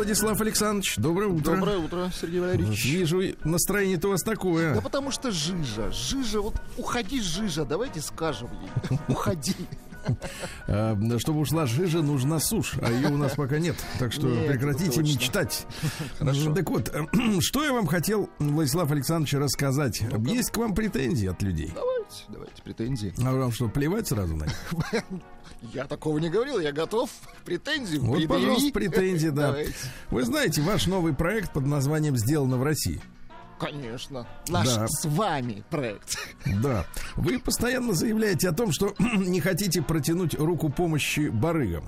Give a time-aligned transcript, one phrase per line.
[0.00, 1.56] Владислав Александрович, доброе утро.
[1.56, 2.86] Доброе утро, Сергей Валерьевич.
[2.86, 4.72] Вижу, настроение-то у вас такое.
[4.72, 8.98] Да потому что жижа, жижа, вот уходи, жижа, давайте скажем ей.
[9.08, 9.54] Уходи.
[10.66, 13.76] А, чтобы ушла жижа, нужна сушь, а ее у нас пока нет.
[13.98, 15.66] Так что Нет, прекратите мечтать.
[16.18, 16.54] Хорошо.
[16.54, 16.90] Так вот,
[17.40, 20.00] что я вам хотел, Владислав Александрович, рассказать.
[20.24, 21.72] Есть к вам претензии от людей?
[21.74, 23.12] Давайте, давайте, претензии.
[23.22, 24.74] А вам что, плевать сразу на них?
[25.74, 27.10] Я такого не говорил, я готов.
[27.50, 28.28] Претензии Вот, предъяви.
[28.28, 29.46] пожалуйста, претензии, да.
[29.48, 29.74] Давайте.
[30.10, 33.00] Вы знаете, ваш новый проект под названием «Сделано в России».
[33.58, 34.24] Конечно.
[34.48, 34.86] Наш Да.
[34.88, 36.16] с вами проект.
[36.62, 36.86] Да.
[37.16, 41.84] Вы постоянно заявляете о том, что не хотите протянуть руку помощи барыгам.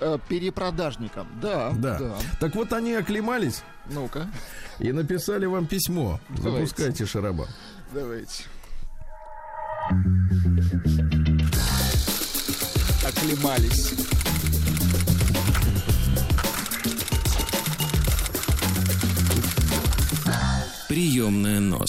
[0.00, 1.26] Э, Перепродажникам.
[1.42, 1.98] Да, Да.
[1.98, 2.14] да.
[2.40, 4.26] Так вот они оклемались Ну-ка,
[4.78, 6.18] и написали вам письмо.
[6.30, 6.66] Давайте.
[6.66, 7.46] Запускайте шараба.
[7.92, 8.44] давайте.
[13.04, 13.92] Оклемались.
[20.88, 21.88] Приемная нос.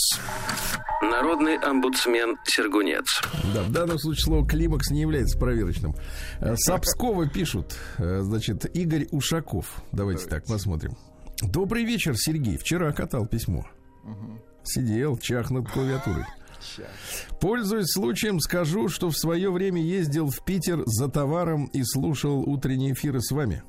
[1.01, 3.05] Народный омбудсмен Сергунец.
[3.53, 5.95] Да, в данном случае слово климакс не является проверочным.
[6.39, 9.81] Э, С Обскова пишут, э, значит, Игорь Ушаков.
[9.91, 10.97] Давайте так посмотрим.
[11.41, 12.57] Добрый вечер, Сергей.
[12.57, 13.65] Вчера катал письмо.
[14.63, 16.25] Сидел, чах над клавиатурой.
[17.39, 22.93] Пользуясь случаем, скажу, что в свое время ездил в Питер за товаром и слушал утренние
[22.93, 23.63] эфиры с вами.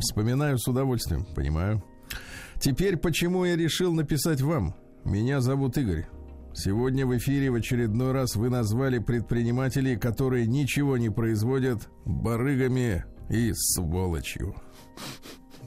[0.00, 1.82] Вспоминаю с удовольствием, понимаю.
[2.60, 4.74] Теперь почему я решил написать вам?
[5.04, 6.06] Меня зовут Игорь.
[6.54, 13.52] Сегодня в эфире в очередной раз вы назвали предпринимателей, которые ничего не производят, барыгами и
[13.54, 14.54] сволочью.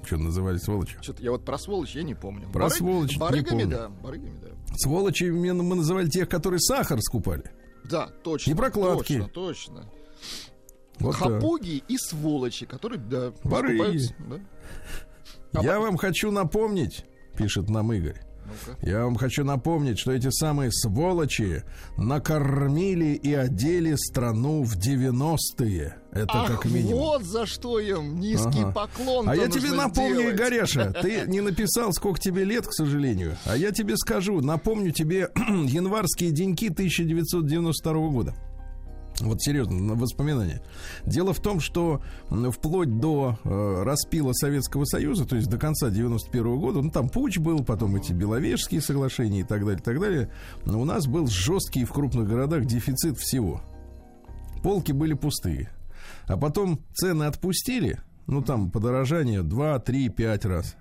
[0.07, 1.04] Что называли сволочью?
[1.04, 2.48] Что-то я вот про сволочь я не помню.
[2.50, 3.68] Про сволочь не Барыгами, помню.
[3.68, 3.89] да.
[3.89, 4.48] Барыгами, да.
[4.77, 7.51] Сволочи мы мы называли тех, которые сахар скупали.
[7.83, 8.51] Да, точно.
[8.51, 9.19] И прокладки.
[9.19, 9.92] Точно, точно.
[11.00, 11.15] Вот.
[11.15, 14.09] Хапуги и сволочи, которые, да, Барыги.
[15.51, 15.62] да.
[15.62, 17.04] Я вам хочу напомнить,
[17.38, 18.21] пишет нам Игорь.
[18.48, 18.78] Ну-ка.
[18.90, 21.64] Я вам хочу напомнить, что эти самые сволочи
[21.98, 25.96] накормили и одели страну в 90-е.
[26.12, 26.94] Это Ах, как минимум.
[27.00, 28.72] вот за что им низкий Ага.
[28.72, 30.36] поклон А я тебе напомню, сделать.
[30.36, 33.38] Игореша, ты не написал, сколько тебе лет, к сожалению.
[33.46, 38.34] А я тебе скажу, напомню тебе январские деньки 1992 года.
[39.19, 40.62] Вот серьезно, на воспоминания.
[41.06, 42.02] Дело в том, что
[42.52, 47.40] вплоть до э, распила Советского Союза, то есть до конца 91 года, ну там путь
[47.40, 50.31] был, потом эти Беловежские соглашения и так далее, и так далее,
[50.66, 53.62] но у нас был жесткий в крупных городах дефицит всего.
[54.62, 55.72] Полки были пустые.
[56.28, 60.75] А потом цены отпустили, ну там подорожание 2, 3, 5 раз.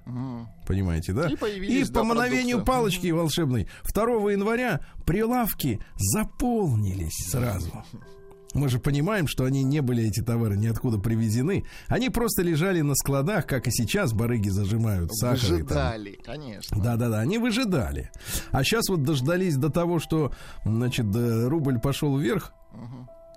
[0.66, 1.28] Понимаете, да?
[1.28, 2.72] И появились, по да, мановению продукты.
[2.72, 7.72] палочки волшебной 2 января прилавки заполнились сразу.
[8.54, 11.64] Мы же понимаем, что они не были, эти товары, ниоткуда привезены.
[11.88, 15.36] Они просто лежали на складах, как и сейчас барыги зажимают сахар.
[15.36, 15.58] и там.
[15.58, 16.82] Выжидали, конечно.
[16.82, 18.10] Да-да-да, они выжидали.
[18.52, 20.32] А сейчас вот дождались до того, что,
[20.64, 22.52] значит, да, рубль пошел вверх.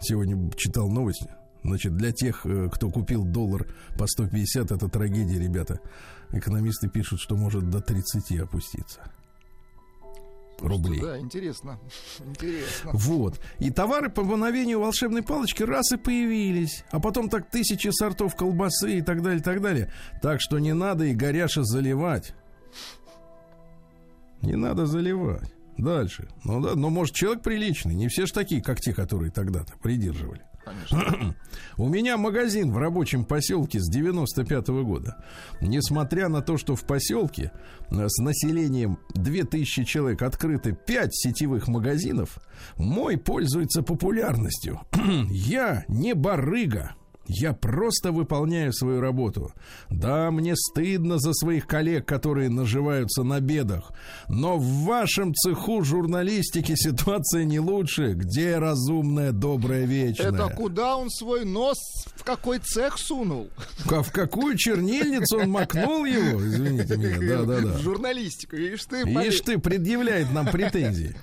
[0.02, 1.30] Сегодня читал новости.
[1.64, 3.68] Значит, для тех, э, кто купил доллар
[3.98, 5.82] по 150, это трагедия, ребята.
[6.32, 9.02] Экономисты пишут, что может до 30 опуститься.
[10.62, 11.02] Рублей.
[11.02, 11.80] Да, интересно.
[12.26, 12.92] Интересно.
[12.94, 13.40] Вот.
[13.60, 16.84] И товары по мановению волшебной палочки раз и появились.
[16.92, 19.92] А потом так тысячи сортов колбасы и так далее, так далее.
[20.22, 22.34] Так что не надо и горяша заливать.
[24.42, 25.54] Не надо заливать.
[25.78, 26.28] Дальше.
[26.44, 27.96] Ну да, но может человек приличный.
[27.96, 30.42] Не все ж такие, как те, которые тогда-то придерживали.
[31.78, 35.24] У меня магазин в рабочем поселке с 95 года.
[35.62, 37.52] Несмотря на то, что в поселке
[37.90, 42.40] э, с населением 2000 человек открыты 5 сетевых магазинов,
[42.78, 44.82] мой пользуется популярностью.
[45.30, 46.96] Я не барыга.
[47.32, 49.54] Я просто выполняю свою работу.
[49.92, 53.92] Да, мне стыдно за своих коллег, которые наживаются на бедах.
[54.28, 58.14] Но в вашем цеху журналистики ситуация не лучше.
[58.14, 60.30] Где разумная, добрая, вечная?
[60.30, 61.78] Это куда он свой нос
[62.16, 63.50] в какой цех сунул?
[63.88, 66.44] Ка- В какую чернильницу он макнул его?
[66.44, 67.78] Извините меня, да-да-да.
[67.78, 68.56] Журналистику.
[68.56, 71.16] Видишь ты, Ишь ты, предъявляет нам претензии.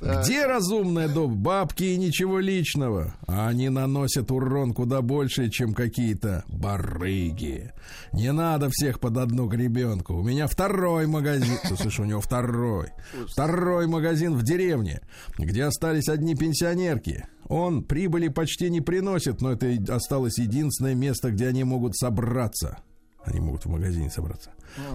[0.00, 1.36] Где разумная дом?
[1.36, 3.14] Бабки и ничего личного.
[3.26, 7.72] А Они наносят урон куда больше, чем какие-то барыги.
[8.12, 10.14] Не надо всех под одну гребенку.
[10.14, 11.58] У меня второй магазин.
[11.76, 12.88] Слушай, у него второй.
[13.28, 15.00] Второй магазин в деревне,
[15.38, 17.26] где остались одни пенсионерки.
[17.48, 22.78] Он прибыли почти не приносит, но это осталось единственное место, где они могут собраться.
[23.24, 24.50] Они могут в магазине собраться.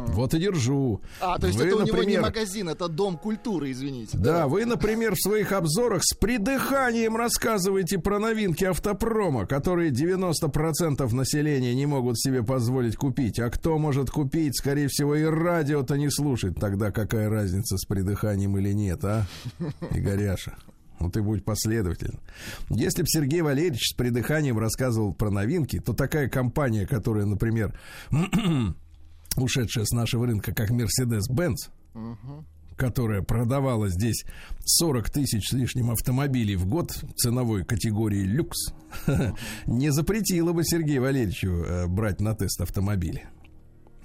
[0.07, 1.01] Вот и держу.
[1.21, 4.17] А, то есть Вы, это у него не например, магазин, это дом культуры, извините.
[4.17, 11.75] да, вы, например, в своих обзорах с придыханием рассказываете про новинки автопрома, которые 90% населения
[11.75, 13.39] не могут себе позволить купить.
[13.39, 16.59] А кто может купить, скорее всего, и радио-то не слушает.
[16.59, 19.25] Тогда какая разница с придыханием или нет, а?
[19.91, 20.55] Игоряша.
[20.99, 22.19] Ну, ты будь последователен.
[22.69, 27.77] Если бы Сергей Валерьевич с придыханием рассказывал про новинки, то такая компания, которая, например,
[29.37, 31.71] ушедшая с нашего рынка, как Mercedes-Benz,
[32.75, 34.23] которая продавала здесь
[34.63, 38.73] 40 тысяч с лишним автомобилей в год ценовой категории люкс,
[39.67, 43.27] не запретила бы Сергею Валерьевичу э, брать на тест автомобили.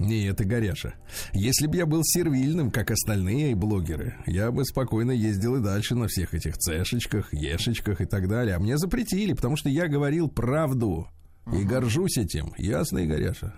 [0.03, 0.95] Не, это Горяша.
[1.33, 6.09] Если бы я был сервильным, как остальные блогеры, я бы спокойно ездил и дальше на
[6.09, 8.57] всех этих цешечках, ешечках и так далее.
[8.57, 11.09] А мне запретили, потому что я говорил правду.
[11.53, 12.53] И горжусь этим.
[12.57, 13.55] Ясно, и Горяша?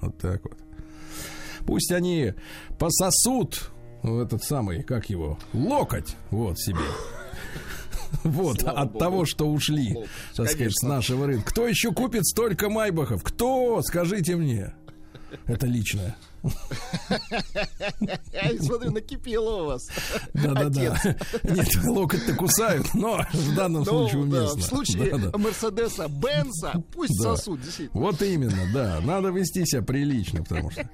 [0.00, 0.58] Вот так вот.
[1.66, 2.34] Пусть они
[2.78, 3.70] пососут
[4.02, 6.78] этот самый, как его, локоть, вот себе.
[8.24, 8.98] Вот, Слава от богу.
[8.98, 9.94] того, что ушли,
[10.34, 11.50] так сказать, с нашего рынка.
[11.50, 13.22] Кто еще купит столько майбахов?
[13.22, 13.82] Кто?
[13.82, 14.72] Скажите мне.
[15.46, 16.16] Это личное.
[18.32, 19.88] Я смотрю, накипело у вас.
[20.34, 20.96] Да-да-да.
[21.42, 24.60] Нет, локоть-то кусают, но в данном Ну, случае уместно.
[24.60, 25.14] в случае.
[25.36, 27.36] Мерседеса, Бенса, пусть Да.
[27.36, 28.00] сосут, действительно.
[28.00, 29.00] Вот именно, да.
[29.02, 30.88] Надо вести себя прилично, потому что...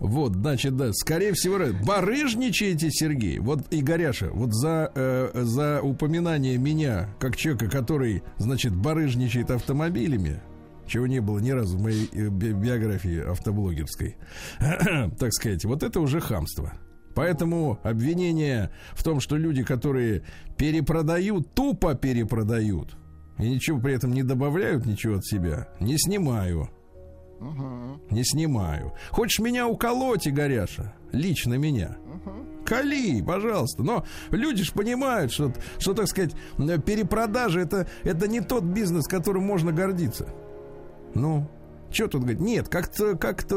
[0.00, 3.38] Вот, значит, да, скорее всего, барыжничаете, Сергей.
[3.38, 10.42] Вот, и Горяша, вот за, э, за упоминание меня, как человека, который, значит, барыжничает автомобилями,
[10.86, 14.16] чего не было ни разу в моей э, би- биографии автоблогерской,
[15.18, 16.72] так сказать, вот это уже хамство.
[17.14, 20.24] Поэтому обвинение в том, что люди, которые
[20.56, 22.96] перепродают, тупо перепродают,
[23.38, 26.70] и ничего при этом не добавляют ничего от себя, не снимаю.
[28.10, 28.92] Не снимаю.
[29.10, 30.94] Хочешь меня уколоть, Игоряша?
[31.12, 31.96] Лично меня.
[32.64, 33.82] Кали, пожалуйста.
[33.82, 39.44] Но люди же понимают, что, что, так сказать, перепродажа это, это не тот бизнес, которым
[39.44, 40.28] можно гордиться.
[41.14, 41.46] Ну,
[41.90, 42.40] что тут говорить?
[42.40, 43.14] Нет, как-то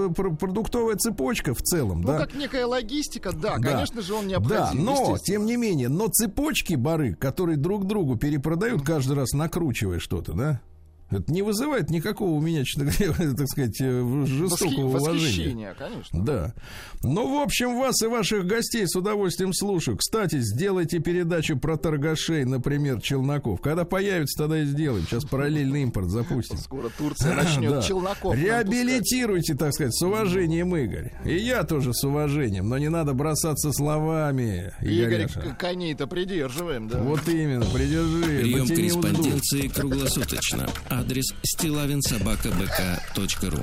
[0.10, 2.18] пр- продуктовая цепочка в целом, Ну, да.
[2.20, 3.72] как некая логистика, да, Да.
[3.72, 4.86] конечно же, он Да, необходим.
[4.86, 5.20] но, естественно.
[5.20, 10.62] тем не менее, но цепочки бары, которые друг другу перепродают каждый раз, накручивая что-то, да?
[11.10, 15.76] Это не вызывает никакого у меня, так сказать, э, жестокого Восхи- уважения.
[15.78, 16.24] Конечно.
[16.26, 16.54] Да.
[17.02, 19.98] Ну, в общем, вас и ваших гостей с удовольствием слушаю.
[19.98, 23.62] Кстати, сделайте передачу про торгашей, например, Челноков.
[23.62, 25.06] Когда появится, тогда и сделаем.
[25.06, 26.58] Сейчас параллельный импорт запустим.
[26.58, 27.82] Скоро Турция начнет Да.
[27.82, 28.36] челноков.
[28.36, 31.14] Реабилитируйте, так сказать, с уважением, Игорь.
[31.26, 34.74] И я тоже с уважением, но не надо бросаться словами.
[34.82, 37.02] Игорь, коней-то придерживаем, да.
[37.02, 38.24] Вот именно, придержи.
[38.42, 40.68] Прием корреспонденции круглосуточно.
[40.98, 43.62] Адрес стилавинсобакабк.ру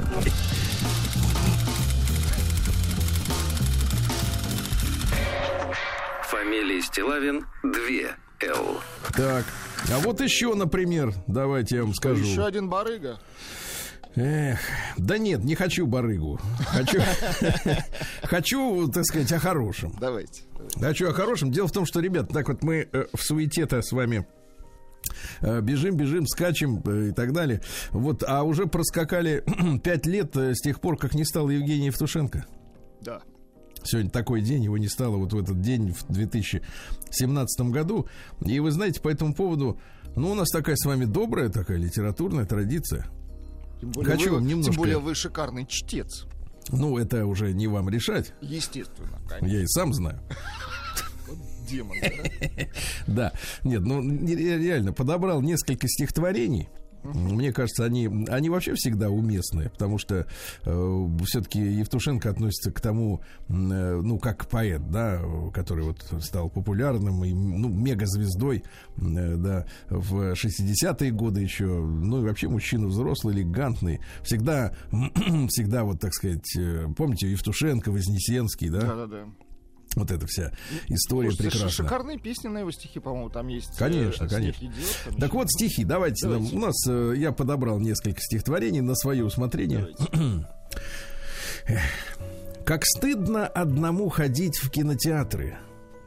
[6.30, 8.80] Фамилия Стилавин 2 Л.
[9.16, 9.44] Так,
[9.92, 12.22] а вот еще, например, давайте я вам скажу.
[12.22, 13.18] Еще один барыга.
[14.14, 14.60] Эх,
[14.96, 16.38] да нет, не хочу барыгу.
[16.68, 17.00] Хочу,
[18.22, 19.92] хочу, так сказать, о хорошем.
[20.00, 20.44] Давайте.
[20.80, 21.50] Хочу о хорошем.
[21.50, 24.24] Дело в том, что, ребят, так вот мы э, в суете-то с вами
[25.40, 27.60] бежим, бежим, скачем э, и так далее.
[27.90, 29.44] Вот, а уже проскакали
[29.82, 32.46] пять лет э, с тех пор, как не стало Евгения Евтушенко.
[33.02, 33.20] Да.
[33.82, 38.08] Сегодня такой день, его не стало вот в этот день в 2017 году.
[38.44, 39.78] И вы знаете, по этому поводу,
[40.16, 43.06] ну, у нас такая с вами добрая такая литературная традиция.
[43.80, 46.24] Тем более, Хочу вы, немножко- тем более вы шикарный чтец.
[46.70, 48.32] Ну, это уже не вам решать.
[48.40, 49.54] Естественно, конечно.
[49.54, 50.20] Я и сам знаю.
[51.68, 51.96] Демон.
[53.06, 53.32] да?
[53.62, 56.68] Нет, ну реально подобрал несколько стихотворений.
[57.04, 60.26] Мне кажется, они, они вообще всегда уместные, потому что
[60.64, 65.20] э, все-таки Евтушенко относится к тому, э, ну, как поэт, да,
[65.52, 68.64] который вот стал популярным и, ну, мегазвездой,
[68.96, 74.74] э, да, в 60-е годы еще, ну, и вообще мужчина взрослый, элегантный, всегда,
[75.48, 79.26] всегда вот, так сказать, э, помните, Евтушенко, Вознесенский, да, Да-да-да.
[79.96, 80.50] Вот эта вся
[80.88, 81.70] история Слушайте, прекрасная.
[81.70, 83.70] шикарные песни на его стихи, по-моему, там есть.
[83.76, 84.64] э, Конечно, «Снег конечно.
[84.66, 84.74] идет»,
[85.04, 86.26] там Так еще- вот, стихи, давайте.
[86.26, 86.56] нам- Давайте.
[86.56, 89.88] У нас э, я подобрал несколько стихотворений на свое усмотрение.
[92.64, 95.56] Как стыдно одному ходить в кинотеатры.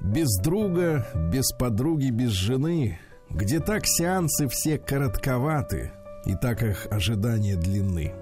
[0.02, 3.00] Без друга, без подруги, без жены.
[3.30, 5.92] Где так сеансы все коротковаты,
[6.26, 8.14] и так их ожидания длинны.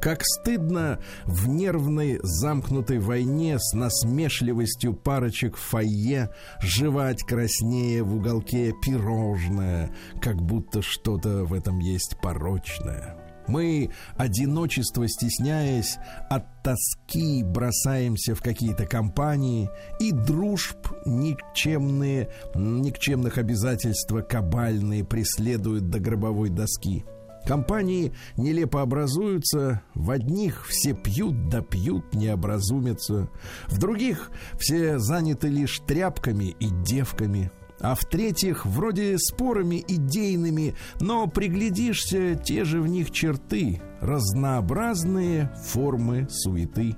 [0.00, 8.72] Как стыдно в нервной замкнутой войне с насмешливостью парочек в фойе жевать краснее в уголке
[8.82, 13.16] пирожное, как будто что-то в этом есть порочное.
[13.46, 15.98] Мы, одиночество стесняясь,
[16.30, 19.68] от тоски бросаемся в какие-то компании,
[20.00, 27.04] и дружб никчемные, никчемных обязательства кабальные преследуют до гробовой доски.
[27.46, 33.28] Компании нелепо образуются, в одних все пьют да пьют, не образумятся,
[33.66, 41.26] в других все заняты лишь тряпками и девками, а в третьих вроде спорами идейными, но
[41.26, 46.96] приглядишься, те же в них черты, разнообразные формы суеты.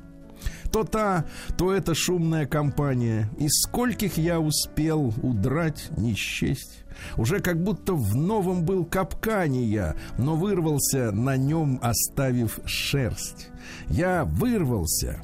[0.70, 1.24] То та,
[1.56, 3.30] то эта шумная компания.
[3.38, 6.84] Из скольких я успел удрать, не счесть.
[7.16, 13.48] Уже как будто в новом был капкане я, но вырвался на нем, оставив шерсть.
[13.88, 15.20] Я вырвался,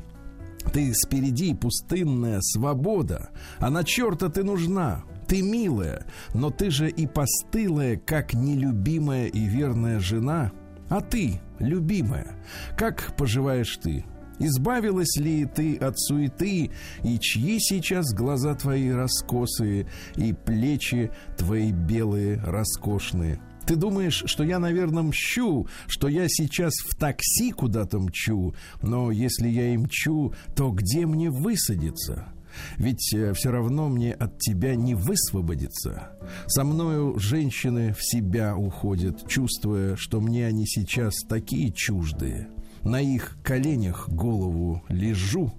[0.73, 5.05] ты спереди пустынная свобода, а на черта ты нужна.
[5.27, 10.53] Ты милая, но ты же и постылая, как нелюбимая и верная жена.
[10.89, 12.37] А ты, любимая,
[12.77, 14.05] как поживаешь ты?
[14.39, 16.71] Избавилась ли ты от суеты,
[17.05, 19.87] и чьи сейчас глаза твои раскосые,
[20.17, 23.41] и плечи твои белые, роскошные?
[23.67, 29.49] Ты думаешь, что я, наверное, мщу, что я сейчас в такси куда-то мчу, но если
[29.49, 32.33] я и мчу, то где мне высадиться?
[32.77, 36.11] Ведь все равно мне от тебя не высвободиться.
[36.47, 42.49] Со мною женщины в себя уходят, чувствуя, что мне они сейчас такие чуждые.
[42.85, 45.53] На их коленях голову лежу,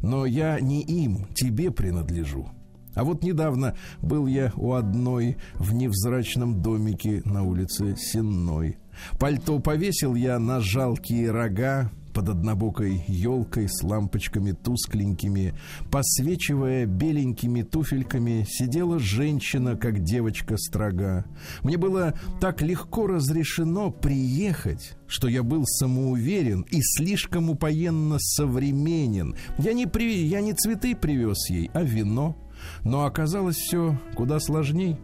[0.00, 2.48] но я не им, тебе принадлежу.
[2.94, 8.76] А вот недавно был я у одной в невзрачном домике на улице Сенной.
[9.18, 15.54] Пальто повесил я на жалкие рога под однобокой елкой с лампочками тускленькими,
[15.90, 21.24] посвечивая беленькими туфельками, сидела женщина, как девочка строга.
[21.62, 29.34] Мне было так легко разрешено приехать, что я был самоуверен и слишком упоенно современен.
[29.58, 30.24] Я не, при...
[30.26, 32.36] я не цветы привез ей, а вино.
[32.84, 34.96] Но оказалось все куда сложней.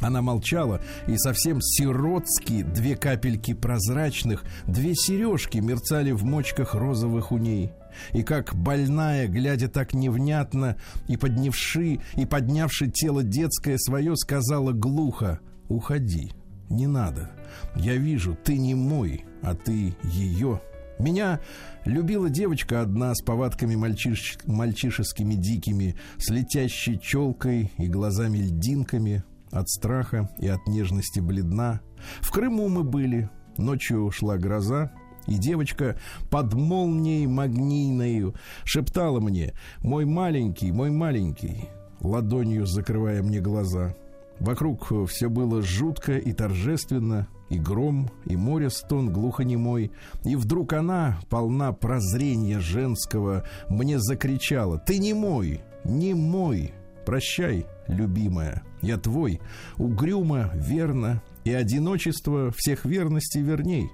[0.00, 7.38] Она молчала, и совсем сиротски две капельки прозрачных, две сережки мерцали в мочках розовых у
[7.38, 7.72] ней.
[8.12, 15.40] И как больная, глядя так невнятно, и поднявши, и поднявши тело детское свое, сказала глухо
[15.68, 16.32] «Уходи,
[16.68, 17.30] не надо.
[17.76, 20.60] Я вижу, ты не мой, а ты ее».
[20.98, 21.40] Меня
[21.84, 24.38] любила девочка одна с повадками мальчиш...
[24.46, 29.24] мальчишескими дикими, с летящей челкой и глазами-льдинками,
[29.54, 31.80] от страха и от нежности бледна.
[32.20, 34.92] В Крыму мы были, ночью шла гроза,
[35.26, 35.96] и девочка
[36.30, 38.34] под молнией магнийною
[38.64, 41.68] шептала мне «Мой маленький, мой маленький»,
[42.00, 43.94] ладонью закрывая мне глаза.
[44.40, 49.92] Вокруг все было жутко и торжественно, и гром, и море стон глухонемой.
[50.24, 56.74] И вдруг она, полна прозрения женского, мне закричала «Ты не мой, не мой,
[57.06, 59.40] прощай, любимая, я твой,
[59.76, 63.90] угрюмо, верно, и одиночество всех верностей верней».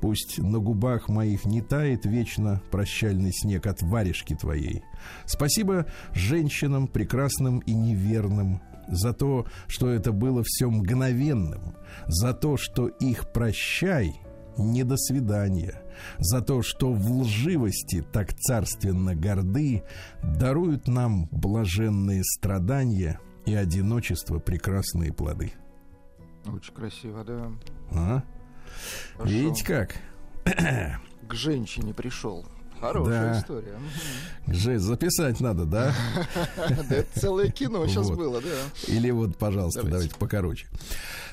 [0.00, 4.82] Пусть на губах моих не тает вечно прощальный снег от варежки твоей.
[5.24, 11.74] Спасибо женщинам прекрасным и неверным за то, что это было все мгновенным,
[12.06, 14.20] за то, что их прощай,
[14.56, 15.82] не до свидания,
[16.18, 19.82] за то, что в лживости так царственно горды
[20.22, 25.52] даруют нам блаженные страдания и одиночество прекрасные плоды.
[26.46, 27.50] Очень красиво, да.
[27.92, 28.22] А?
[29.24, 29.94] Видите как?
[30.44, 32.46] К женщине пришел.
[32.80, 33.40] Хорошая Да.
[33.40, 33.74] история.
[34.46, 35.92] Жесть, записать надо, да?
[36.56, 38.48] Да, это целое кино сейчас было, да.
[38.92, 40.66] Или вот, пожалуйста, давайте, покороче.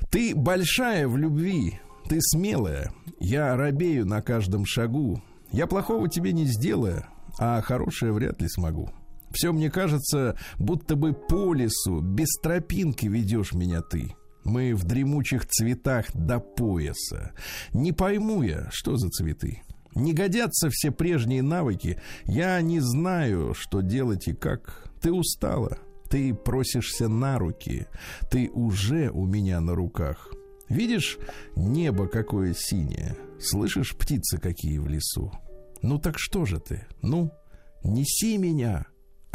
[0.09, 2.91] Ты большая в любви, ты смелая.
[3.19, 5.21] Я робею на каждом шагу.
[5.51, 7.05] Я плохого тебе не сделаю,
[7.37, 8.89] а хорошее вряд ли смогу.
[9.35, 14.15] Все мне кажется, будто бы по лесу, без тропинки ведешь меня ты.
[14.45, 17.33] Мы в дремучих цветах до пояса.
[17.73, 19.61] Не пойму я, что за цветы.
[19.93, 21.99] Не годятся все прежние навыки.
[22.23, 24.89] Я не знаю, что делать и как.
[25.01, 25.79] Ты устала.
[26.09, 27.87] Ты просишься на руки.
[28.31, 30.31] Ты уже у меня на руках.
[30.69, 31.17] Видишь,
[31.57, 33.17] небо какое синее.
[33.39, 35.31] Слышишь, птицы какие в лесу.
[35.81, 36.87] Ну так что же ты?
[37.01, 37.31] Ну,
[37.83, 38.85] неси меня.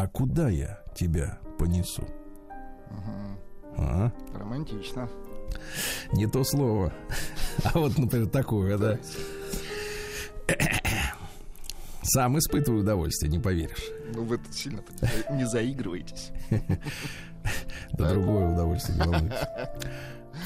[0.00, 2.02] А куда я тебя понесу?
[3.76, 4.10] А?
[4.34, 5.10] Романтично.
[6.14, 6.90] Не то слово.
[7.64, 8.98] А вот, например, такое, да.
[12.02, 13.90] Сам испытываю удовольствие, не поверишь.
[14.14, 14.80] Ну, вы тут сильно
[15.32, 16.30] не- заигрываетесь.
[17.92, 19.30] Да другое удовольствие, не.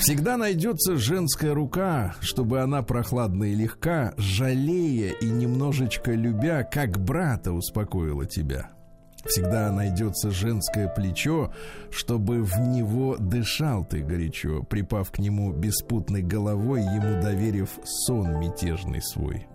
[0.00, 7.52] Всегда найдется женская рука, чтобы она прохладна и легка, жалея и немножечко любя, как брата
[7.52, 8.70] успокоила тебя.
[9.26, 11.52] Всегда найдется женское плечо,
[11.90, 19.00] чтобы в него дышал ты горячо, припав к нему беспутной головой, ему доверив сон мятежный
[19.00, 19.46] свой.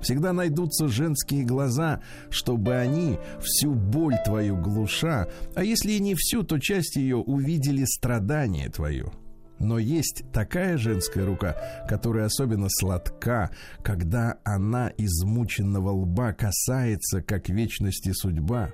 [0.00, 6.42] Всегда найдутся женские глаза, чтобы они всю боль твою глуша, а если и не всю,
[6.44, 9.10] то часть ее увидели страдание твое.
[9.58, 11.56] Но есть такая женская рука,
[11.88, 13.50] которая особенно сладка,
[13.82, 18.70] когда она измученного лба касается, как вечности судьба.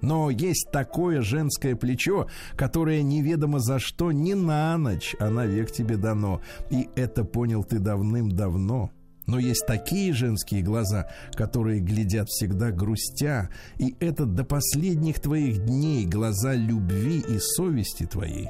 [0.00, 5.96] Но есть такое женское плечо, которое неведомо за что не на ночь, а навек тебе
[5.96, 6.40] дано.
[6.70, 8.90] И это понял ты давным-давно.
[9.26, 16.06] Но есть такие женские глаза, которые глядят всегда грустя, и это до последних твоих дней
[16.06, 18.48] глаза любви и совести твоей.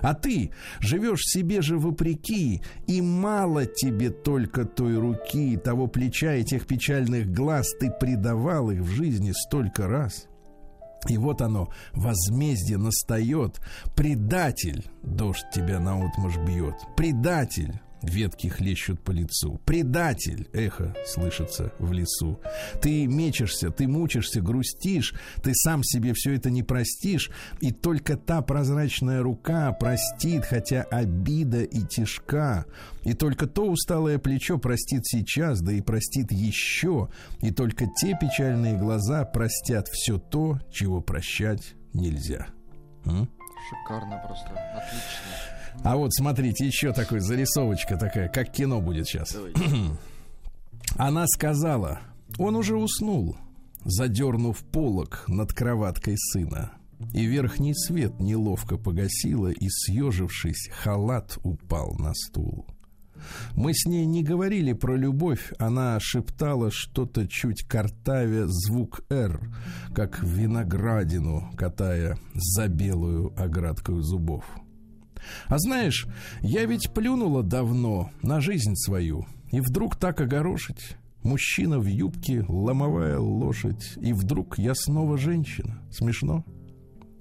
[0.00, 6.44] А ты живешь себе же вопреки, и мало тебе только той руки, того плеча и
[6.44, 10.28] тех печальных глаз, ты предавал их в жизни столько раз.
[11.08, 13.60] И вот оно, возмездие настает.
[13.94, 16.74] Предатель, дождь тебя наотмашь бьет.
[16.96, 19.60] Предатель, ветки хлещут по лицу.
[19.64, 22.40] Предатель, эхо слышится в лесу.
[22.80, 27.30] Ты мечешься, ты мучишься, грустишь, ты сам себе все это не простишь,
[27.60, 32.66] и только та прозрачная рука простит, хотя обида и тишка.
[33.02, 37.08] И только то усталое плечо простит сейчас, да и простит еще,
[37.40, 42.48] и только те печальные глаза простят все то, чего прощать нельзя.
[43.04, 43.28] М?
[43.68, 44.50] Шикарно просто.
[44.50, 45.55] Отлично.
[45.84, 49.32] А вот смотрите, еще такой зарисовочка такая, как кино будет сейчас.
[49.32, 49.60] Давайте.
[50.96, 52.00] Она сказала,
[52.38, 53.36] он уже уснул,
[53.84, 56.72] задернув полог над кроваткой сына.
[57.12, 62.66] И верхний свет неловко погасила, и, съежившись, халат упал на стул.
[63.54, 69.40] Мы с ней не говорили про любовь, она шептала что-то чуть картавя звук «Р»,
[69.94, 74.44] как виноградину, катая за белую оградкою зубов.
[75.46, 76.06] А знаешь,
[76.40, 80.96] я ведь плюнула давно на жизнь свою, и вдруг так огорошить.
[81.22, 85.80] Мужчина в юбке, ломовая лошадь, и вдруг я снова женщина.
[85.90, 86.44] Смешно?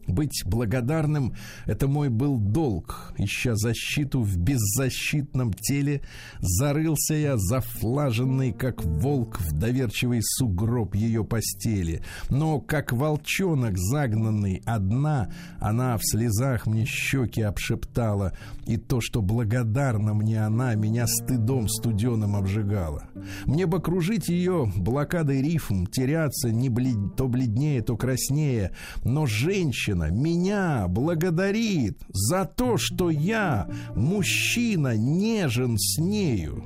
[0.08, 1.34] Быть благодарным—
[1.66, 3.14] это мой был долг.
[3.18, 6.02] Ища защиту в беззащитном теле,
[6.40, 12.04] зарылся я зафлаженный, как волк, в доверчивый сугроб ее постели.
[12.30, 18.34] Но, как волчонок загнанный одна, она в слезах мне щеки обшептала,
[18.68, 23.10] и то, что благодарна мне она, меня стыдом студеным обжигала.
[23.46, 28.72] Мне бы кружить ее блокадой рифм, теряться не блед- то бледнее, то краснее,
[29.04, 36.64] но женщина меня благодарит за то, что я, мужчина, нежен с нею.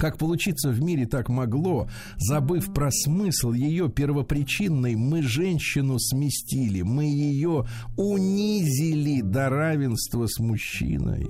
[0.00, 7.04] Как получиться в мире так могло, забыв про смысл ее первопричинный, мы женщину сместили, мы
[7.04, 7.66] ее
[7.98, 11.28] унизили до равенства с мужчиной.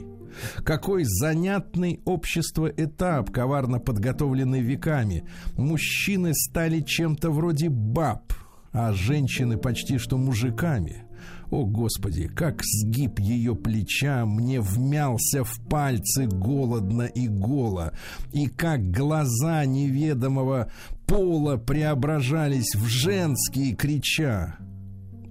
[0.64, 5.25] Какой занятный общество этап, коварно подготовленный веками.
[5.57, 8.33] Мужчины стали чем-то вроде баб,
[8.72, 11.04] а женщины почти что мужиками.
[11.50, 17.92] О, Господи, как сгиб ее плеча мне вмялся в пальцы голодно и голо,
[18.33, 20.70] и как глаза неведомого
[21.06, 24.59] пола преображались в женские крича.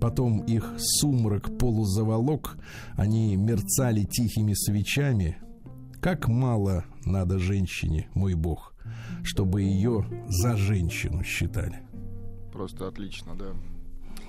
[0.01, 2.57] Потом их сумрак полузаволок,
[2.95, 5.37] они мерцали тихими свечами.
[6.01, 8.73] Как мало надо женщине, мой бог,
[9.23, 11.88] чтобы ее за женщину считали.
[12.59, 13.55] Просто отлично, да.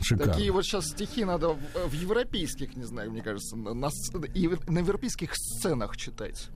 [0.00, 0.32] Шикарно.
[0.32, 3.90] Такие вот сейчас стихи надо в, в европейских, не знаю, мне кажется, на,
[4.34, 6.48] и на европейских сценах читать.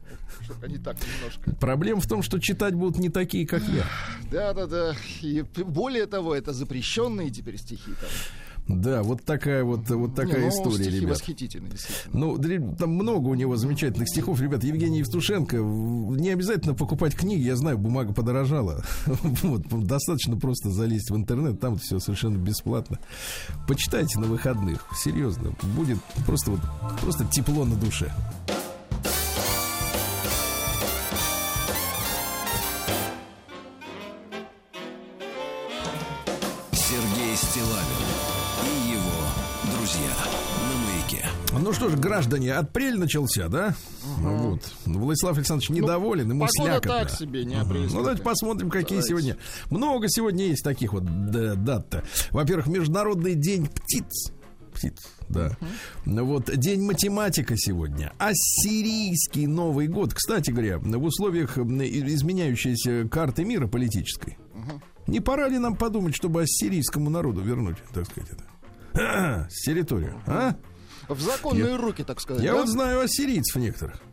[0.43, 1.51] Чтобы они так немножко.
[1.57, 3.85] Проблема в том, что читать будут не такие, как я.
[4.31, 4.95] Да-да-да.
[5.21, 8.11] И п- более того, это запрещенные теперь стихи там.
[8.67, 11.11] Да, вот такая вот, вот такая Не, ну, история, стихи ребят.
[11.11, 11.73] восхитительные.
[12.15, 12.39] Ну,
[12.79, 14.41] там много у него замечательных стихов.
[14.41, 18.83] Ребят, Евгений Евтушенко, в- не обязательно покупать книги, я знаю, бумага подорожала.
[19.43, 22.99] Вот, достаточно просто залезть в интернет, там все совершенно бесплатно.
[23.69, 26.61] Почитайте на выходных, серьезно, будет просто вот,
[27.03, 28.13] просто тепло на душе.
[41.65, 43.75] Ну что ж, граждане, апрель начался, да?
[44.19, 44.61] Вот.
[44.85, 46.91] Владислав Александрович недоволен, ему Ну, Погода слякотно.
[47.09, 48.01] так себе, не Ну, апрельская.
[48.03, 49.09] давайте посмотрим, какие Давайте.
[49.09, 49.37] сегодня.
[49.71, 52.05] Много сегодня есть таких вот да, дат-то.
[52.33, 54.31] Во-первых, Международный день птиц.
[54.75, 54.99] Птиц,
[55.31, 55.57] да.
[56.05, 58.13] Ну Вот день математика сегодня.
[58.19, 60.13] Ассирийский Новый год.
[60.13, 64.37] Кстати говоря, в условиях изменяющейся карты мира политической.
[65.07, 69.49] Не пора ли нам подумать, чтобы ассирийскому народу вернуть, так сказать, это?
[69.65, 70.57] Территорию, а?
[71.09, 72.43] В законные руки, так сказать.
[72.43, 72.59] Я да?
[72.61, 73.97] вот знаю ассирийцев некоторых.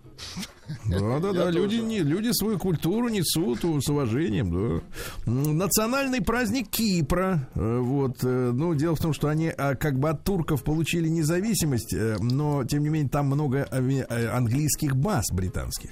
[0.86, 1.50] Да, да, да.
[1.50, 4.82] Люди, не, люди свою культуру несут с уважением,
[5.26, 5.30] да.
[5.30, 7.50] Национальный праздник Кипра.
[7.56, 8.24] э, Вот.
[8.24, 12.16] э, Ну, дело в том, что они а, как бы от турков получили независимость, э,
[12.22, 13.68] но, тем не менее, там много
[14.32, 15.92] английских баз британских.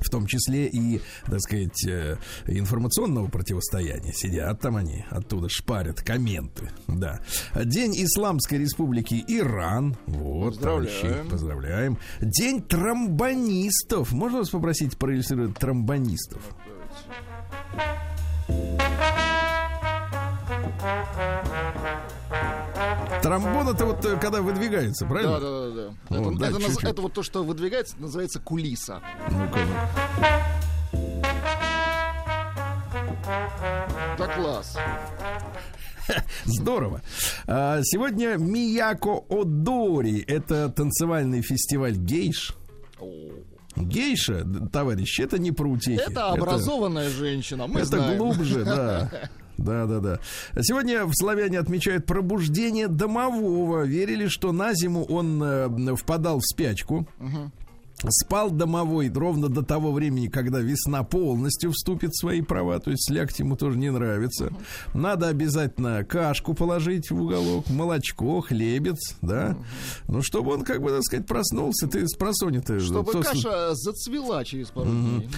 [0.00, 4.12] В том числе и, так сказать, э, информационного противостояния.
[4.12, 6.70] Сидят там они, оттуда шпарят комменты.
[6.86, 7.20] Да.
[7.54, 9.96] День Исламской Республики Иран.
[10.06, 11.02] Вот, Поздравляем.
[11.02, 11.98] товарищи, поздравляем.
[12.20, 14.12] День тромбонистов.
[14.12, 16.42] Можно вас попросить проиллюстрировать тромбонистов?
[23.22, 25.40] Тромбон это вот э, когда выдвигается, Да, правильно?
[25.40, 25.94] да, да, да.
[26.20, 26.84] Вот, Это, да, это наз- чуть-чуть.
[26.90, 29.00] это вот то, что выдвигается, называется кулиса.
[29.30, 31.22] Ну-ка, ну.
[34.18, 34.76] Да класс.
[36.44, 37.02] Здорово.
[37.46, 40.20] А, Сегодня Мияко Одори.
[40.26, 42.54] Это танцевальный фестиваль гейш.
[43.76, 46.00] Гейша, товарищи, это не про утехи.
[46.00, 48.18] Это образованная женщина, мы Это знаем.
[48.18, 49.10] глубже, да.
[49.58, 50.20] Да, да, да.
[50.60, 53.82] Сегодня в Славяне отмечают пробуждение домового.
[53.82, 57.06] Верили, что на зиму он э, впадал в спячку.
[58.08, 63.08] Спал домовой ровно до того времени, когда весна полностью вступит в свои права, то есть
[63.08, 64.52] слягть ему тоже не нравится.
[64.94, 69.56] Надо обязательно кашку положить в уголок, молочко, хлебец, да.
[70.06, 71.88] Ну, чтобы он, как бы, так сказать, проснулся.
[71.88, 72.78] Ты с просони-то...
[72.78, 75.28] Чтобы то- каша зацвела через пару дней.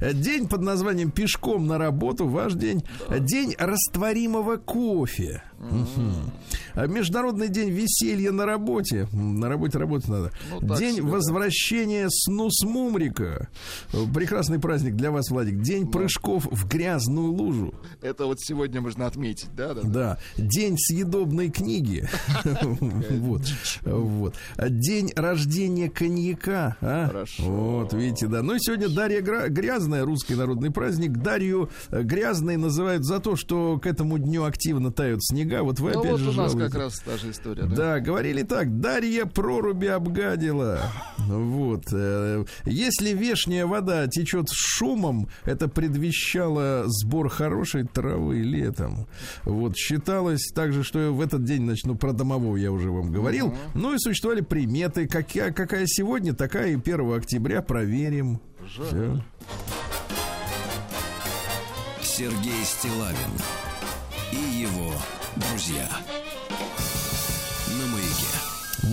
[0.12, 2.84] День под названием «Пешком на работу» ваш день.
[3.20, 5.42] День растворимого кофе.
[6.74, 9.08] Международный день веселья на работе.
[9.12, 10.32] На работе работать надо.
[10.60, 11.69] Ну, день возвращения
[12.08, 13.48] снус мумрика.
[14.14, 15.60] Прекрасный праздник для вас, Владик.
[15.60, 17.74] День прыжков в грязную лужу.
[18.02, 19.80] Это вот сегодня можно отметить, да, да.
[19.82, 20.18] Да.
[20.36, 22.08] День съедобной книги.
[23.10, 23.42] Вот.
[23.84, 24.34] Вот.
[24.58, 26.76] День рождения коньяка.
[26.80, 27.06] а?
[27.08, 27.42] Хорошо.
[27.44, 28.42] Вот, видите, да.
[28.42, 31.18] Ну и сегодня Дарья Грязная, русский народный праздник.
[31.18, 35.62] Дарью э, Грязной называют за то, что к этому дню активно тают снега.
[35.62, 37.76] Вот вы Ну опять вот же у нас как раз та же история, да.
[37.76, 40.80] Да, говорили так, Дарья проруби обгадила.
[41.18, 41.59] Вот.
[41.92, 49.06] э, Если вешняя вода течет с шумом, это предвещало сбор хорошей травы летом.
[49.44, 49.76] Вот.
[49.76, 53.54] Считалось также, что в этот день, значит, ну, про домового я уже вам говорил.
[53.74, 55.06] Ну и существовали приметы.
[55.06, 57.62] Какая, какая сегодня, такая и 1 октября.
[57.62, 58.40] Проверим.
[58.66, 59.20] Всё.
[62.02, 63.32] Сергей Стилавин
[64.32, 64.92] и его
[65.36, 65.88] друзья.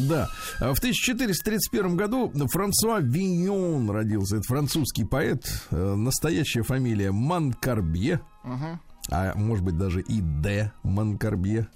[0.07, 0.29] Да.
[0.59, 4.37] А В 1431 году Франсуа Виньон родился.
[4.37, 5.45] Это французский поэт.
[5.71, 8.21] Э, Настоящая фамилия Манкарбье.
[9.09, 10.73] А может быть даже и Д.
[10.83, 11.67] Манкарбье.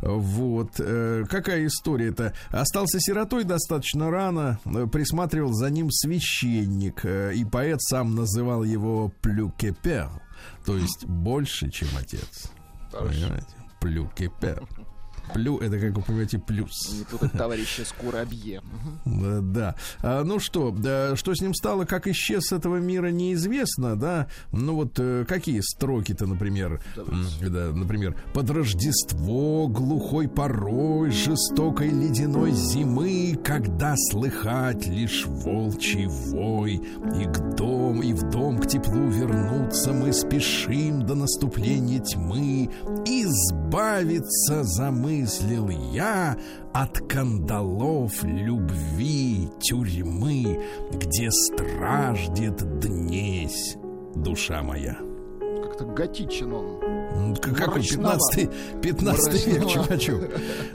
[0.00, 0.72] Вот.
[0.78, 2.34] Э, Какая история-то?
[2.48, 4.58] Остался сиротой достаточно рано.
[4.64, 7.04] Э, Присматривал за ним священник.
[7.04, 10.08] И поэт сам называл его Плюкепер.
[10.64, 12.50] То есть больше, чем отец.
[12.90, 13.46] Понимаете?
[13.80, 14.66] Плюкепер.
[15.34, 16.92] Плю это, как вы понимаете, плюс.
[16.92, 18.62] Не путать товарища Скурабье.
[19.04, 19.74] Да.
[20.02, 24.28] А, ну что, да, что с ним стало, как исчез с этого мира, неизвестно, да.
[24.52, 33.38] Ну вот э, какие строки-то, например, да, например, под Рождество глухой порой жестокой ледяной зимы,
[33.44, 36.80] когда слыхать лишь волчий вой,
[37.20, 42.70] и к дом, и в дом к теплу вернуться мы спешим до наступления тьмы,
[43.04, 44.64] избавиться
[45.24, 46.36] замыслил я
[46.72, 50.60] от кандалов любви тюрьмы,
[50.92, 53.76] где страждет днесь
[54.14, 54.96] душа моя.
[55.62, 57.36] Как-то готичен он.
[57.36, 58.20] Какой Мрачноват.
[58.34, 59.68] 15 15 век.
[59.68, 60.22] Чупачук.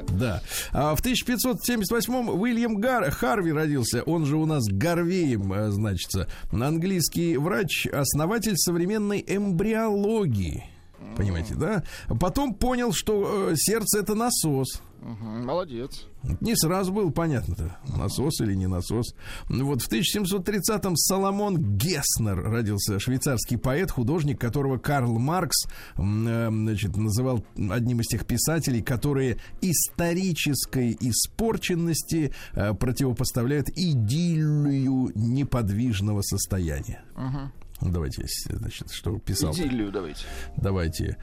[0.09, 0.41] Да.
[0.71, 6.27] А в 1578-м Уильям Гар, Харви родился, он же у нас Гарвеем э, значится.
[6.51, 10.74] Английский врач, основатель современной эмбриологии.
[11.15, 11.83] Понимаете, да?
[12.19, 14.81] Потом понял, что э, сердце это насос.
[15.01, 16.07] Молодец.
[16.41, 19.13] Не сразу было понятно-то, насос или не насос.
[19.47, 27.45] Вот в 1730-м Соломон Геснер родился, швейцарский поэт, художник, которого Карл Маркс э, значит, называл
[27.55, 37.03] одним из тех писателей, которые исторической испорченности э, противопоставляют идиллию неподвижного состояния.
[37.81, 39.53] Давайте, значит, что писал.
[39.53, 40.25] Идиллию давайте.
[40.57, 41.17] Давайте.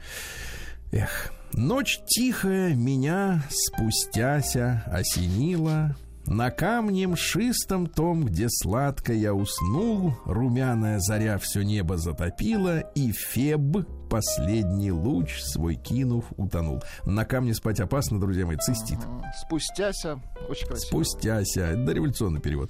[0.91, 10.99] Эх, ночь тихая меня спустяся осенила, На камне мшистом том, где сладко я уснул, Румяная
[10.99, 16.83] заря все небо затопила, И Феб, последний луч свой кинув, утонул.
[17.03, 18.99] На камне спать опасно, друзья мои, цистит.
[19.43, 20.19] Спустяся.
[20.47, 20.87] Очень красиво.
[20.87, 21.61] Спустяся.
[21.61, 22.69] Это дореволюционный перевод.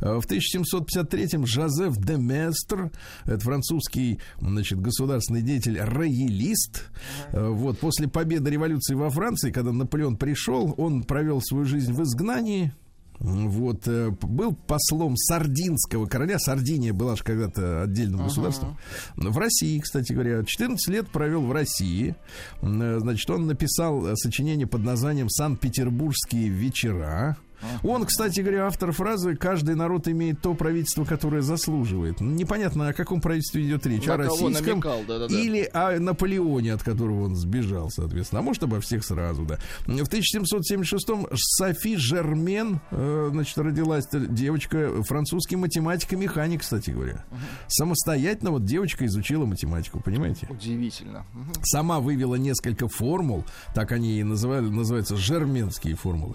[0.00, 2.90] Э, В 1753-м Жозеф де Местр,
[3.24, 6.88] это французский, значит, государственный деятель, роялист.
[7.28, 12.02] Э, Вот, после победы революции во Франции, когда Наполеон пришел, он провел свою жизнь в
[12.02, 12.72] изгнании,
[13.20, 16.38] вот, э, был послом сардинского короля.
[16.38, 18.78] Сардиния была же когда-то отдельным государством.
[19.16, 20.42] В России, кстати говоря.
[20.42, 22.16] 14 лет провел в России.
[22.62, 27.36] Э, Значит, он написал э, сочинение под названием «Санкт-Петербургские вечера».
[27.82, 32.20] Он, кстати говоря, автор фразы «Каждый народ имеет то правительство, которое заслуживает».
[32.20, 34.06] Непонятно, о каком правительстве идет речь.
[34.06, 35.34] На о российском намекал, да-да-да.
[35.34, 38.40] или о Наполеоне, от которого он сбежал, соответственно.
[38.40, 39.58] А может, обо всех сразу, да.
[39.86, 47.24] В 1776-м Софи Жермен, э, значит, родилась девочка, французский математик и механик, кстати говоря.
[47.68, 50.46] Самостоятельно вот девочка изучила математику, понимаете?
[50.48, 51.24] Удивительно.
[51.62, 53.44] Сама вывела несколько формул,
[53.74, 56.34] так они и называли, называются жерменские формулы.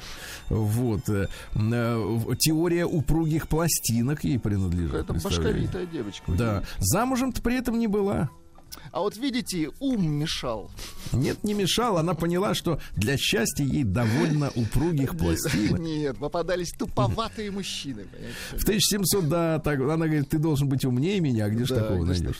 [0.49, 1.09] Вот.
[1.15, 4.93] Э, э, Теория упругих пластинок ей принадлежит.
[4.93, 6.31] Это башковитая девочка.
[6.31, 6.63] Да.
[6.79, 8.29] Замужем-то при этом не была.
[8.91, 10.69] А вот видите, ум мешал.
[11.11, 11.97] Нет, не мешал.
[11.97, 15.79] Она поняла, что для счастья ей довольно упругих пластинок.
[15.79, 18.05] Нет, попадались туповатые мужчины.
[18.51, 21.81] В 1700, да, так, она говорит, ты должен быть умнее меня, а где же Да,
[21.81, 22.39] такого ж найдешь?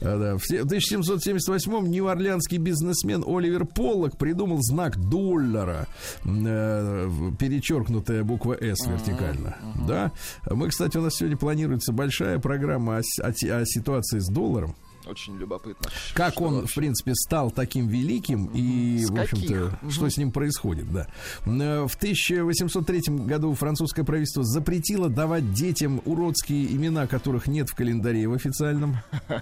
[0.00, 0.36] А, да.
[0.38, 5.86] В се- в 1778-м нью-орлеанский бизнесмен Оливер Поллок придумал знак доллара,
[6.24, 9.56] э, перечеркнутая буква «С» вертикально.
[9.86, 10.12] Да?
[10.50, 13.32] Мы, кстати, у нас сегодня планируется большая программа о
[13.64, 14.74] ситуации с долларом.
[15.06, 15.90] Очень любопытно.
[16.14, 16.72] Как он, вообще?
[16.72, 19.92] в принципе, стал таким великим и, С в общем-то, каких?
[19.92, 21.06] что с ним происходит, да.
[21.46, 28.26] Э, В 1803 году французское правительство запретило давать детям уродские имена, которых нет в календаре
[28.28, 28.96] в официальном.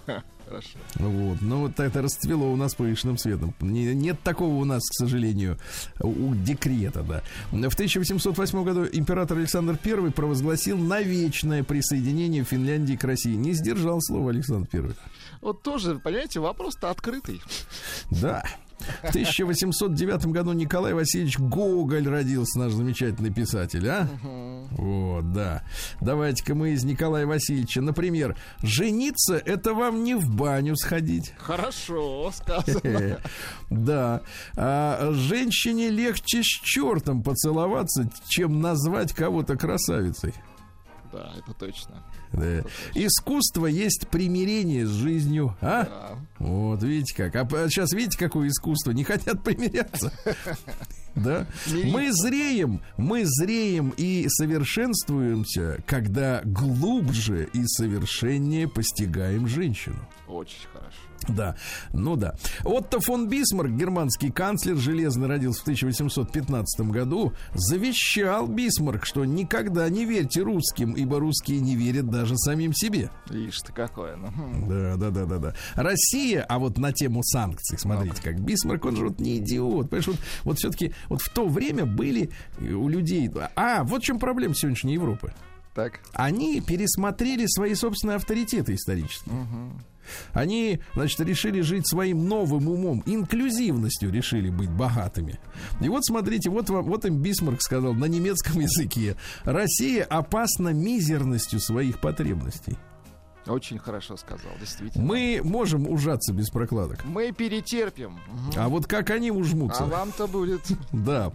[0.48, 0.78] Хорошо.
[0.96, 1.40] Вот.
[1.40, 3.54] Но вот это расцвело у нас повышенным светом.
[3.60, 5.56] Не- нет такого у нас, к сожалению,
[6.00, 7.22] у декрета, да.
[7.52, 13.34] В 1808 году император Александр I провозгласил навечное присоединение Финляндии к России.
[13.34, 14.90] Не сдержал слова Александр I.
[15.42, 17.42] Вот тоже, понимаете, вопрос-то открытый.
[18.10, 18.44] Да.
[19.02, 24.08] В 1809 году Николай Васильевич Гоголь родился, наш замечательный писатель, а?
[24.72, 25.62] Вот, да.
[26.00, 31.32] Давайте-ка мы из Николая Васильевича, например, жениться— это вам не в баню сходить.
[31.38, 33.18] Хорошо сказано.
[33.70, 34.22] Да.
[34.56, 40.34] А женщине легче с чертом поцеловаться, чем назвать кого-то красавицей.
[41.12, 42.02] Да, это точно.
[42.32, 42.62] Да.
[42.94, 45.84] Искусство есть примирение с жизнью, а?
[45.84, 46.18] Да.
[46.38, 47.36] Вот, видите как.
[47.52, 48.92] А сейчас видите, какое искусство?
[48.92, 50.12] Не хотят примиряться.
[51.14, 51.46] Да?
[51.66, 60.08] Мы зреем, мы зреем и совершенствуемся, когда глубже и совершеннее постигаем женщину.
[60.26, 60.56] Очень.
[61.28, 61.56] Да,
[61.92, 62.34] ну да.
[62.64, 70.04] Отто фон Бисмарк, германский канцлер, железный, родился в 1815 году, завещал Бисмарк, что никогда не
[70.04, 73.10] верьте русским, ибо русские не верят даже самим себе.
[73.30, 74.16] Видишь ты какое.
[74.16, 74.30] ну.
[74.68, 75.54] Да, да, да, да, да.
[75.74, 79.90] Россия, а вот на тему санкций, смотрите, как Бисмарк, он же вот не идиот.
[79.90, 82.30] Понимаешь, вот, вот все-таки вот в то время были
[82.60, 83.30] у людей...
[83.56, 85.32] А, вот в чем проблема сегодняшней Европы.
[85.74, 86.00] Так.
[86.12, 89.34] Они пересмотрели свои собственные авторитеты исторические.
[90.32, 95.38] Они, значит, решили жить своим новым умом, инклюзивностью решили быть богатыми.
[95.80, 99.16] И вот смотрите, вот, вот им Бисмарк сказал на немецком языке.
[99.44, 102.76] Россия опасна мизерностью своих потребностей.
[103.46, 105.04] Очень хорошо сказал, действительно.
[105.04, 107.04] Мы можем ужаться без прокладок.
[107.04, 108.18] Мы перетерпим.
[108.56, 109.84] А вот как они ужмутся?
[109.84, 110.60] А вам-то будет.
[110.92, 111.32] Да.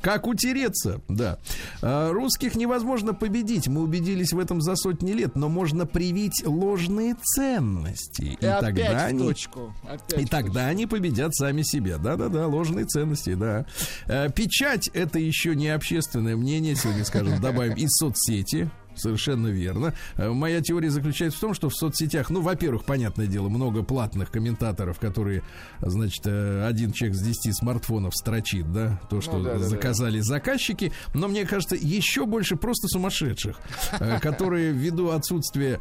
[0.00, 1.00] Как утереться?
[1.08, 1.38] Да.
[1.82, 3.66] А, Русских невозможно победить.
[3.68, 8.22] Мы убедились в этом за сотни лет, но можно привить ложные ценности.
[8.22, 9.74] И, тогда они точку.
[9.82, 11.98] Опять и тогда они победят сами себя.
[11.98, 13.66] Да-да-да, ложные ценности, да.
[14.06, 18.70] Э, Печать это еще не общественное мнение, сегодня скажем, добавим из соцсети.
[18.98, 19.94] Совершенно верно.
[20.16, 24.30] Э, Моя теория заключается в том, что в соцсетях, ну, во-первых, понятное дело, много платных
[24.30, 25.42] комментаторов, которые,
[25.80, 29.64] значит, э, один человек с 10 смартфонов строчит, да, то, что Ну да, да, да.
[29.66, 30.92] заказали заказчики.
[31.14, 33.58] Но мне кажется, еще больше просто сумасшедших,
[34.00, 35.80] э, которые ввиду отсутствия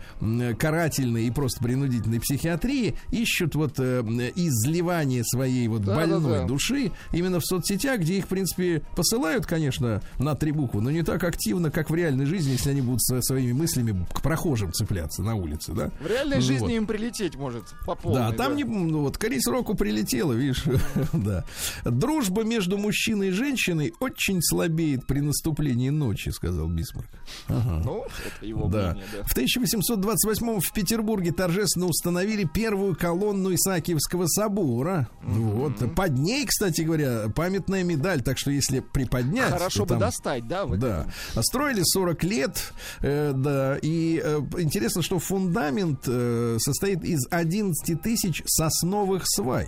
[0.60, 6.48] карательной и просто принудительной психиатрии ищут вот изливание своей вот Да, больной да, да.
[6.48, 11.04] души именно в соцсетях, где их, в принципе, посылают, конечно, на три буквы, но не
[11.04, 15.22] так активно, как в реальной жизни, если они будут со своими мыслями к прохожим цепляться
[15.24, 15.92] на улице, да?
[16.02, 16.72] В реальной Ну жизни вот.
[16.72, 18.20] им прилететь может по полной.
[18.20, 20.64] Да, там не, ну вот Крис Року прилетело, видишь,
[21.14, 21.44] да.
[21.86, 27.08] Дружба между мужчиной и женщиной очень слабеет при наступлении ночи, сказал Бисмарк.
[27.48, 27.82] Ага.
[27.86, 28.92] Ну, это его Да.
[28.92, 29.24] мнение, да.
[29.24, 35.10] В 1828 в Петербурге торжественно установили первую колонну Исаакиевского собора.
[35.24, 35.96] Вот.
[35.96, 38.22] Под ней, кстати говоря, памятная медаль.
[38.22, 39.52] Так что если приподнять...
[39.52, 40.66] Хорошо бы там- достать, да?
[40.66, 41.08] Да.
[41.42, 49.24] Строили 40 лет, да, и э, интересно, что фундамент э, состоит из 11 тысяч сосновых
[49.26, 49.68] свай.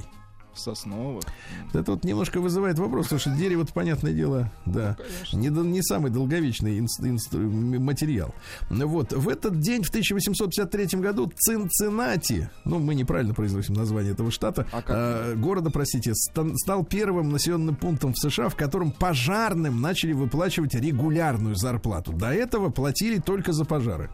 [0.59, 1.23] Сосновых.
[1.73, 4.95] Вот Это вот немножко вызывает вопрос, потому что дерево, понятное дело, да,
[5.33, 8.33] не, дол- не самый долговечный инс- инс- м- материал.
[8.69, 14.65] Вот, в этот день, в 1853 году, Цинциннати, ну, мы неправильно произносим название этого штата,
[14.71, 20.13] А э, города, простите, ста- стал первым населенным пунктом в США, в котором пожарным начали
[20.13, 22.11] выплачивать регулярную зарплату.
[22.13, 24.09] До этого платили только за пожары.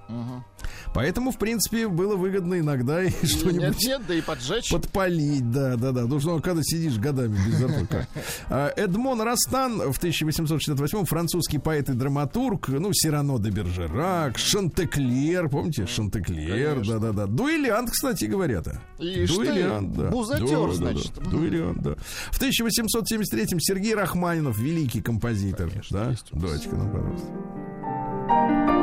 [0.93, 4.71] Поэтому, в принципе, было выгодно иногда и что-нибудь Нет, нет, да и поджечь.
[4.71, 6.03] Подпалить, да, да, да.
[6.03, 8.07] Потому что ну, когда сидишь годами без зарплаты.
[8.49, 15.85] А, Эдмон Растан в 1868 французский поэт и драматург, ну, Сирано де Бержерак, Шантеклер, помните,
[15.85, 16.99] Шантеклер, Конечно.
[16.99, 17.25] да-да-да.
[17.27, 18.25] Дуэлянт, кстати.
[18.25, 20.09] Ишь ты, Дуэлянт, да.
[20.09, 20.73] бузатер, Да, да, да.
[20.73, 21.13] значит.
[21.29, 21.95] Дуэлянт, да.
[22.31, 25.71] В 1873 Сергей Рахманинов, великий композитор.
[25.91, 26.13] да?
[26.31, 28.74] Давайте-ка нам, пожалуйста.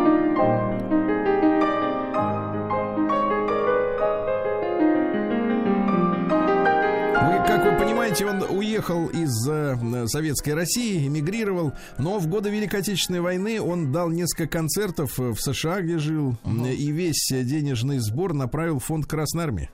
[8.13, 13.93] Понимаете, он уехал из э, Советской России, эмигрировал, но в годы Великой Отечественной войны он
[13.93, 18.85] дал несколько концертов э, в США, где жил, э, и весь денежный сбор направил в
[18.85, 19.71] фонд Красной Армии.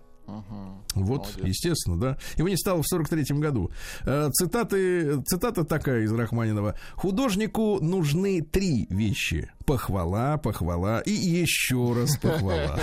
[0.94, 2.18] Вот, естественно, да.
[2.36, 3.70] Его не стало в 43-м году.
[4.04, 6.74] Э, Цитаты, цитата такая из Рахманинова.
[6.94, 9.50] Художнику нужны три вещи.
[9.64, 12.78] Похвала, похвала и еще раз похвала.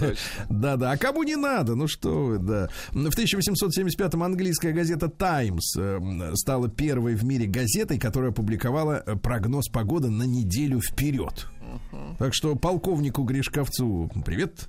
[0.48, 1.74] Да-да, а кому не надо?
[1.74, 2.68] Ну что вы, да.
[2.90, 9.68] В 1875-м английская газета «Таймс» э, стала первой в мире газетой, которая опубликовала э, прогноз
[9.68, 11.46] погоды на неделю вперед.
[12.18, 14.68] Так что полковнику Гришковцу привет.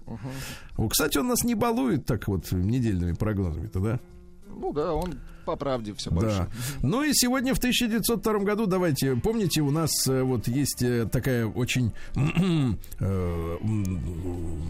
[0.78, 4.00] О, Кстати, он нас не балует так вот недельными прогнозами-то, да?
[4.48, 6.38] Ну да, он по правде все больше.
[6.38, 6.48] Да.
[6.82, 11.46] Ну и сегодня в 1902 году, давайте, помните, у нас э, вот есть э, такая
[11.46, 11.94] очень
[13.00, 13.58] э,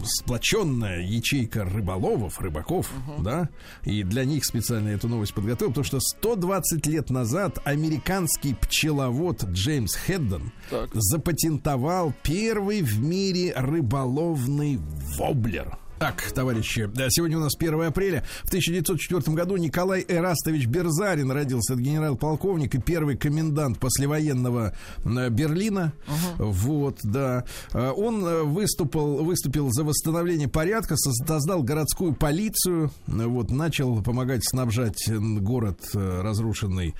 [0.04, 3.48] сплоченная ячейка рыболовов, рыбаков, да,
[3.84, 9.94] и для них специально эту новость подготовил, потому что 120 лет назад американский пчеловод Джеймс
[9.94, 10.90] Хеддон Так.
[10.94, 14.78] запатентовал первый в мире рыболовный
[15.18, 15.78] воблер.
[16.02, 18.24] Так, товарищи, да, сегодня у нас 1 апреля.
[18.42, 21.74] В 1904 году Николай Эрастович Берзарин родился.
[21.74, 24.74] Это генерал-полковник и первый комендант послевоенного
[25.04, 25.92] э, Берлина.
[26.38, 27.44] Вот, да.
[27.72, 35.08] Э, Он э, выступил, выступил за восстановление порядка, создал городскую полицию, вот, начал помогать снабжать
[35.08, 36.96] город, разрушенный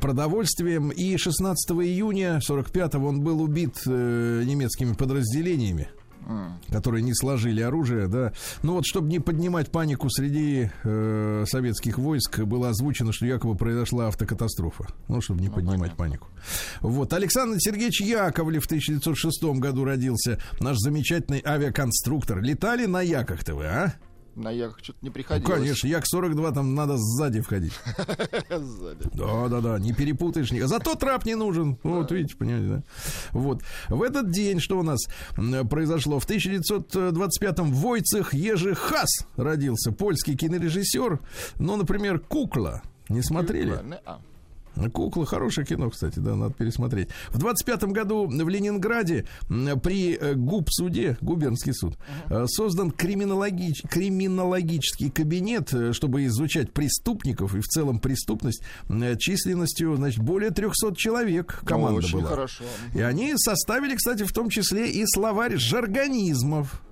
[0.00, 0.90] продовольствием.
[0.90, 5.88] И 16 июня 45-го он был убит немецкими подразделениями
[6.70, 8.32] которые не сложили оружие, да.
[8.62, 14.08] Ну вот, чтобы не поднимать панику среди э, советских войск, было озвучено, что якобы произошла
[14.08, 14.88] автокатастрофа.
[15.08, 16.28] Ну, чтобы не поднимать панику.
[16.80, 17.12] Вот.
[17.12, 20.38] Александр Сергеевич Яковлев в 1906 году родился.
[20.60, 22.40] Наш замечательный авиаконструктор.
[22.40, 23.94] Летали на яках-то вы, а?
[24.36, 25.58] На яках что-то не Ну, приходилось.
[25.58, 27.72] конечно, Як-42 там надо сзади входить.
[28.50, 29.04] Сзади.
[29.14, 30.50] Да, да, да, не перепутаешь.
[30.68, 31.78] Зато трап не нужен.
[31.82, 32.82] Вот, видите, понимаете, да?
[33.32, 33.62] Вот.
[33.88, 35.00] В этот день, что у нас
[35.70, 36.18] произошло?
[36.18, 41.20] В 1925-м Войцех Ежи Хас родился, польский кинорежиссер.
[41.58, 42.82] Ну, например, «Кукла».
[43.08, 43.78] Не смотрели?
[44.92, 47.08] Кукла хорошее кино, кстати, да, надо пересмотреть.
[47.28, 51.96] В 25 году в Ленинграде при э, ГУП-суде, губернский суд,
[52.28, 58.62] э, создан криминологич- криминологический кабинет, э, чтобы изучать преступников и в целом преступность
[59.18, 62.30] численностью, значит, более 300 человек команда очень была.
[62.30, 62.64] хорошо.
[62.94, 66.82] И они составили, кстати, в том числе и словарь жаргонизмов.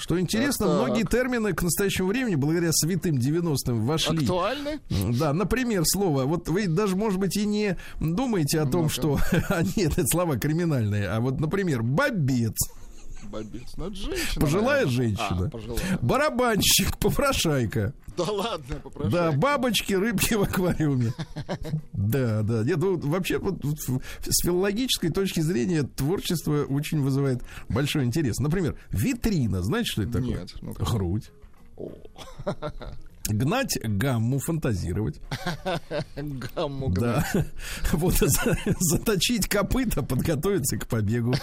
[0.00, 4.18] Что интересно, Так, многие термины к настоящему времени, благодаря святым 90-м, вошли.
[4.18, 4.80] Актуальны?
[5.18, 6.24] Да, например, слово.
[6.24, 11.08] Вот вы даже, может быть, и не думаете о том, что они это слова криминальные.
[11.08, 12.56] А вот, например, бобец,
[13.22, 13.38] Ну,
[13.86, 14.40] это женщина.
[14.40, 15.98] пожилая женщина, А, пожилая.
[16.02, 17.92] барабанщик, попрошайка.
[18.16, 19.10] Да ладно, попрошу.
[19.10, 21.12] Да, бабочки, рыбки в аквариуме.
[21.92, 22.64] Да, да.
[22.64, 28.38] Нет, ну, вообще, вот, с филологической точки зрения, творчество очень вызывает большой интерес.
[28.38, 29.62] Например, витрина.
[29.62, 30.40] Знаете, что это такое?
[30.40, 30.84] Нет, ну-ка.
[30.84, 31.30] Грудь.
[33.32, 35.20] Гнать гамму, фантазировать.
[36.16, 37.26] Гамму Да.
[37.92, 41.34] Вот за- заточить копыта, подготовиться к побегу.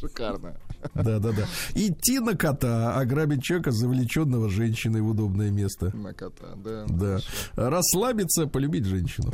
[0.00, 0.56] Шикарно.
[0.94, 1.46] Да, да, да.
[1.74, 5.94] Идти на кота, ограбить человека, завлеченного женщиной в удобное место.
[5.96, 6.84] На кота, да.
[6.88, 7.18] Да.
[7.54, 9.32] Расслабиться, полюбить женщину.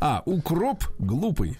[0.00, 1.58] А, укроп глупый.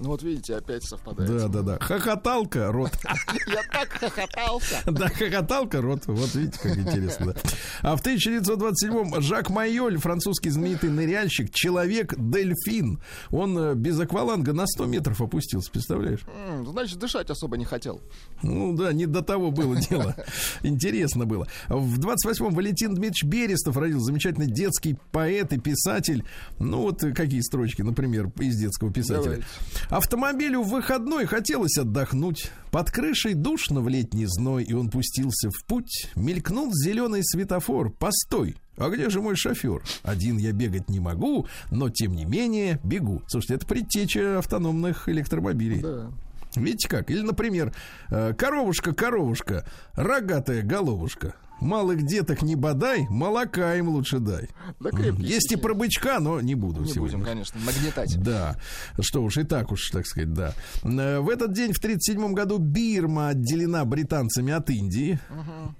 [0.00, 1.30] Ну вот видите, опять совпадает.
[1.30, 1.78] Да, да, да.
[1.78, 2.90] Хохоталка, рот.
[3.46, 4.82] Я так хохотался.
[4.86, 6.02] Да, хохоталка, рот.
[6.06, 7.26] Вот видите, как интересно.
[7.26, 7.34] да.
[7.82, 13.00] А в 1927-м Жак Майоль, французский знаменитый ныряльщик, человек-дельфин.
[13.30, 16.20] Он э, без акваланга на 100 метров опустился, представляешь?
[16.66, 18.00] Значит, дышать особо не хотел.
[18.42, 20.16] Ну да, не до того было дело.
[20.62, 21.46] Интересно было.
[21.68, 24.06] В 28-м Валентин Дмитриевич Берестов родился.
[24.06, 26.24] Замечательный детский поэт и писатель.
[26.58, 29.22] Ну вот какие строчки, например, из детского писателя.
[29.24, 29.46] Давайте.
[29.94, 32.50] Автомобилю в выходной хотелось отдохнуть.
[32.72, 36.08] Под крышей душно в летний зной, и он пустился в путь.
[36.16, 37.90] Мелькнул зеленый светофор.
[37.90, 38.56] Постой!
[38.76, 39.84] А где же мой шофер?
[40.02, 43.22] Один я бегать не могу, но тем не менее бегу.
[43.28, 45.80] Слушайте, это предтеча автономных электромобилей.
[45.80, 46.10] Да.
[46.56, 47.08] Видите как?
[47.08, 47.72] Или, например,
[48.10, 51.36] э, коровушка, коровушка, рогатая головушка.
[51.60, 54.48] Малых деток не бодай, молока им лучше дай.
[54.80, 57.18] Да крепкие Есть и про бычка, но не буду Не сегодня.
[57.18, 58.20] будем, конечно, нагнетать.
[58.22, 58.56] Да,
[59.00, 60.52] что уж и так уж, так сказать, да.
[60.82, 65.18] Э, В этот день, в 1937 году, Бирма отделена британцами от Индии.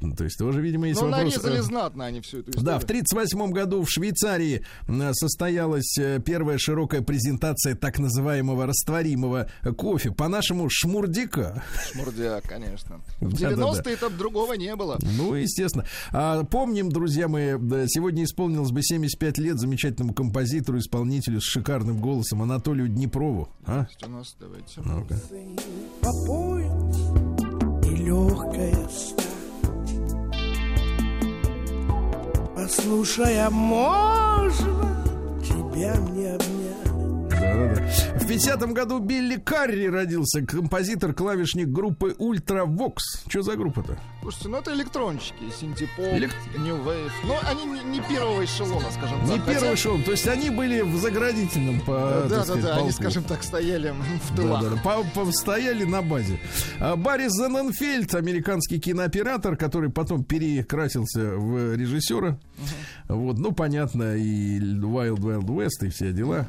[0.01, 1.35] Ну, То есть тоже, видимо, есть Ну, вопрос...
[1.37, 2.81] нарезали знатно они всю эту да, историю.
[2.81, 10.13] в 1938 году в Швейцарии э, состоялась э, первая широкая презентация так называемого растворимого кофе,
[10.13, 11.63] по-нашему шмурдика.
[11.93, 13.01] Шмурдяк, конечно.
[13.21, 13.63] В Да-да-да.
[13.81, 14.99] 90-е-то другого не было.
[15.19, 15.64] Ну, естественно.
[16.13, 22.01] А, помним, друзья мои, да, сегодня исполнилось бы 75 лет замечательному композитору, исполнителю с шикарным
[22.01, 23.49] голосом Анатолию Днепрову.
[23.67, 23.87] А?
[24.05, 24.81] У нас, давайте.
[26.01, 26.97] Попоить
[27.87, 28.89] и легкая.
[32.55, 35.05] Послушай, а можно
[35.43, 36.94] тебя мне обнять?
[37.55, 38.19] Да-да-да.
[38.19, 43.25] В 50-м году Билли Карри родился, композитор-клавишник группы Ultravox.
[43.29, 43.99] Что за группа-то?
[44.23, 47.11] Слушайте, ну это электрончики, синтепоп, Элек- New Wave.
[47.27, 49.47] Но они не, не первого эшелона, скажем Не так.
[49.47, 52.81] первый Хотя- шоу, то есть они были в заградительном по, Да, да, сказать, да, они,
[52.87, 52.93] полку.
[52.95, 54.63] скажем так, стояли в Да, тылах.
[54.63, 56.39] да, да, по- по- стояли на базе.
[56.81, 62.39] А Барри Зененфельд, американский кинооператор, который потом перекрасился в режиссера.
[63.09, 66.49] Вот, ну, понятно, и Wild Wild West, и все дела.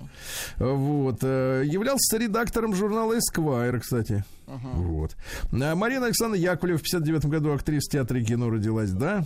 [0.58, 0.95] Вот.
[1.22, 4.24] Э, Являлся редактором журнала Esquire, кстати.
[4.48, 5.16] Вот.
[5.52, 9.26] А Марина Александровна Яковлева в 59 году актриса театра и кино родилась, да?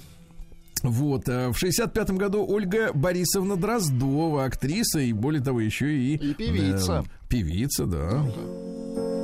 [0.83, 6.15] Вот, э, в 65 году Ольга Борисовна Дроздова, актриса и, более того, еще и...
[6.15, 7.03] И певица.
[7.05, 8.23] э, певица, да.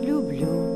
[0.01, 0.74] Люблю, но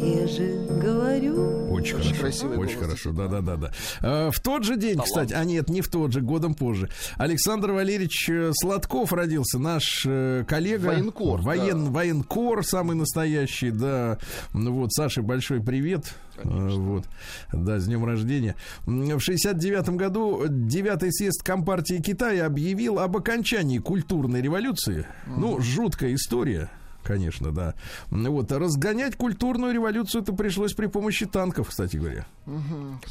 [0.00, 1.66] реже говорю.
[1.70, 2.20] Очень, Очень хорошо.
[2.20, 3.70] красивый Очень голос, хорошо, да, да, да, да.
[4.02, 6.88] А, В тот же день, кстати, а нет, не в тот же, годом позже.
[7.16, 10.86] Александр Валерьевич э, Сладков родился, наш э, коллега.
[10.86, 11.90] Военкор, Воен, да.
[11.90, 14.18] Военкор, самый настоящий, да.
[14.52, 16.14] Ну вот, Саше большой привет.
[16.38, 17.04] А, Вот,
[17.52, 18.54] да, с днем рождения.
[18.86, 25.06] В 69 году девятый съезд Компартии Китая объявил об окончании культурной революции.
[25.26, 26.70] Ну, жуткая история.
[27.06, 27.74] Конечно, да.
[28.10, 32.26] Ну Вот, а разгонять культурную революцию это пришлось при помощи танков, кстати говоря.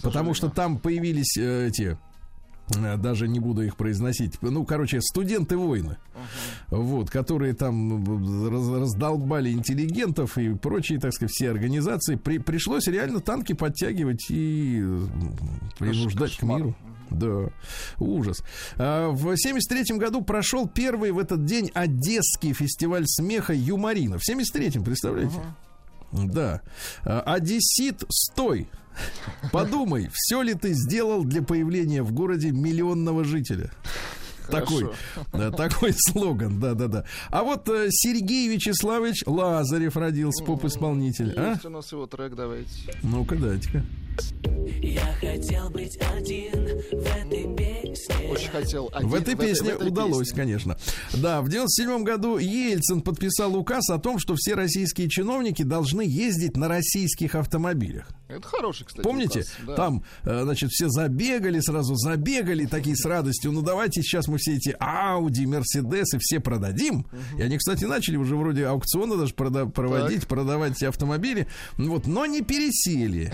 [0.04, 1.98] Потому что там появились э, эти
[2.76, 4.42] э, даже не буду их произносить.
[4.42, 5.98] Ну, короче, студенты войны.
[6.70, 12.16] Вот, которые там ну, раз- раздолбали интеллигентов и прочие, так сказать, все организации.
[12.16, 14.84] При- пришлось реально танки подтягивать и
[15.80, 16.76] принуждать к миру.
[17.20, 17.50] Да,
[18.00, 18.44] ужас.
[18.78, 24.18] А, В 73 году прошел первый в этот день Одесский фестиваль смеха юморина.
[24.18, 25.36] В 73-м, представляете?
[26.12, 26.62] Да.
[27.04, 28.68] А, Одессит, стой!
[29.52, 33.72] Подумай, все ли ты сделал для появления в городе миллионного жителя?
[34.50, 34.92] Такой,
[35.34, 37.06] да, такой слоган, да, да, да.
[37.32, 41.34] А вот э, Сергей Вячеславович Лазарев родился, поп-исполнитель.
[41.36, 41.54] А?
[41.54, 42.70] Есть у нас его трек, давайте.
[43.02, 43.84] Ну-ка, дайте-ка.
[44.82, 46.52] Я хотел быть один
[46.92, 48.16] в этой песне.
[48.30, 50.44] Очень хотел один В этой песне в этой удалось, песне.
[50.44, 50.78] конечно.
[51.14, 56.56] Да, в 97 году Ельцин подписал указ о том, что все российские чиновники должны ездить
[56.58, 58.08] на российских автомобилях.
[58.28, 59.76] Это хороший, кстати, Помните, указ, да.
[59.76, 63.52] там, э, значит, все забегали, сразу забегали такие с радостью.
[63.52, 67.06] Ну, давайте сейчас мы все эти Ауди, Мерседесы все продадим.
[67.38, 71.48] И они, кстати, начали уже вроде аукциона даже прода- проводить, продавать эти автомобили.
[71.78, 73.32] Вот, но не пересели.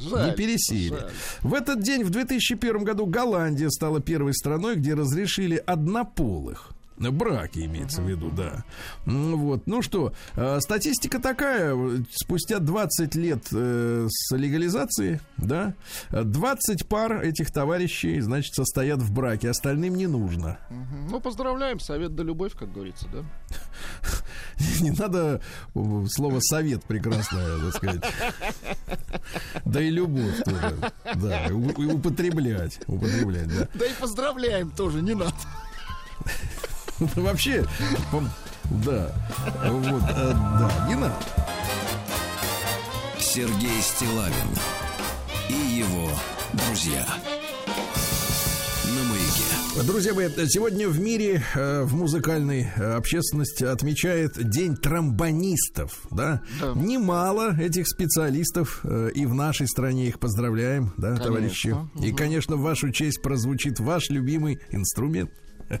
[0.00, 0.88] Жаль, не пересели.
[0.88, 1.10] жаль.
[1.42, 6.72] В этот день, в 2001 году, Голландия стала первой страной, где разрешили однополых.
[7.10, 8.64] Браки имеется в виду, да.
[9.06, 11.74] М, Вот, ну что, э, статистика такая,
[12.12, 15.74] спустя 20 лет э, с легализации, да,
[16.10, 20.58] э, 20 пар этих товарищей, значит, состоят в браке, остальным не нужно.
[21.10, 23.22] Ну, поздравляем, совет да любовь, как говорится, да?
[24.80, 25.40] Не надо
[25.74, 28.04] э, слово совет прекрасное, так сказать.
[29.64, 30.76] Да и любовь тоже.
[31.16, 32.80] Да, употреблять.
[32.86, 33.68] Употреблять, да.
[33.74, 35.32] Да и поздравляем тоже, не надо.
[37.16, 37.64] Вообще,
[38.12, 38.28] пом-
[38.84, 39.12] да.
[39.66, 41.14] Вот, э, да, не надо.
[43.18, 44.34] Сергей Стилавин
[45.48, 46.10] и его
[46.52, 47.06] друзья.
[48.84, 49.86] На маяке.
[49.86, 56.42] Друзья мои, сегодня в мире, э, в музыкальной э, общественности отмечает День тромбонистов, да?
[56.60, 56.72] Да.
[56.74, 61.24] Немало этих специалистов, э, и в нашей стране их поздравляем, да, Конечно.
[61.24, 61.76] товарищи?
[62.02, 65.30] И, конечно, в вашу честь прозвучит ваш любимый инструмент.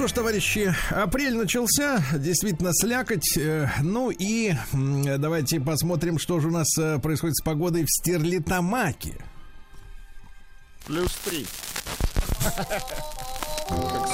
[0.00, 3.36] что ж, товарищи, апрель начался, действительно слякоть.
[3.36, 9.22] э, Ну и давайте посмотрим, что же у нас э, происходит с погодой в Стерлитамаке.
[10.86, 11.46] Плюс три.
[12.48, 14.08] Как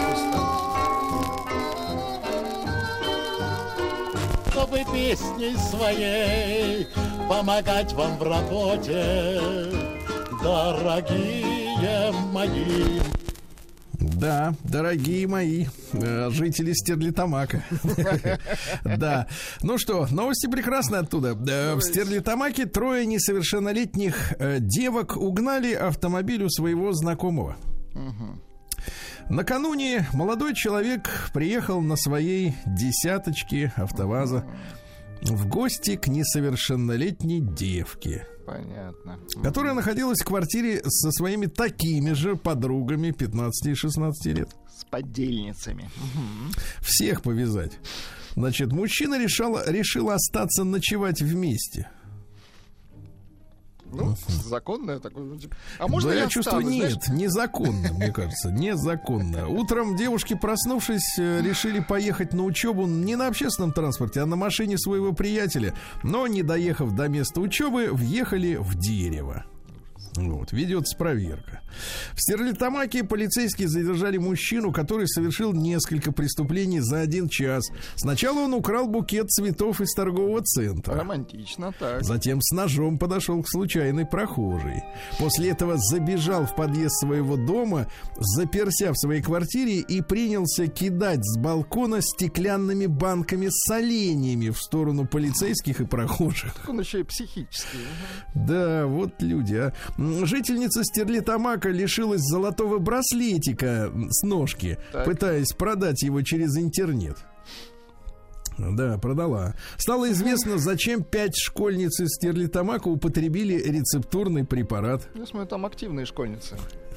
[4.51, 6.89] чтобы песней своей
[7.28, 9.70] помогать вам в работе,
[10.43, 13.15] дорогие мои.
[14.16, 17.62] Да, дорогие мои э, жители Стерлитамака.
[18.84, 19.26] Да.
[19.62, 21.36] Ну что, новости прекрасные оттуда.
[21.48, 27.56] Э, В Стерлитамаке трое несовершеннолетних э, девок угнали автомобиль у своего знакомого.
[29.28, 34.46] Накануне молодой человек приехал на своей десяточке автоваза
[35.20, 39.18] в гости к несовершеннолетней девке Понятно.
[39.42, 44.49] которая находилась в квартире со своими такими же подругами 15 и 16 лет.
[44.78, 45.90] С поддельницами.
[46.80, 47.72] Всех повязать.
[48.36, 51.88] Значит, мужчина решал, решил остаться ночевать вместе.
[54.05, 55.24] Ну, законное такое.
[55.24, 59.49] ну, типа, А можно я чувствую, нет, незаконно, мне кажется, незаконно.
[59.49, 64.78] Утром девушки, проснувшись, э, решили поехать на учебу не на общественном транспорте, а на машине
[64.78, 65.74] своего приятеля.
[66.03, 69.44] Но, не доехав до места учебы, въехали в дерево.
[70.16, 71.60] Вот, ведется проверка.
[72.14, 77.66] В Стерлитамаке полицейские задержали мужчину, который совершил несколько преступлений за один час.
[77.96, 80.94] Сначала он украл букет цветов из торгового центра.
[80.94, 82.02] Романтично, так.
[82.02, 84.82] Затем с ножом подошел к случайной прохожей.
[85.18, 87.86] После этого забежал в подъезд своего дома,
[88.16, 95.06] заперся в своей квартире и принялся кидать с балкона стеклянными банками с оленями в сторону
[95.06, 96.54] полицейских и прохожих.
[96.68, 97.78] Он еще и психический.
[98.34, 99.72] Да, вот люди, а.
[100.24, 105.04] Жительница Стерлитамака лишилась золотого браслетика с ножки, Так.
[105.07, 107.16] пытаясь продать его через интернет.
[108.59, 109.54] Да, продала.
[109.76, 115.09] Стало известно, зачем пять школьниц из Стерлитамака употребили рецептурный препарат.
[115.14, 116.57] Я смотрю, там активные школьницы.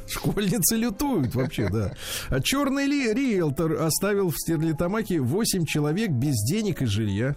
[0.10, 1.94] Школьницы лютуют вообще, да.
[2.30, 7.36] А черный ли риэлтор оставил в Стерлитамаке 8 человек без денег и жилья.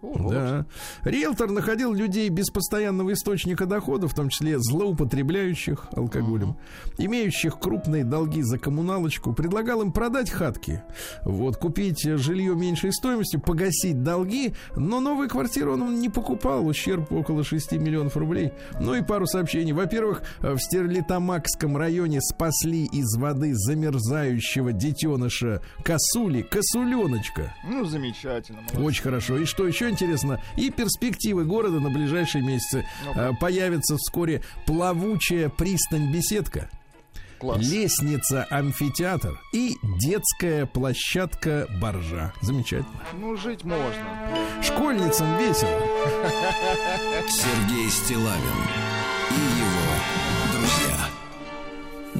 [0.00, 0.30] Вот.
[0.30, 0.66] Да.
[1.02, 6.56] Риэлтор находил людей без постоянного источника дохода, в том числе злоупотребляющих алкоголем,
[6.98, 10.82] имеющих крупные долги за коммуналочку, предлагал им продать хатки,
[11.24, 17.42] вот, купить жилье меньшей стоимостью, погасить долги, но новую квартиру он не покупал, ущерб около
[17.42, 18.52] 6 миллионов рублей.
[18.80, 19.72] Ну и пару сообщений.
[19.72, 27.54] Во-первых, в Стерлитамакском районе спасли из воды замерзающего детеныша косули, косуленочка.
[27.64, 28.60] Ну, замечательно.
[28.62, 28.80] молодцы.
[28.82, 29.38] Очень хорошо.
[29.38, 32.84] И что еще интересно, и перспективы города на ближайшие месяцы.
[33.14, 36.68] Э, Появится вскоре плавучая пристань-беседка,
[37.38, 37.60] Класс.
[37.62, 42.32] лестница-амфитеатр и детская площадка-боржа.
[42.42, 43.00] Замечательно.
[43.20, 44.04] Ну, жить можно.
[44.62, 45.70] Школьницам весело.
[47.28, 48.97] Сергей Стилавин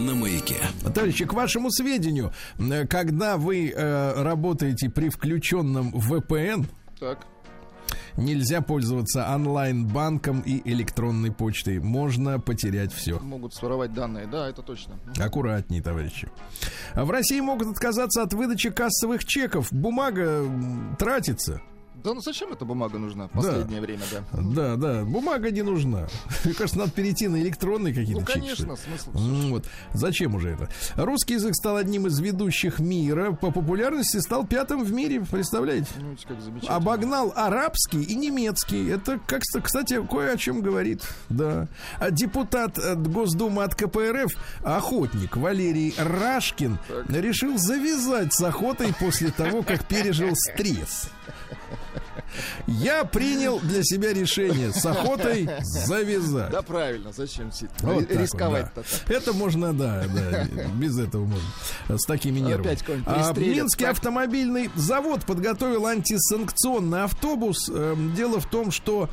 [0.07, 0.57] На маяке.
[0.95, 2.33] Товарищи, к вашему сведению,
[2.89, 6.67] когда вы э, работаете при включенном VPN,
[7.01, 7.27] Так.
[8.17, 11.81] нельзя пользоваться онлайн-банком и электронной почтой.
[11.81, 13.19] Можно потерять все.
[13.19, 14.27] Могут своровать данные.
[14.27, 14.95] Да, это точно.
[15.07, 15.23] Мгм.
[15.23, 16.29] Аккуратней, товарищи.
[16.95, 19.73] В России могут отказаться от выдачи кассовых чеков.
[19.73, 20.45] Бумага
[20.99, 21.61] тратится.
[22.05, 24.23] Да ну зачем эта бумага нужна в последнее время, да?
[24.33, 26.07] Да, да, бумага не нужна.
[26.45, 28.77] Мне кажется, надо перейти на электронные какие-то Ну, конечно, ли.
[28.77, 29.11] смысл.
[29.13, 29.67] Вот.
[29.95, 30.69] Зачем уже это?
[30.97, 33.33] Русский язык стал одним из ведущих мира.
[33.33, 35.21] По популярности стал пятым в мире.
[35.29, 35.89] Представляете?
[35.99, 36.77] Ну, как замечательно.
[36.77, 38.89] Обогнал арабский и немецкий.
[38.89, 41.03] Это, как, кстати, кое о чем говорит.
[41.29, 41.67] Да.
[41.99, 44.33] А депутат э, Госдумы от КПРФ,
[44.63, 46.79] охотник Валерий Рашкин,
[47.09, 51.11] решил завязать с охотой после того, как пережил стресс.
[52.67, 56.51] Я принял для себя решение с охотой завязать.
[56.51, 57.51] Да, правильно, зачем
[57.81, 59.15] Вот рисковать-то да.
[59.15, 60.45] Это можно, да, да,
[60.75, 61.49] без этого можно.
[61.99, 62.77] С такими нервами.
[63.07, 63.33] А.
[63.35, 63.93] Минский Так.
[63.93, 67.69] автомобильный завод подготовил антисанкционный автобус.
[67.69, 69.09] Эм, Дело в том, что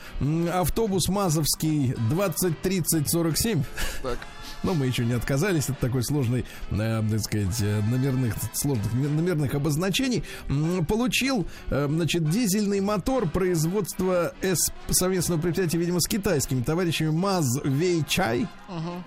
[0.53, 3.63] автобус Мазовский 203047
[4.03, 4.17] Так.
[4.65, 9.53] Ну, мы еще не отказались от такой сложной, э, так сказать, э, номерных, сложных номерных
[9.53, 10.23] обозначений.
[10.87, 18.47] Получил, э, значит, дизельный мотор производства С совместного предприятия, видимо, с китайскими товарищами МАЗ Вейчай.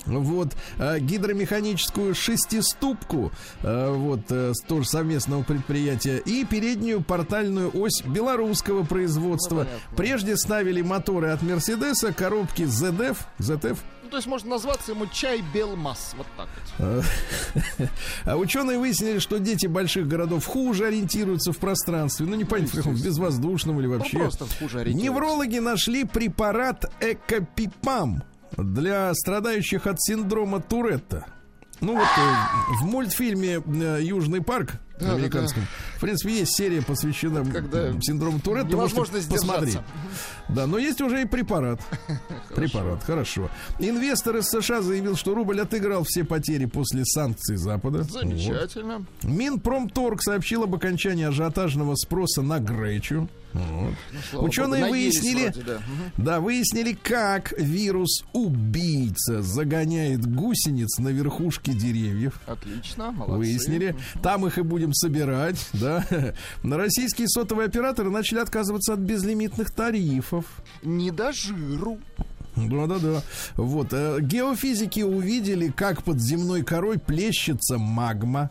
[0.07, 3.33] Вот, э, гидромеханическую шестиступку,
[3.63, 9.67] э, вот, э, тоже совместного предприятия, и переднюю портальную ось белорусского производства.
[9.97, 13.79] Прежде ставили моторы от Мерседеса, коробки ZF, ZF,
[14.09, 16.15] Ну, то есть можно назваться ему чай Белмас.
[16.17, 16.49] Вот так
[16.79, 17.85] вот.
[18.25, 22.25] А ученые выяснили, что дети больших городов хуже ориентируются в пространстве.
[22.25, 24.17] Ну, не понятно, в каком, безвоздушном или вообще.
[24.17, 25.13] Ну, просто хуже ориентируются.
[25.13, 28.23] Неврологи нашли препарат Экопипам
[28.57, 31.27] для страдающих от синдрома Туретта.
[31.83, 32.35] Ну вот э,
[32.81, 35.65] в мультфильме э, Южный парк Да, американском,
[35.99, 38.71] в принципе, есть серия, посвящена Когда синдрому Туретта.
[38.71, 39.79] невозможно посмотреть.
[40.49, 41.81] Да, но есть уже и препарат.
[42.55, 43.51] Препарат, хорошо.
[43.81, 47.99] Инвестор из США заявил, что рубль отыграл все потери после санкций Запада.
[47.99, 48.13] Вот.
[48.13, 49.05] Замечательно.
[49.25, 53.29] Минпромторг сообщил об окончании ажиотажного спроса на гречу.
[53.53, 53.95] Вот.
[54.31, 55.79] Слава Ученые богу, выяснили, вроде, да.
[56.17, 62.39] Да, выяснили, как вирус убийца загоняет гусениц на верхушке деревьев.
[62.47, 63.37] Отлично, молодцы.
[63.39, 63.97] Выяснили.
[64.23, 66.05] Там их и будем собирать, да.
[66.63, 70.45] На российские сотовые операторы начали отказываться от безлимитных тарифов.
[70.83, 71.99] Не до жиру.
[72.57, 73.23] Да-да-да.
[73.57, 73.89] Вот.
[73.93, 78.51] э, Геофизики увидели, как под земной корой плещется магма.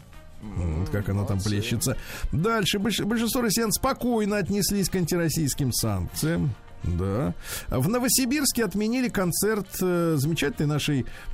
[0.55, 1.97] Вот как она там плещется.
[2.31, 6.51] Дальше больш- большинство россиян спокойно отнеслись к антироссийским санкциям.
[6.83, 7.33] Да.
[7.69, 11.05] В Новосибирске отменили концерт э, замечательной нашей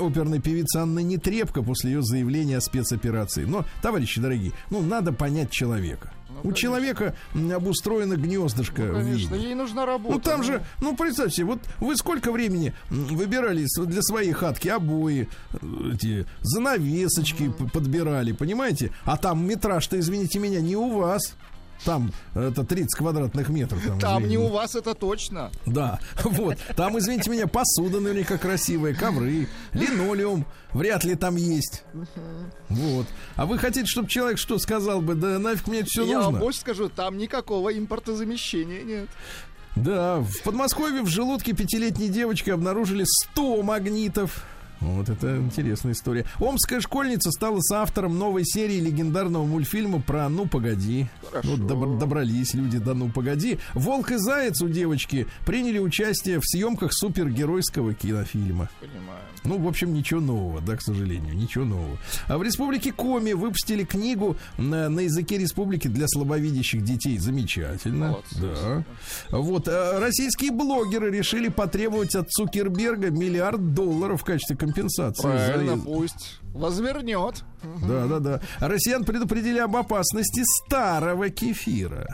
[0.00, 3.44] оперной певицы Анны Нетребко после ее заявления о спецоперации.
[3.44, 6.10] Но, товарищи дорогие, ну, надо понять человека.
[6.42, 7.14] У человека
[7.54, 8.82] обустроено гнездышко.
[8.82, 10.14] Ну, конечно, ей нужна работа.
[10.14, 15.58] Ну там же, ну представьте, вот вы сколько времени выбирали для своей хатки обои, э,
[15.94, 18.92] эти занавесочки п- подбирали, понимаете?
[19.04, 21.34] А там метраж-то, извините меня, не у вас.
[21.84, 23.80] Там это 30 квадратных метров.
[23.86, 24.28] Там, Там извините.
[24.30, 25.50] не у вас это точно.
[25.66, 26.58] Да, вот.
[26.76, 31.84] Там, извините меня, посуда наверняка красивая, ковры, линолеум вряд ли там есть.
[32.68, 33.06] Вот.
[33.36, 36.30] А вы хотите, чтобы человек что сказал бы, да нафиг мне это все Я нужно?
[36.32, 39.08] вам больше скажу, там никакого импортозамещения нет.
[39.76, 44.44] Да, в Подмосковье в желудке пятилетней девочки обнаружили 100 магнитов.
[44.80, 46.24] Вот это интересная история.
[46.38, 51.06] Омская школьница стала соавтором новой серии легендарного мультфильма про «Ну, погоди».
[51.28, 51.48] Хорошо.
[51.50, 53.58] Вот добр- добрались люди до «Ну, погоди».
[53.74, 58.70] Волк и Заяц у девочки приняли участие в съемках супергеройского кинофильма.
[58.80, 59.20] Понимаю.
[59.44, 61.98] Ну, в общем, ничего нового, да, к сожалению, ничего нового.
[62.26, 67.18] А в республике Коми выпустили книгу на, на языке республики для слабовидящих детей.
[67.18, 68.10] Замечательно.
[68.10, 68.36] Молодцы.
[68.40, 68.84] Да.
[69.30, 75.22] Вот, а, российские блогеры решили потребовать от Цукерберга миллиард долларов в качестве компенсации.
[75.22, 77.44] Правильно, за- пусть возвернет.
[77.88, 78.40] Да, да, да.
[78.60, 82.06] Россиян предупредили об опасности старого кефира.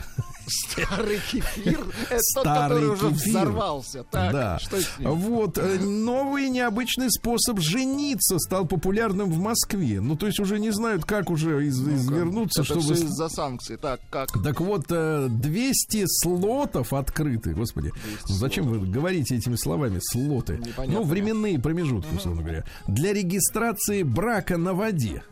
[0.47, 1.81] Старый кефир.
[2.11, 3.29] Это тот, Старый который уже кефир.
[3.31, 4.05] взорвался.
[4.05, 4.59] Так, да.
[4.59, 5.11] что с ним?
[5.15, 10.03] Вот э, новый необычный способ жениться стал популярным в Москве.
[10.03, 12.95] Ну, то есть уже не знают, как уже из- извернуться, Это чтобы.
[12.95, 13.79] все из-за санкций.
[13.79, 14.29] Так, как?
[14.43, 17.91] Так вот, э, 200 слотов открыты, господи.
[18.29, 20.59] Ну, Зачем вы говорите этими словами слоты?
[20.59, 21.01] Непонятно.
[21.01, 22.65] Ну, временные промежутки, условно говоря.
[22.87, 25.23] Для регистрации брака на воде.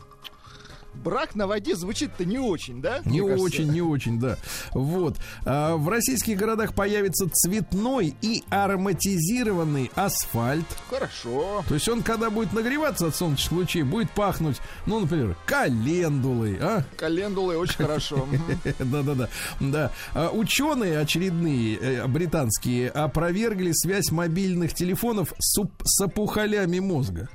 [0.93, 3.01] Брак на воде звучит-то не очень, да?
[3.05, 3.43] Не кажется?
[3.43, 4.37] очень, не очень, да.
[4.73, 5.17] Вот.
[5.45, 10.65] А, в российских городах появится цветной и ароматизированный асфальт.
[10.89, 11.63] Хорошо.
[11.67, 16.83] То есть он, когда будет нагреваться от солнечных лучей, будет пахнуть, ну, например, календулой, а?
[16.95, 18.27] Календулы очень хорошо.
[18.79, 19.29] Да-да-да.
[19.59, 19.91] Да.
[20.13, 27.29] А, Ученые очередные э, британские опровергли связь мобильных телефонов с опухолями мозга.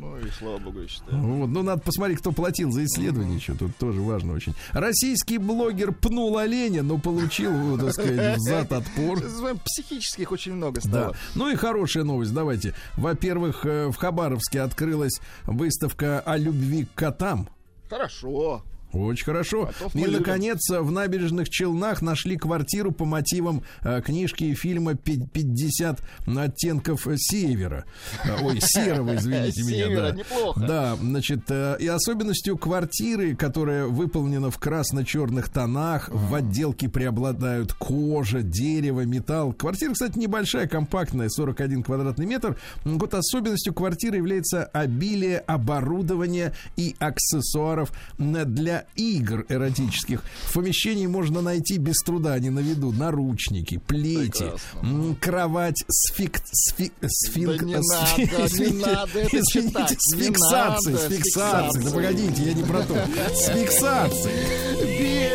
[0.00, 1.18] Ну и слава богу, я считаю.
[1.20, 1.46] Вот.
[1.48, 3.54] Ну, надо посмотреть, кто платил за исследование еще.
[3.54, 4.54] Тут тоже важно очень.
[4.72, 9.20] Российский блогер пнул оленя, но получил, вот, так сказать, взад отпор.
[9.64, 10.88] Психических очень много Да.
[10.88, 11.16] стало.
[11.34, 12.74] Ну и хорошая новость, давайте.
[12.96, 17.48] Во-первых, э, в Хабаровске открылась выставка о любви к котам.
[17.88, 18.62] Хорошо.
[18.92, 19.70] Очень хорошо.
[19.94, 25.98] И, наконец, в набережных Челнах нашли квартиру по мотивам э, книжки и фильма «Пи- «50
[26.38, 27.84] оттенков севера».
[28.24, 29.86] Э, Ой, серого, извините меня.
[29.86, 30.12] Севера, да.
[30.12, 30.60] неплохо.
[30.60, 38.42] Да, значит, э, и особенностью квартиры, которая выполнена в красно-черных тонах, в отделке преобладают кожа,
[38.42, 39.52] дерево, металл.
[39.52, 42.58] Квартира, кстати, небольшая, компактная, 41 квадратный метр.
[42.84, 50.22] Вот особенностью квартиры является обилие оборудования и аксессуаров м, для игр эротических.
[50.46, 55.16] В помещении можно найти без труда, они на виду, наручники, плети, Прекрасно.
[55.20, 56.40] кровать с фик...
[56.52, 60.14] с фи- с финк- Да не с- надо, не извините, надо это извините, читать, С
[60.14, 61.84] не фиксацией, надо, с фиксацией.
[61.84, 62.94] Да погодите, я не про то.
[63.34, 65.28] С фиксацией.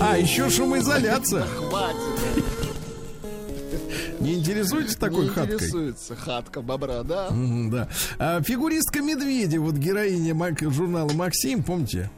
[0.00, 1.42] А, еще шумоизоляция.
[1.56, 1.96] Хватит.
[4.20, 5.54] Не интересуетесь такой Не хаткой?
[5.56, 7.28] интересуется хатка бобра, да?
[7.30, 7.88] Да.
[8.18, 10.34] А, фигуристка Медведя, вот героиня
[10.70, 12.10] журнала Максим, помните?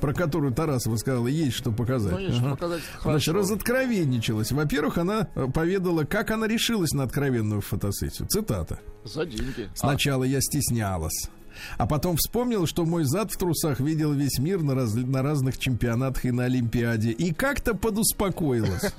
[0.00, 2.12] Про которую Тарасова сказала, есть что показать.
[2.12, 3.32] Ну, есть что показать, это Значит, хорошо.
[3.32, 4.52] разоткровенничалась.
[4.52, 8.28] Во-первых, она э, поведала, как она решилась на откровенную фотосессию.
[8.28, 8.78] Цитата.
[9.04, 9.68] За деньги.
[9.74, 11.28] Сначала я стеснялась.
[11.78, 15.56] А потом вспомнил, что мой зад в трусах видел весь мир на, раз- на разных
[15.56, 17.12] чемпионатах и на Олимпиаде.
[17.12, 18.92] И как-то подуспокоилась.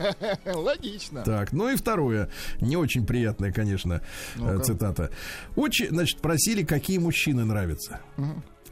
[0.43, 1.21] А, Логично.
[1.23, 2.29] Так, ну и второе.
[2.59, 4.01] Не очень приятная, конечно,
[4.37, 4.59] Ну-ка.
[4.63, 5.11] цитата.
[5.55, 7.99] Очень, значит, просили, какие мужчины нравятся.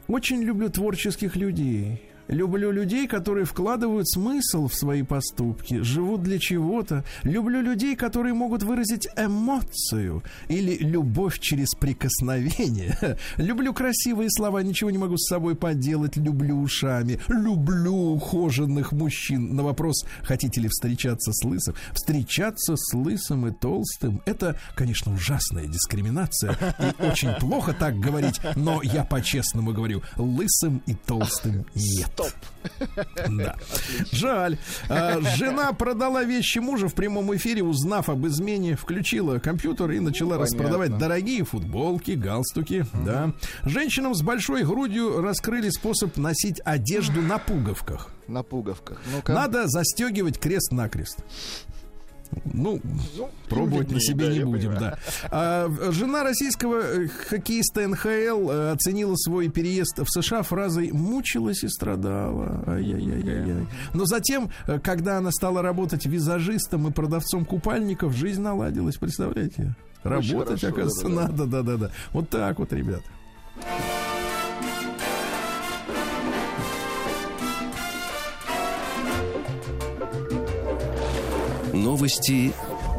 [0.08, 2.02] Очень люблю творческих людей.
[2.28, 7.04] Люблю людей, которые вкладывают смысл в свои поступки, живут для чего-то.
[7.22, 12.96] Люблю людей, которые могут выразить эмоцию или любовь через прикосновение.
[13.36, 16.16] Люблю красивые слова, ничего не могу с собой поделать.
[16.16, 17.20] Люблю ушами.
[17.28, 19.54] Люблю ухоженных мужчин.
[19.54, 21.74] На вопрос, хотите ли встречаться с лысым?
[21.92, 26.56] Встречаться с лысым и толстым– это, конечно, ужасная дискриминация.
[26.78, 32.15] И очень плохо так говорить, но я по-честному говорю, лысым и толстым нет.
[32.16, 32.32] Стоп.
[33.28, 33.56] Да.
[34.12, 34.56] Жаль.
[34.88, 40.36] А, Жена продала вещи мужа в прямом эфире, узнав об измене, включила компьютер и начала
[40.36, 40.44] понятно.
[40.46, 42.86] распродавать дорогие футболки, галстуки.
[43.04, 43.34] Да.
[43.64, 48.10] Женщинам с большой грудью раскрыли способ носить одежду на пуговках.
[48.28, 48.98] На пуговках.
[49.28, 51.18] Надо застегивать крест-накрест.
[52.52, 52.80] Ну,
[53.16, 54.80] Ну, пробовать на себе да, не будем, понимаю.
[54.80, 54.98] да.
[55.30, 61.68] А, жена российского э, хоккеиста НХЛ э, оценила свой переезд в США фразой «мучилась и
[61.68, 62.64] страдала».
[62.66, 63.66] Ай-яй-яй-яй.
[63.94, 69.74] Но затем, э, когда она стала работать визажистом и продавцом купальников, жизнь наладилась, представляете?
[70.02, 71.28] Работать, хорошо, оказывается, да-да-да.
[71.28, 71.90] надо, да-да-да.
[72.12, 73.02] Вот так вот, ребят.
[81.86, 82.52] Новости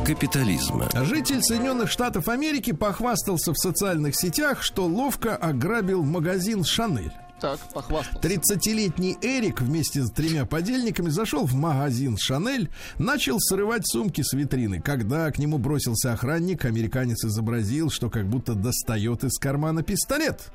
[0.05, 0.87] капитализма.
[1.03, 7.11] Житель Соединенных Штатов Америки похвастался в социальных сетях, что ловко ограбил магазин «Шанель».
[7.39, 8.19] Так, похвастался.
[8.19, 14.81] 30-летний Эрик вместе с тремя подельниками зашел в магазин «Шанель», начал срывать сумки с витрины.
[14.81, 20.51] Когда к нему бросился охранник, американец изобразил, что как будто достает из кармана пистолет.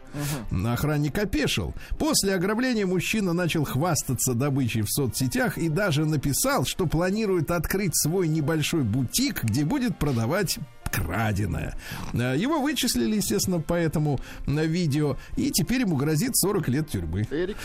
[0.51, 1.72] Охранник опешил.
[1.99, 8.26] После ограбления мужчина начал хвастаться добычей в соцсетях и даже написал, что планирует открыть свой
[8.28, 10.59] небольшой бутик, где будет продавать
[10.93, 11.76] краденое.
[12.12, 17.26] Э, Его вычислили, естественно, по этому э, видео, и теперь ему грозит 40 лет тюрьмы.
[17.30, 17.57] Эрик.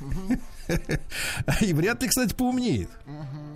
[0.00, 0.40] Мгм.
[1.60, 2.88] И вряд ли, кстати, поумнеет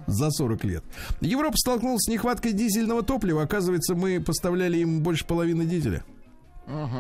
[0.07, 0.85] за 40 лет.
[1.21, 3.43] Европа столкнулась с нехваткой дизельного топлива.
[3.43, 6.05] Оказывается, мы поставляли им больше половины дизеля.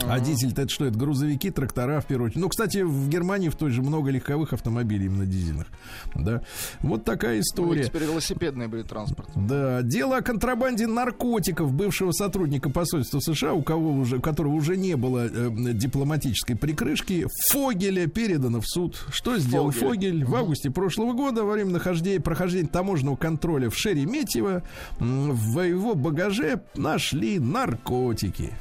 [0.06, 0.86] А дизель-то это что?
[0.86, 2.42] Это грузовики, трактора в первую очередь.
[2.42, 5.66] Ну, кстати, в Германии в той же много легковых автомобилей именно дизельных.
[6.14, 6.42] Да.
[6.80, 7.84] Вот такая Ну, история.
[7.84, 9.28] Теперь велосипедный будет транспорт.
[9.34, 14.76] Да, дело о контрабанде наркотиков бывшего сотрудника посольства США, у кого уже, у которого уже
[14.76, 18.96] не было э, дипломатической прикрышки, Фогеля передано в суд.
[19.10, 19.88] Что сделал Фогель.
[19.88, 20.24] Фогель?
[20.24, 24.62] В августе прошлого года во время нахождения, прохождения таможенного контроля в Шереметьево
[24.98, 28.52] в его багаже нашли наркотики.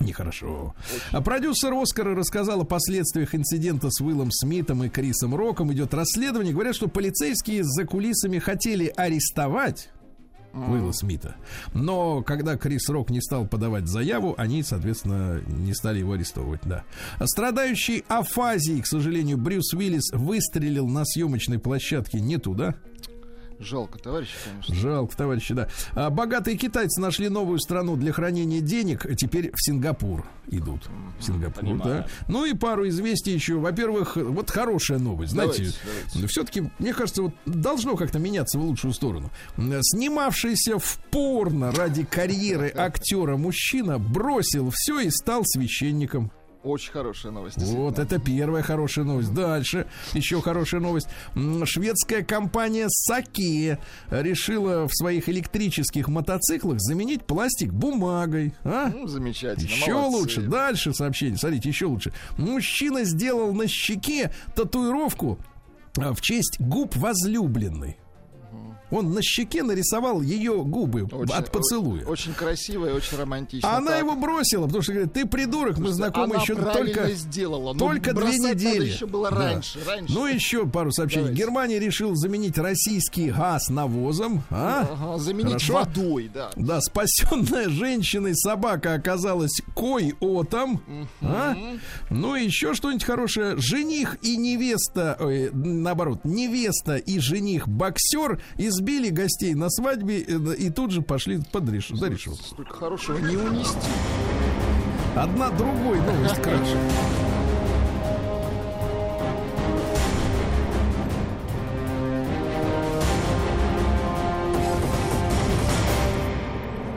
[0.00, 0.74] Нехорошо.
[1.10, 5.72] А продюсер Оскара рассказал о последствиях инцидента с Уиллом Смитом и Крисом Роком.
[5.72, 6.52] Идет расследование.
[6.52, 9.90] Говорят, что полицейские за кулисами хотели арестовать
[10.56, 11.36] Уилла Смита.
[11.74, 16.84] Но когда Крис Рок не стал подавать заяву, они, соответственно, не стали его арестовывать, да.
[17.24, 22.74] Страдающий афазией, к сожалению, Брюс Уиллис выстрелил на съемочной площадке не туда.
[23.58, 24.74] Жалко, товарищи, конечно.
[24.74, 25.68] Жалко, товарищи, да.
[25.92, 29.06] А богатые китайцы нашли новую страну для хранения денег.
[29.16, 30.82] Теперь в Сингапур идут.
[31.18, 32.06] В Сингапур, да.
[32.28, 33.54] Ну и пару известий еще.
[33.54, 35.32] Во-первых, вот хорошая новость.
[35.32, 35.70] Знаете,
[36.28, 39.30] все-таки, мне кажется, вот должно как-то меняться в лучшую сторону.
[39.56, 46.30] Снимавшийся в порно ради карьеры актера мужчина бросил все и стал священником.
[46.66, 47.58] Очень хорошая новость.
[47.58, 49.32] Вот это первая хорошая новость.
[49.32, 51.06] Дальше еще хорошая новость.
[51.64, 53.78] Шведская компания Саке
[54.10, 58.52] решила в своих электрических мотоциклах заменить пластик бумагой.
[58.64, 58.88] А?
[58.88, 59.68] Ну, замечательно.
[59.68, 60.16] Еще молодцы.
[60.18, 60.42] лучше.
[60.42, 61.38] Дальше сообщение.
[61.38, 62.12] Смотрите, еще лучше.
[62.36, 65.38] Мужчина сделал на щеке татуировку
[65.98, 67.96] а, в честь губ возлюбленной.
[68.90, 72.04] Он на щеке нарисовал ее губы Очень- от поцелуя.
[72.06, 73.68] Очень красиво и очень романтично.
[73.68, 74.00] А она Так.
[74.00, 77.10] его бросила, потому что говорит, ты придурок, мы знакомы Она еще только...
[77.10, 77.72] сделала.
[77.72, 78.86] но только две недели.
[78.86, 79.36] еще было Да.
[79.36, 80.12] раньше, раньше.
[80.14, 81.24] Ну, еще пару сообщений.
[81.26, 81.42] Давайте.
[81.42, 84.42] Германия решила заменить российский газ навозом.
[84.50, 84.88] А?
[84.90, 85.72] Ага, заменить Хорошо.
[85.74, 86.50] водой, да.
[86.56, 90.80] Да, спасенная женщиной собака оказалась койотом.
[91.22, 91.56] А?
[92.10, 93.56] Ну, и еще что-нибудь хорошее.
[93.56, 98.40] Жених и невеста, ой, наоборот, невеста и жених боксер
[98.76, 101.88] избили гостей на свадьбе и тут же пошли под реш...
[101.88, 102.42] за решетку.
[102.42, 103.76] Столько хорошего не унести.
[105.14, 106.76] Одна другой новость краше.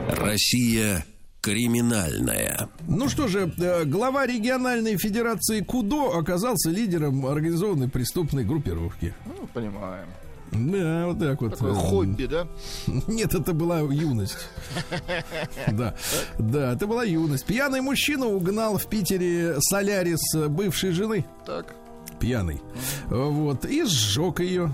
[0.08, 1.04] Россия
[1.40, 2.68] криминальная.
[2.86, 9.14] Ну что же, э, глава региональной федерации КУДО оказался лидером организованной преступной группировки.
[9.24, 10.06] Ну, понимаем.
[10.52, 11.50] Да, вот так вот.
[11.52, 12.46] Такое хобби, да?
[13.06, 14.36] Нет, это была юность.
[15.68, 15.94] Да,
[16.38, 17.44] да, это была юность.
[17.44, 21.24] Пьяный мужчина угнал в Питере Солярис бывшей жены.
[21.46, 21.74] Так,
[22.18, 22.60] Пьяный.
[23.08, 23.64] Вот.
[23.64, 24.70] И сжег ее.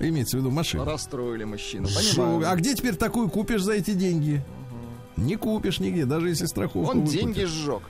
[0.00, 0.84] Имеется в виду машину.
[0.84, 1.86] расстроили мужчину.
[1.88, 2.50] Понимаю.
[2.50, 4.42] А где теперь такую купишь за эти деньги?
[5.16, 7.20] Не купишь нигде, даже если страховку Он выкупишь.
[7.20, 7.82] деньги сжег.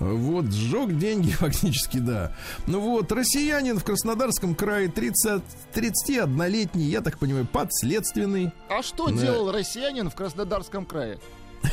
[0.00, 2.34] Вот, сжег деньги фактически, да.
[2.66, 5.42] Ну вот, россиянин в Краснодарском крае 30,
[5.74, 8.52] 31-летний, я так понимаю, подследственный.
[8.70, 9.12] А что Да.
[9.20, 11.18] делал россиянин в Краснодарском крае?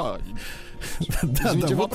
[0.00, 0.18] А,
[1.22, 1.94] Да, извините, да, вот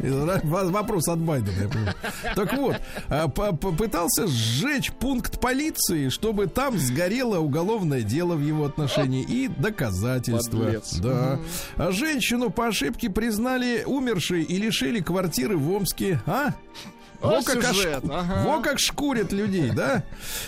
[0.00, 0.70] именно.
[0.70, 1.94] Вопрос от Байдена, я понимаю.
[2.34, 2.76] Так вот,
[3.08, 9.48] а, по- попытался сжечь пункт полиции, чтобы там сгорело уголовное дело в его отношении и
[9.48, 10.58] доказательства.
[10.58, 10.94] Подлец.
[10.96, 11.38] Да.
[11.76, 16.20] А женщину по ошибке признали умершей и лишили квартиры в Омске.
[16.26, 16.54] А?
[17.20, 18.44] Во как, аж- сюжет, ага.
[18.46, 20.04] во как шкурят людей, да?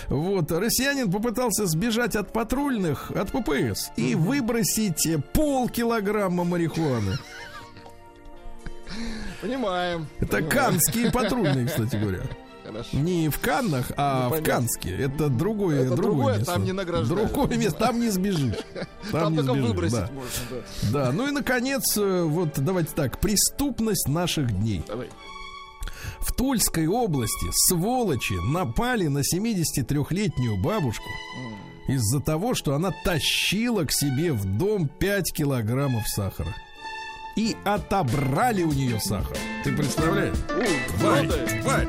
[0.07, 7.17] Вот, россиянин попытался сбежать от патрульных, от ППС, и выбросить полкилограмма марихуаны.
[9.41, 10.07] Понимаем.
[10.19, 10.49] Это Понимаем.
[10.49, 12.21] канские патрульные, кстати говоря.
[12.65, 12.95] Хорошо.
[12.97, 14.43] Не в Каннах, а Ну, в.
[14.43, 14.95] Канске.
[14.95, 16.53] Это другое, Это другое другое, место.
[16.53, 17.31] там не награждают.
[17.33, 18.55] Другое место, там не сбежишь.
[19.11, 20.09] Там, не только сбежишь, выбросить да.
[20.13, 20.29] можно,
[20.91, 21.05] да.
[21.05, 24.81] Да, ну и наконец, э, вот давайте так, преступность наших дней.
[24.87, 25.09] Давай.
[26.19, 31.09] В Тульской области сволочи напали на 73-летнюю бабушку
[31.87, 36.55] из-за того, что она тащила к себе в дом 5 килограммов сахара.
[37.35, 39.37] И отобрали у нее сахар.
[39.63, 40.37] Ты представляешь?
[40.99, 41.27] Тварь,
[41.61, 41.87] тварь.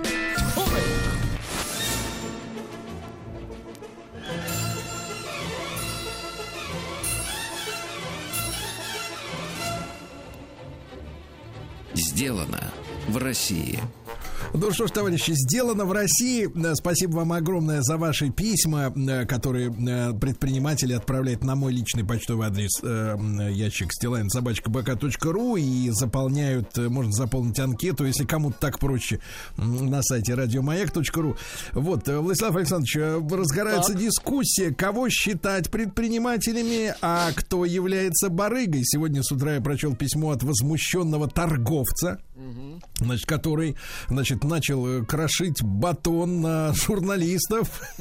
[11.94, 12.72] Сделано
[13.08, 13.78] в России.
[14.52, 16.48] Ну что ж, товарищи, сделано в России.
[16.54, 22.04] Э, Спасибо вам огромное за ваши письма, э, которые э, предприниматели отправляют на мой личный
[22.04, 23.16] почтовый адрес э,
[23.50, 29.18] ящик стилайн.собачка.бк.ру и заполняют, можно заполнить анкету, если кому-то так проще,
[29.56, 31.36] на сайте радиомаяк.ру.
[31.72, 34.02] Вот, Владислав Александрович, разгорается Так.
[34.02, 38.82] дискуссия, кого считать предпринимателями, а кто является барыгой.
[38.84, 42.20] Сегодня с утра я прочел письмо от возмущенного торговца,
[42.98, 43.76] значит, который,
[44.08, 47.80] значит, начал э, крошить батон на журналистов.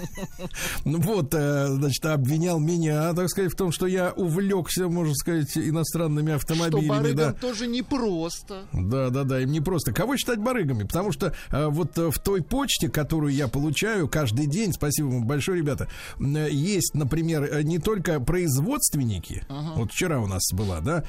[0.85, 6.27] Вот, э, значит, обвинял меня, так сказать, в том, что я увлекся, можно сказать, иностранными
[6.27, 6.87] Что автомобилями.
[6.87, 7.33] барыгам да.
[7.33, 8.63] тоже непросто.
[8.73, 9.93] Да, да, да, им не просто.
[9.93, 10.83] Кого считать барыгами?
[10.83, 15.59] Потому что э, вот в той почте, которую я получаю каждый день, спасибо вам большое,
[15.59, 15.87] ребята,
[16.19, 19.45] есть, например, не только производственники.
[19.75, 21.03] Вот вчера у нас была, да,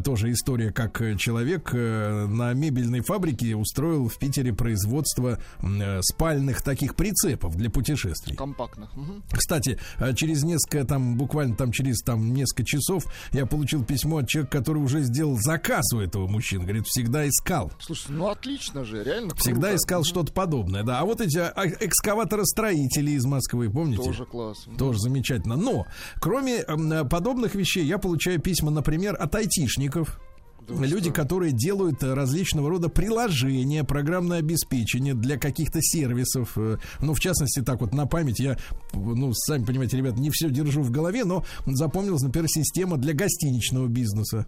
[0.00, 7.56] тоже история, как человек на мебельной фабрике устроил в Питере производство э, спальных таких прицепов
[7.56, 8.34] для путешествий.
[8.36, 8.94] Компактных.
[8.96, 9.22] Мгм.
[9.30, 14.28] Кстати, э, через несколько, там, буквально там через там несколько часов я получил письмо от
[14.28, 16.64] человека, который уже сделал заказ у этого мужчины.
[16.64, 17.72] Говорит, всегда искал.
[17.78, 19.76] Слушай, ну отлично же, реально Всегда круто.
[19.76, 21.00] искал что-то подобное, да.
[21.00, 24.02] А вот эти а, экскаваторостроители из Москвы, помните?
[24.02, 24.66] Тоже класс.
[24.78, 25.56] Тоже замечательно.
[25.56, 25.86] Но,
[26.20, 26.64] кроме
[27.04, 30.20] подобных вещей, я получаю письма, например, от айтишников.
[30.68, 36.52] Люди, которые делают э, различного рода приложения, программное обеспечение для каких-то сервисов.
[36.56, 38.56] Э, Ну, в частности, так вот на память я,
[38.92, 43.86] ну, сами понимаете, ребят, не все держу в голове, но запомнилась, например, система для гостиничного
[43.86, 44.46] бизнеса.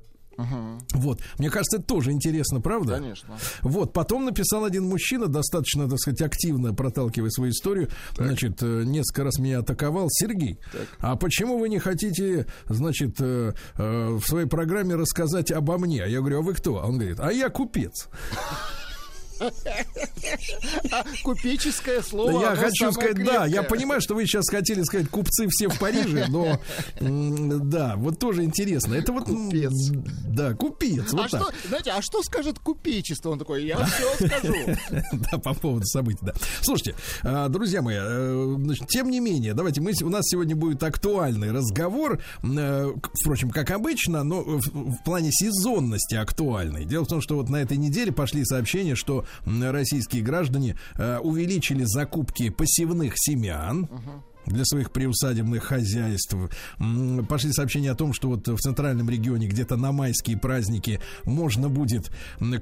[0.93, 1.21] Вот.
[1.39, 2.95] Мне кажется, это тоже интересно, правда?
[2.95, 3.37] Конечно.
[3.63, 7.89] Вот, потом написал один мужчина, достаточно, так сказать, активно проталкивая свою историю.
[8.17, 10.09] Значит, э, несколько раз меня атаковал.
[10.11, 10.59] Сергей,
[11.01, 16.05] а почему вы не хотите, значит, э, э, в своей программе рассказать обо мне?
[16.07, 16.75] Я говорю, а вы кто?
[16.75, 18.09] Он говорит, а я купец.
[19.41, 22.41] А купеческое слово.
[22.41, 23.63] я хочу сказать, да, я крепкое.
[23.69, 26.61] понимаю, что вы сейчас хотели сказать купцы все в Париже, но
[27.01, 28.95] да, вот тоже интересно.
[28.95, 29.73] Это вот Купец.
[30.27, 31.13] Да, купец.
[31.13, 31.55] А Вот что, так.
[31.69, 33.31] знаете, а что скажет купечество?
[33.31, 34.55] Он такой, я все скажу.
[35.31, 36.33] Да, по поводу событий, да.
[36.63, 40.83] Слушайте, а, друзья мои, э, значит, тем не менее, давайте мы, у нас сегодня будет
[40.83, 46.85] актуальный разговор, э, впрочем, как обычно, но в, в плане сезонности актуальный.
[46.85, 51.85] Дело в том, что вот на этой неделе пошли сообщения, что российские граждане э, увеличили
[51.85, 53.89] закупки посевных семян
[54.47, 56.35] для своих приусадебных хозяйств.
[57.29, 62.11] Пошли сообщения о том, что вот в центральном регионе где-то на майские праздники можно будет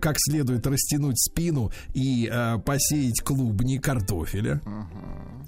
[0.00, 4.60] как следует растянуть спину и э, посеять клубни картофеля.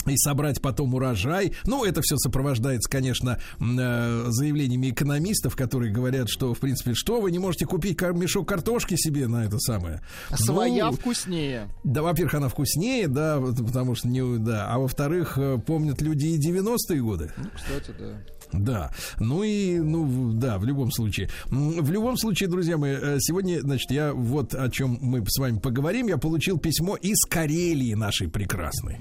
[0.06, 1.52] И собрать потом урожай.
[1.64, 7.30] Ну, это все сопровождается, конечно, э, заявлениями экономистов, которые говорят, что, в принципе, что вы
[7.30, 10.00] не можете купить мешок картошки себе на это самое.
[10.34, 11.68] Своя Ну, вкуснее.
[11.84, 16.38] да, во-первых, она вкуснее, да, потому что не, да, а во-вторых, э, помнят люди и
[16.38, 17.32] 90-е годы.
[17.54, 18.18] Кстати, да.
[18.50, 18.90] Да,
[19.20, 21.28] ну и, ну, да, в любом случае.
[21.50, 25.58] В любом случае, друзья мои, э, сегодня, значит, я вот о чем мы с вами
[25.58, 26.06] поговорим.
[26.06, 29.00] Я получил письмо из Карелии нашей прекрасной.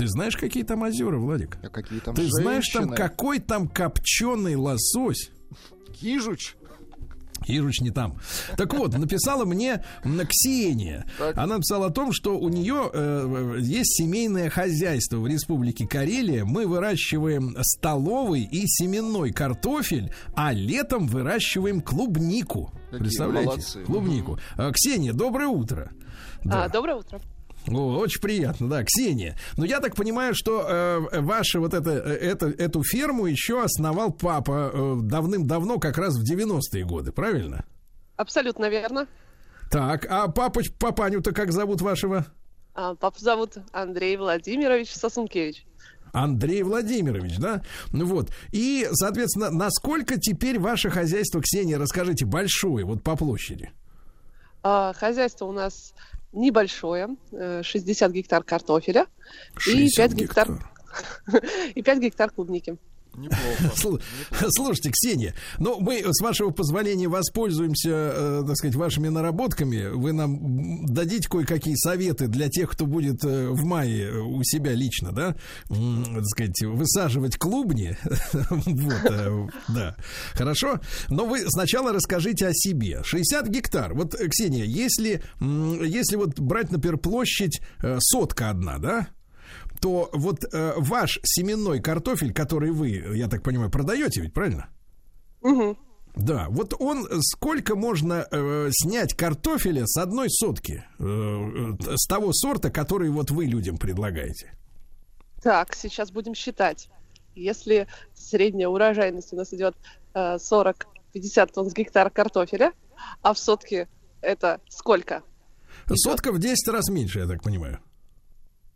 [0.00, 1.58] Ты знаешь, какие там озера, Владик?
[1.62, 2.96] А какие там Ты знаешь, там женщины?
[2.96, 5.30] какой там копченый лосось?
[6.00, 6.54] Кижуч.
[7.46, 8.16] Ижуч не там.
[8.56, 9.84] Так вот, написала мне
[10.28, 11.04] Ксения.
[11.18, 11.36] Так.
[11.36, 16.44] Она написала о том, что у нее э, есть семейное хозяйство в Республике Карелия.
[16.46, 22.72] Мы выращиваем столовый и семенной картофель, а летом выращиваем клубнику.
[22.84, 23.48] Какие Представляете?
[23.48, 23.84] молодцы.
[23.84, 24.38] Клубнику.
[24.56, 25.90] А, Ксения, доброе утро.
[26.50, 27.20] А, доброе утро.
[27.68, 29.36] О, очень приятно, да, Ксения.
[29.56, 34.12] Но я так понимаю, что э, ваша вот это, э, это, эту ферму еще основал
[34.12, 37.64] папа э, давным-давно, как раз в 90-е годы, правильно?
[38.16, 39.06] Абсолютно верно.
[39.70, 42.26] Так, а папоч, папаню-то как зовут вашего?
[42.74, 45.64] А, папу зовут Андрей Владимирович Сосункевич.
[46.12, 47.62] Андрей Владимирович, да?
[47.92, 48.30] Ну Вот.
[48.52, 53.70] И, соответственно, насколько теперь ваше хозяйство, Ксения, расскажите, большое, вот по площади?
[54.62, 55.94] А, хозяйство у нас
[56.32, 59.06] небольшое, э, 60 гектар картофеля
[59.66, 60.48] и 60 5 гектар,
[61.74, 62.76] и 5 гектар клубники.
[63.20, 63.74] Неплохо.
[63.76, 64.00] Слу-
[64.50, 69.88] Слушайте, Ксения, ну мы с вашего позволения воспользуемся, э, так сказать, вашими наработками.
[69.92, 75.12] Вы нам дадите кое-какие советы для тех, кто будет э, в мае у себя лично,
[75.12, 75.36] да,
[75.68, 77.96] М, так сказать, высаживать клубни.
[78.40, 79.96] Вот, э, да.
[80.34, 80.80] Хорошо.
[81.08, 83.02] Но вы сначала расскажите о себе.
[83.04, 83.94] 60 гектар.
[83.94, 89.08] Вот, э, Ксения, если, если вот брать, например, площадь э, сотка одна, да?
[89.80, 94.68] То вот э, ваш семенной картофель, который вы, я так понимаю, продаете ведь, правильно?
[95.40, 95.76] Мгм.
[96.16, 102.32] Да, вот он сколько можно э, снять картофеля с одной сотки, э, э, с того
[102.32, 104.52] сорта, который вот вы людям предлагаете?
[105.42, 106.90] Так, сейчас будем считать.
[107.34, 109.76] Если средняя урожайность у нас идет
[110.14, 112.72] э, 40-50 тонн с гектара картофеля,
[113.22, 113.88] а в сотке
[114.20, 115.22] это сколько?
[115.94, 117.78] Сотка в 10 раз меньше, я так понимаю.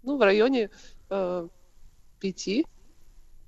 [0.04, 0.70] Ну, в районе
[1.14, 1.48] э,
[2.20, 2.48] 5,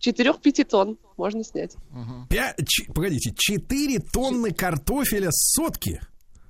[0.01, 1.75] 4-5 тонн можно снять.
[2.29, 6.01] Пя- ч- погодите, 4 тонны картофеля с сотки?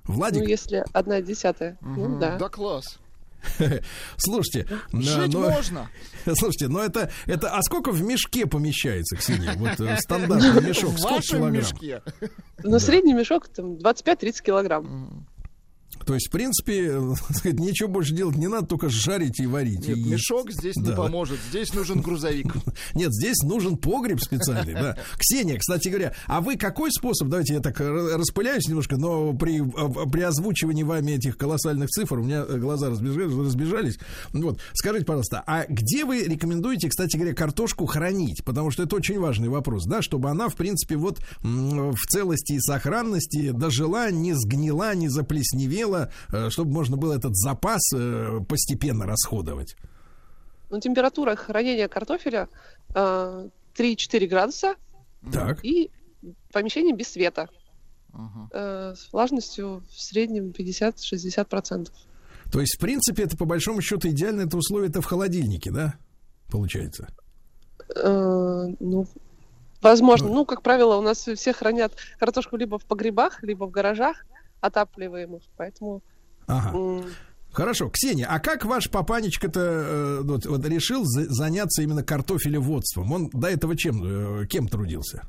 [0.03, 1.77] Владик, Ну, если одна десятая.
[1.81, 2.37] Ну, да.
[2.37, 2.99] Да класс.
[4.17, 5.89] слушайте, Жить но- можно.
[6.25, 9.53] слушайте, но это, это, а сколько в мешке помещается, Ксения?
[9.55, 11.53] Вот э, стандартный мешок, сколько килограмм?
[11.53, 12.01] мешке.
[12.63, 15.27] Но средний мешок там 25-30 килограмм.
[16.07, 19.87] То есть, в принципе, сказать, ничего больше делать не надо, только жарить и варить.
[19.87, 20.95] Нет, и мешок здесь не Да.
[20.95, 21.37] поможет.
[21.49, 22.55] Здесь нужен грузовик.
[22.95, 24.97] Нет, здесь нужен погреб специальный, да.
[25.17, 30.07] Ксения, кстати говоря, а вы какой способ, давайте я так распыляюсь немножко, но при, а,
[30.07, 33.99] при озвучивании вами этих колоссальных цифр у меня э, глаза разбежались, разбежались.
[34.31, 38.45] Вот, скажите, пожалуйста, а где вы рекомендуете, кстати говоря, картошку хранить?
[38.45, 42.59] Потому что это очень важный вопрос, да, чтобы она, в принципе, вот в целости и
[42.61, 45.96] сохранности дожила, не сгнила, не заплесневела,
[46.31, 49.75] э, чтобы можно было этот запас э, постепенно расходовать.
[50.69, 52.49] Ну, температура хранения картофеля
[52.93, 54.75] э, 3-4 градуса
[55.31, 55.63] Так.
[55.63, 55.91] и
[56.51, 57.49] помещение без света.
[58.51, 61.89] Э, с влажностью в среднем 50-60%.
[62.51, 65.95] То есть, в принципе, это по большому счету идеально это условие это в холодильнике, да?
[66.49, 67.09] Получается.
[67.95, 69.05] Э, ну,
[69.81, 70.29] возможно.
[70.29, 74.25] Ну, как правило, у нас все хранят картошку либо в погребах, либо в гаражах
[74.61, 75.43] отапливаемых.
[75.57, 76.01] Поэтому
[76.47, 77.03] Ага.
[77.51, 77.89] Хорошо.
[77.89, 83.11] Ксения, а как ваш папанечка-то э, вот, вот решил за- заняться именно картофелеводством?
[83.11, 85.27] Он до этого чем, э, кем трудился?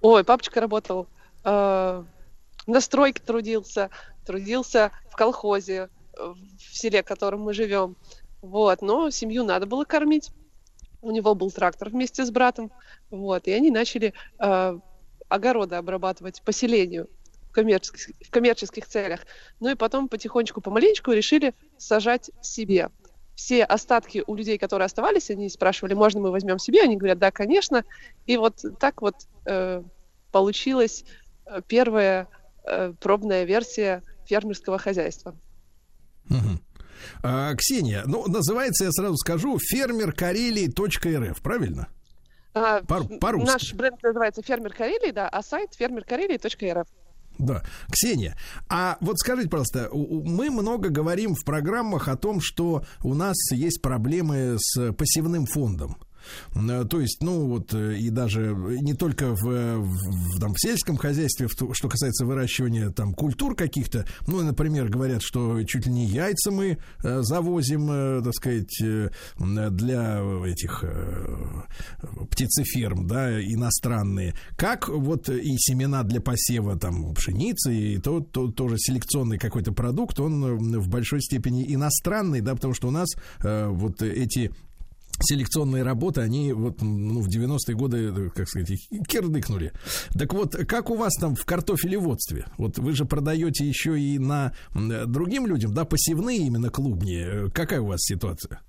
[0.00, 1.06] Ой, папочка работал
[1.44, 2.04] э,
[2.66, 3.90] на стройке трудился,
[4.24, 5.88] трудился в колхозе,
[6.18, 7.96] э, в селе, в котором мы живем.
[8.42, 10.30] Вот, но семью надо было кормить.
[11.02, 12.70] У него был трактор вместе с братом.
[13.10, 14.78] Вот, и они начали э,
[15.28, 17.08] огороды обрабатывать по селению
[17.50, 19.20] в коммерческих, в коммерческих целях.
[19.58, 22.90] Ну и потом потихонечку, помаленечку решили сажать себе.
[23.34, 26.82] Все остатки у людей, которые оставались, они спрашивали, можно мы возьмем себе?
[26.82, 27.84] Они говорят, да, конечно.
[28.26, 29.14] И вот так вот
[29.46, 29.82] э,
[30.30, 31.04] получилась
[31.46, 32.28] э, первая
[32.64, 35.34] э, пробная версия фермерского хозяйства.
[37.22, 41.88] А, Ксения, ну, называется, я сразу скажу, фермеркарелии.рф, правильно?
[42.52, 43.46] А, По- по-русски.
[43.46, 46.86] Наш бренд называется «Фермер Карелии», да, а сайт фермеркарелии.рф.
[47.40, 47.62] Да.
[47.90, 48.36] Ксения,
[48.68, 53.80] а вот скажите, пожалуйста, мы много говорим в программах о том, что у нас есть
[53.80, 55.96] проблемы с посевным фондом.
[56.54, 59.42] Э, То есть, ну вот, э, и даже не только в,
[59.78, 64.88] в- там, в сельском хозяйстве, в то- что касается выращивания там культур каких-то, ну, например,
[64.88, 70.84] говорят, что чуть ли не яйца мы э, завозим, э, так сказать, э, для этих
[70.84, 71.36] э,
[72.30, 74.34] птицеферм, да, иностранные.
[74.56, 80.18] Как вот и семена для посева там пшеницы, и то, то, тоже селекционный какой-то продукт,
[80.20, 80.44] он
[80.74, 83.08] э, в большой степени иностранный, да, потому что у нас
[83.42, 84.50] э, вот эти
[85.22, 89.72] селекционные работы, они вот ну, в 90-е годы, как сказать, их кирдыкнули.
[90.18, 92.46] Так вот, как у вас там в картофелеводстве?
[92.58, 97.50] Вот вы же продаете еще и на другим людям, да, посевные именно клубни.
[97.50, 98.60] Какая у вас ситуация?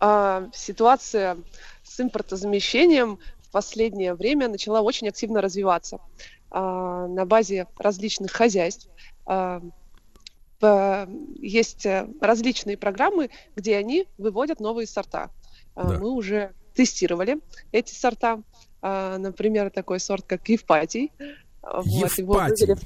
[0.00, 1.36] А, ситуация
[1.82, 5.98] с импортозамещением в последнее время начала очень активно развиваться
[6.50, 8.88] а, на базе различных хозяйств.
[9.26, 9.62] А,
[10.60, 15.30] есть э, различные программы, где они выводят новые сорта.
[15.78, 15.98] А, Да.
[15.98, 17.38] Мы уже тестировали
[17.72, 18.42] эти сорта.
[18.82, 21.12] А, Например, такой сорт, как Евпатий.
[21.62, 22.66] А, вот, его Евпатий.
[22.66, 22.80] вывели-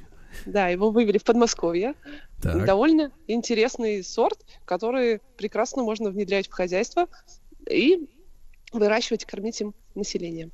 [0.47, 1.95] Да, его вывели в Подмосковье.
[2.43, 2.65] Так.
[2.67, 7.07] Довольно интересный сорт, который прекрасно можно внедрять в хозяйство
[7.71, 8.09] и
[8.73, 10.51] выращивать, кормить им население.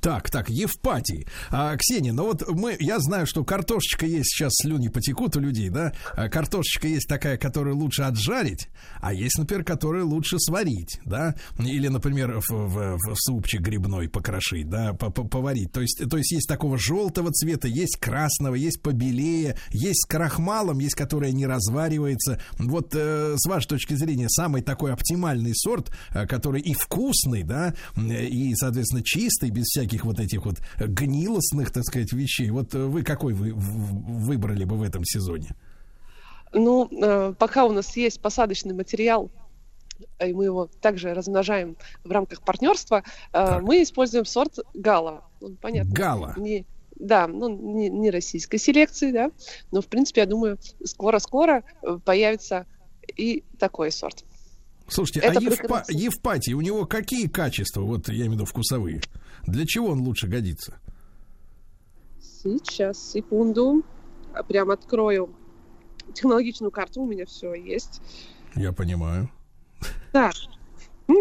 [0.00, 1.26] Так, так, Евпатий.
[1.50, 5.68] А, Ксения, ну вот мы, я знаю, что картошечка есть, сейчас слюни потекут у людей,
[5.70, 5.92] да?
[6.14, 8.68] А картошечка есть такая, которую лучше отжарить,
[9.00, 11.34] а есть, например, которую лучше сварить, да?
[11.58, 15.72] Или, например, в, в- в супчик грибной покрошить, да, по- по- поварить.
[15.72, 20.78] То есть, то есть есть такого желтого цвета, есть красного, есть побелее, есть с крахмалом,
[20.78, 22.40] есть, которая не разваривается.
[22.58, 27.74] Вот э, с вашей точки зрения, самый такой оптимальный сорт, э, который и вкусный, да,
[27.96, 32.50] и, соответственно, чистый, без всяких вот этих вот гнилостных, так сказать, вещей.
[32.50, 35.54] Вот э, вы какой вы выбрали бы в этом сезоне?
[36.52, 39.30] Ну, э, пока у нас есть посадочный материал,
[40.24, 43.62] и мы его также размножаем в рамках партнерства, э, Так.
[43.62, 45.24] мы используем сорт Гала.
[45.40, 45.92] Ну, понятно.
[45.94, 46.34] Гала.
[46.36, 46.66] Не,
[46.96, 49.30] да, ну, не, не российской селекции, да,
[49.70, 52.66] но, в принципе, я думаю, скоро-скоро э, появится
[53.16, 54.24] и такой сорт.
[54.88, 55.84] Слушайте, Это а Евпа-.
[55.88, 59.02] Евпатий, у него какие качества, вот я имею в виду вкусовые?
[59.50, 60.78] Для чего он лучше годится?
[62.20, 63.82] Сейчас, секунду,
[64.34, 65.30] А, прям открою
[66.14, 68.00] технологичную карту, у меня все есть.
[68.54, 69.30] Я понимаю.
[70.12, 70.34] Так.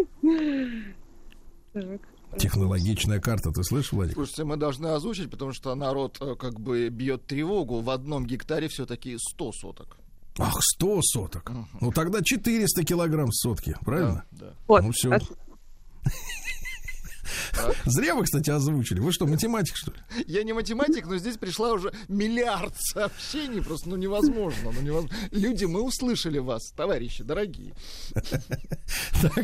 [1.73, 2.01] Так.
[2.39, 4.15] Технологичная карта, ты слышишь, Владик?
[4.15, 7.81] Слушайте, мы должны озвучить, потому что народ э, как бы бьет тревогу.
[7.81, 9.97] В одном гектаре все-таки 100 соток.
[10.39, 11.51] Ах, 100 соток.
[11.81, 14.25] Ну тогда 400 килограмм сотки, правильно?
[14.31, 14.53] Да.
[14.67, 14.83] Вот.
[14.83, 15.31] Ну от-
[17.85, 18.99] Зря вы, кстати, озвучили.
[18.99, 19.97] Вы что, математик, что ли?
[20.27, 23.61] Я не математик, но здесь пришла уже миллиард сообщений.
[23.61, 24.71] Просто ну невозможно.
[24.71, 25.17] Ну, невозможно.
[25.31, 27.73] Люди, мы услышали вас, товарищи, дорогие.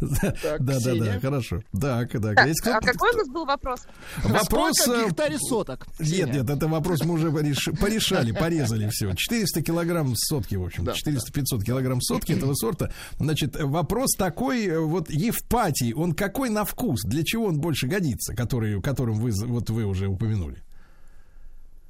[0.00, 1.62] Так, да, да, да, хорошо.
[1.78, 2.38] Так, так.
[2.38, 3.80] А какой у нас был вопрос?
[4.24, 4.76] Вопрос...
[4.76, 5.86] Сколько э, гектаре соток?
[5.98, 9.14] Нет, нет, это вопрос мы уже пореш- порешали, порезали все.
[9.14, 12.92] 400 килограмм сотки, в общем, Да, 400-500 килограмм сотки этого сорта.
[13.18, 17.02] Значит, вопрос такой, э, вот Евпатий, он какой на вкус?
[17.10, 20.62] Для чего он больше годится, который, которым вы, вот вы уже упомянули?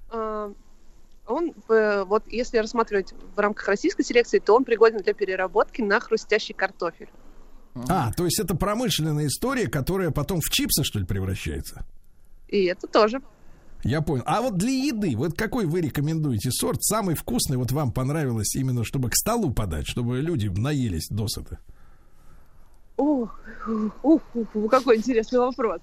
[0.09, 0.51] А,
[1.26, 6.01] Он, э, вот если рассматривать в рамках российской селекции, то он пригоден для переработки на
[6.01, 7.10] хрустящий картофель.
[7.88, 11.84] А, то есть это промышленная история, которая потом в чипсы, что ли, превращается?
[12.48, 13.20] И это тоже.
[13.84, 14.24] Я понял.
[14.26, 16.82] А вот для еды, вот какой вы рекомендуете сорт?
[16.82, 21.59] Самый вкусный, вот вам понравилось именно, чтобы к столу подать, чтобы люди наелись досыта?
[23.01, 23.40] Ух,
[24.02, 25.81] ух, ух, ух, какой интересный вопрос.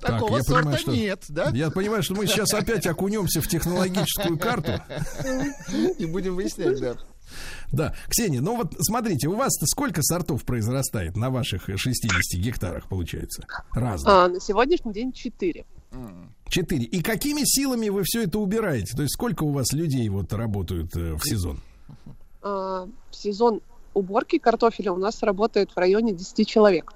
[0.00, 1.50] Так, Такого я сорта понимаю, что- нет, да?
[1.50, 4.72] Я понимаю, что мы сейчас опять окунемся в технологическую карту.
[5.98, 6.94] И будем выяснять, да.
[7.70, 13.44] Да, Ксения, ну вот смотрите, у вас сколько сортов произрастает на ваших 60 гектарах, получается?
[13.72, 14.08] Разных.
[14.12, 15.64] А, на сегодняшний день 4.
[16.48, 16.84] Четыре.
[16.84, 18.96] И какими силами вы все это убираете?
[18.96, 21.60] То есть сколько у вас людей вот работают э, в сезон?
[22.42, 23.60] А, в сезон
[23.94, 26.92] уборки картофеля у нас работает в районе 10 человек.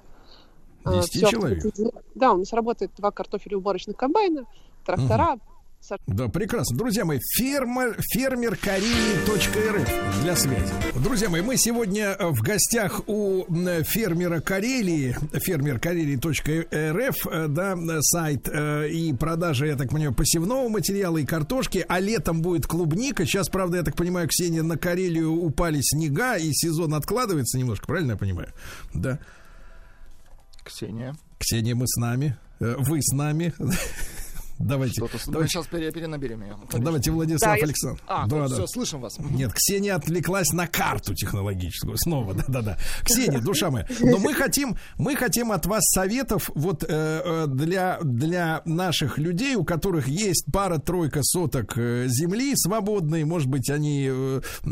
[0.83, 1.57] А, 10 всё человек?
[1.65, 4.45] автоматизи- Да, у нас работает два картофелеуборочных комбайна,
[4.85, 5.25] трактора.
[5.27, 5.39] сор-
[6.07, 6.75] Да, прекрасно.
[6.77, 10.73] Друзья мои, фермер, фермеркарелии.рф для связи.
[10.95, 13.45] Друзья мои, мы сегодня э, в гостях у
[13.83, 21.25] фермера Карелии, фермеркарелии.рф, э, да, э, сайт и продажа, я так понимаю, посевного материала и
[21.25, 23.23] картошки, а летом будет клубника.
[23.25, 28.13] Сейчас, правда, я так понимаю, Ксения, на Карелию упали снега, и сезон откладывается немножко, правильно
[28.13, 28.51] я понимаю?
[28.93, 29.19] Да.
[30.63, 31.15] Ксения.
[31.37, 33.53] Ксения, мы с нами, вы с нами.
[34.57, 36.55] Давайте, давайте, сейчас пере- перенаберем ее.
[36.71, 38.01] давайте, Владислав Да, я- Александр.
[38.07, 38.55] А, Да, да.
[38.55, 39.17] все, слышим вас.
[39.19, 41.97] Нет, Ксения отвлеклась на карту технологическую.
[41.97, 42.77] Снова, да-да-да.
[43.03, 43.85] Ксения, душа моя.
[43.99, 49.55] Но мы хотим, мы хотим от вас советов вот э, э, для, для наших людей,
[49.55, 53.23] у которых есть пара-тройка соток э, земли свободной.
[53.25, 54.69] Может быть, они э, э,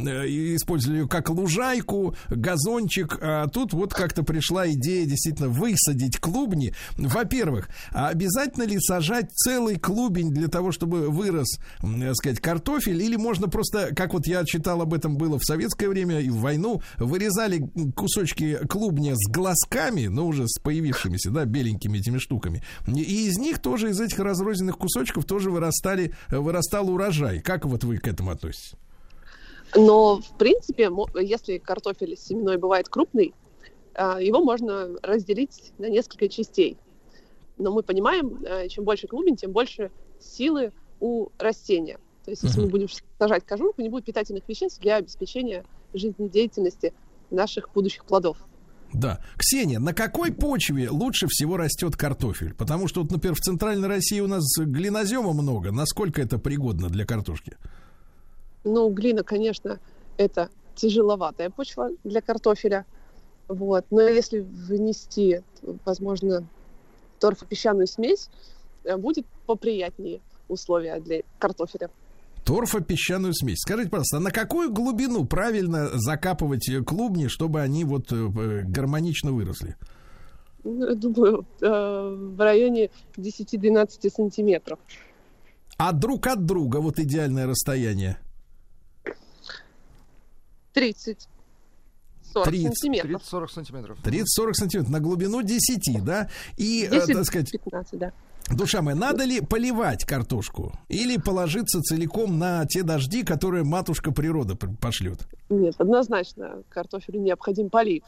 [0.55, 3.17] использовали ее как лужайку, газончик.
[3.21, 6.73] А тут вот как-то пришла идея действительно высадить клубни.
[6.97, 13.01] Во-первых, а обязательно ли сажать целый клубень для того, чтобы вырос, так сказать, картофель?
[13.01, 16.37] Или можно просто, как вот я читал об этом было в советское время и в
[16.37, 22.63] войну, вырезали кусочки клубня с глазками, ну уже с появившимися, да, беленькими этими штуками.
[22.87, 27.39] И из них тоже, из этих разрозненных кусочков тоже вырастали, вырастал урожай.
[27.41, 28.73] Как вот вы к этому относитесь?
[29.75, 30.89] Но, в принципе,
[31.19, 33.33] если картофель семенной бывает крупный,
[33.95, 36.77] а, его можно разделить на несколько частей.
[37.63, 41.97] Но мы понимаем, э, чем больше клубень, тем больше силы у растения.
[42.25, 42.87] То есть, если мы будем
[43.17, 46.93] сажать кожурку, не будет питательных веществ для обеспечения жизнедеятельности
[47.31, 48.37] наших будущих плодов.
[48.93, 49.19] Да.
[49.37, 52.53] Ксения, на какой почве лучше всего растет картофель?
[52.53, 55.71] Потому что, вот, например, в Центральной России у нас глинозема много.
[55.71, 57.57] Насколько это пригодно для картошки?
[58.63, 59.79] Ну, глина, конечно,
[60.17, 62.85] это тяжеловатая почва для картофеля.
[63.47, 63.85] Вот.
[63.89, 65.41] Но если внести,
[65.85, 66.47] возможно,
[67.19, 68.29] торфопесчаную смесь,
[68.83, 71.89] э, будет поприятнее условия для картофеля.
[72.45, 73.59] Торфо-песчаную смесь.
[73.59, 79.31] Скажите, пожалуйста, а на какую глубину правильно закапывать э, клубни, чтобы они вот э, гармонично
[79.31, 79.75] выросли?
[80.65, 84.79] Ну, я думаю, в районе 10-12 сантиметров.
[85.77, 88.17] А друг от друга вот идеальное расстояние?
[90.73, 91.27] 30
[92.33, 93.21] 40 30, сантиметров.
[93.31, 93.97] 30-40 сантиметров.
[94.03, 96.29] 30-40 сантиметров на глубину 10, да?
[96.57, 98.11] И, э, 10 так сказать, 15, да.
[98.49, 100.73] душа моя, надо ли поливать картошку?
[100.89, 105.19] Или положиться целиком на те дожди, которые матушка природа пошлет?
[105.49, 108.03] Нет, однозначно картофелю необходим полив.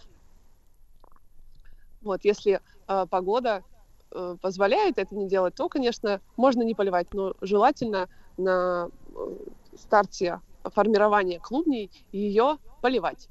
[2.02, 3.64] Вот, если э, погода
[4.12, 9.36] э, позволяет это не делать, то, конечно, можно не поливать, но желательно на э,
[9.78, 13.28] старте формирования клубней ее поливать.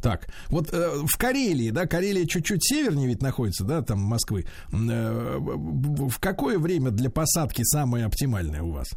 [0.00, 4.46] Так, вот э, в Карелии, да, Карелия чуть-чуть севернее ведь находится, да, там Москвы.
[4.72, 8.88] Э, в в какое время для посадки самое оптимальное у вас?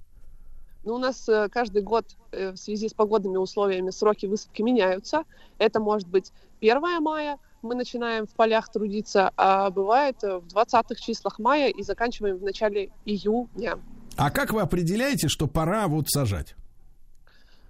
[0.84, 5.24] Ну, у нас э, каждый год э, в связи с погодными условиями сроки высадки меняются.
[5.60, 10.96] Это может быть 1 мая, мы начинаем в полях трудиться, а бывает э, в 20-х
[10.96, 13.80] числах мая и заканчиваем в начале июня.
[14.18, 16.56] А как вы определяете, что пора вот сажать?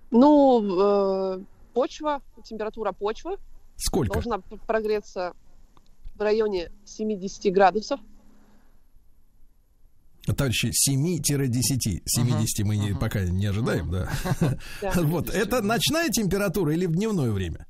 [0.10, 1.40] Ну, э,
[1.74, 3.38] почва, температура почвы
[3.78, 4.14] Сколько?
[4.14, 5.34] должна прогреться
[6.16, 8.00] в районе 70 градусов.
[10.26, 12.04] Товарищи, 7-10.
[12.06, 14.10] 70 мы не, пока не ожидаем, да.
[14.82, 14.92] Да.
[14.98, 17.66] Вот, это ночная температура или в дневное время?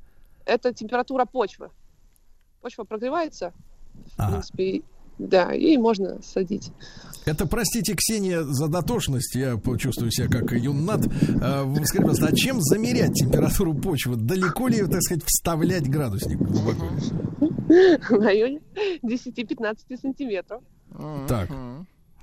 [0.46, 1.70] Это температура почвы.
[2.62, 3.54] Почва прогревается,
[3.94, 4.32] в Ага.
[4.34, 4.82] принципе,
[5.28, 6.72] да, и можно садить.
[7.26, 9.36] Это, простите, Ксения, за дотошность.
[9.36, 11.02] Я чувствую себя как юннат.
[11.42, 14.16] А, вы Скажите, пожалуйста, а чем замерять температуру почвы?
[14.16, 16.88] Далеко ли, так сказать, вставлять градусник глубоко?
[18.10, 18.60] В районе
[19.04, 20.64] 10-15 сантиметров.
[21.28, 21.50] Так.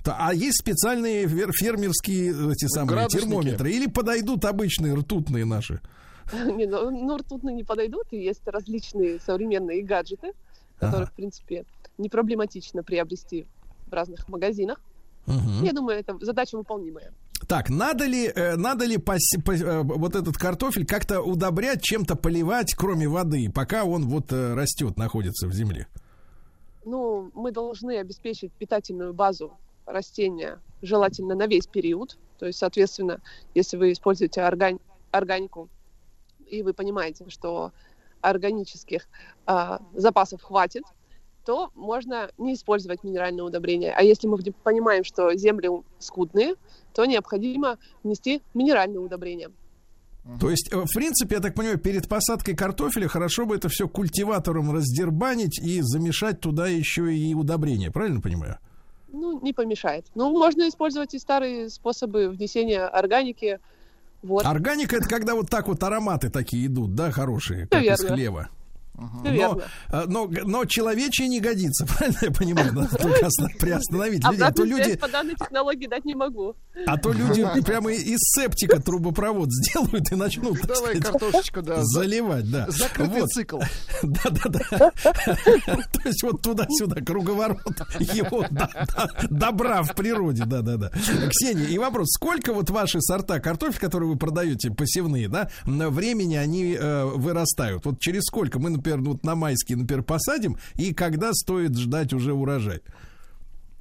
[0.05, 3.71] Та- А есть специальные фер- фермерские эти самые термометры?
[3.71, 5.81] Или подойдут обычные ртутные наши?
[6.33, 10.33] Не, ну, ну, ртутные не подойдут, и есть различные современные гаджеты,
[10.79, 11.11] которые, Ага.
[11.13, 11.65] в принципе,
[11.99, 13.47] не проблематично приобрести
[13.87, 14.81] в разных магазинах.
[15.27, 15.65] Мгм.
[15.65, 17.13] Я думаю, это задача выполнимая.
[17.47, 22.17] Так, надо ли, э, надо ли пос- по- э, вот этот картофель как-то удобрять, чем-то
[22.17, 25.87] поливать, кроме воды, пока он вот э, растет, находится в земле?
[26.85, 29.57] Ну, мы должны обеспечить питательную базу
[29.87, 32.19] растения, желательно на весь период.
[32.39, 33.21] То есть, соответственно,
[33.55, 34.81] если вы используете орган-
[35.11, 35.69] органику,
[36.47, 37.73] и вы понимаете, что
[38.21, 39.07] органических
[39.47, 40.83] а, запасов хватит,
[41.49, 43.95] то можно не использовать минеральные удобрения.
[43.97, 46.57] А если мы понимаем, что земли скудные,
[46.93, 49.49] то необходимо внести минеральные удобрения.
[50.39, 53.89] То есть, э, в принципе, я так понимаю, перед посадкой картофеля хорошо бы это все
[53.89, 58.59] культиватором раздербанить и замешать туда еще и удобрения, правильно понимаю?
[59.11, 60.05] Ну, не помешает.
[60.15, 63.59] Ну, можно использовать и старые способы внесения органики.
[64.21, 68.51] Вот, Органика это когда вот так вот ароматы такие идут, да, хорошие, как из хлеба.
[69.25, 69.61] Но,
[69.93, 72.73] э, но, но человечье не годится, правильно я понимаю?
[72.73, 74.43] Надо только приостановить людей.
[74.45, 76.57] А то люди, по данной технологии дать не могу.
[76.87, 81.77] а то люди прямо из септика трубопровод сделают и начнут, Давай сказать, картошечку, да.
[81.77, 82.67] за- заливать, да.
[82.71, 83.31] Закрытый Вот.
[83.31, 83.61] цикл.
[84.03, 84.91] Да, да, да.
[85.93, 87.61] То есть вот туда-сюда круговорот
[87.99, 90.91] его до- до- добра в природе, да, да, да.
[91.31, 96.37] Ксения, и вопрос: сколько вот ваши сорта картофель, которые вы продаете посевные, да, на времени
[96.37, 97.85] они э, вырастают?
[97.85, 102.33] Вот через сколько мы, например, вот на майские, например, посадим, и когда стоит ждать уже
[102.33, 102.83] урожай?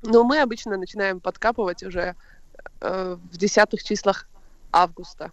[0.03, 2.15] Но мы обычно начинаем подкапывать уже
[2.81, 4.27] э, в десятых числах
[4.71, 5.31] августа.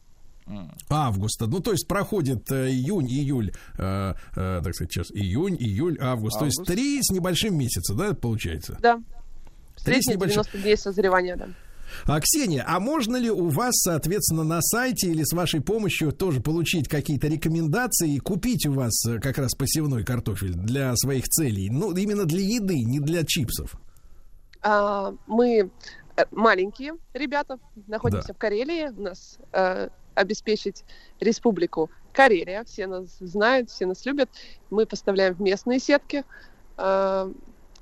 [0.91, 1.47] Августа.
[1.47, 6.39] Ну, то есть проходит э, июнь, июль, э, э, так сказать, сейчас июнь, июль, август.
[6.39, 6.73] То есть Август.
[6.73, 8.77] три с небольшим месяца, да, получается?
[8.81, 9.03] Да.
[9.85, 10.43] Три с небольшим.
[10.43, 11.49] 90 дней созревания, да.
[12.07, 16.41] А, Ксения, а можно ли у вас, соответственно, на сайте или с вашей помощью тоже
[16.41, 21.71] получить какие-то рекомендации и купить у вас э, как раз посевной картофель для своих целей?
[21.71, 23.75] Ну, именно для еды, не для чипсов.
[24.63, 25.71] А, мы
[26.17, 28.35] э, маленькие ребята, находимся Да.
[28.35, 28.89] в Карелии.
[28.89, 30.85] У нас э, обеспечить
[31.21, 32.65] республику Карелия.
[32.65, 34.31] Все нас знают, все нас любят.
[34.71, 36.25] Мы поставляем в местные сетки
[36.77, 37.33] э,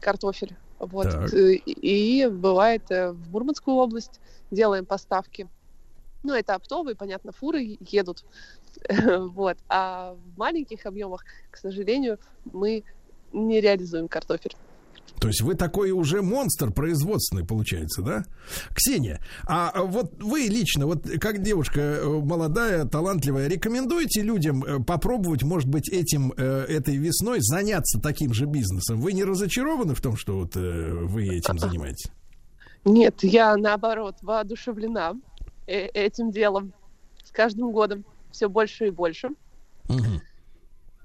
[0.01, 0.57] картофель.
[0.83, 1.11] Вот.
[1.11, 1.33] Так.
[1.33, 5.49] Э, И, и бывает э, в Мурманскую область делаем поставки.
[6.25, 8.25] Ну, это оптовые, понятно, фуры едут.
[9.35, 9.57] Вот.
[9.69, 12.19] А в маленьких объемах, к сожалению,
[12.53, 12.83] мы
[13.33, 14.57] не реализуем картофель.
[15.23, 18.25] То есть вы такой уже монстр производственный, получается, да?
[18.75, 25.45] Ксения, а вот вы лично, вот как девушка э, молодая, талантливая, рекомендуете людям э, попробовать,
[25.45, 29.01] может быть, этим, э, этой весной заняться таким же бизнесом?
[29.01, 32.11] Вы не разочарованы в том, что вот вы этим занимаетесь?
[32.85, 35.15] Нет, я наоборот воодушевлена
[35.69, 36.73] этим делом.
[37.23, 39.29] С каждым годом все больше и больше.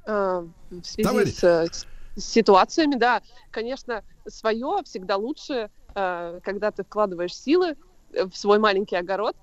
[0.08, 1.86] А, в связи Товарищ- с,
[2.18, 3.22] ситуациями, да,
[3.52, 7.76] конечно, свое всегда лучше, э, когда ты вкладываешь силы
[8.12, 9.36] в свой маленький огород.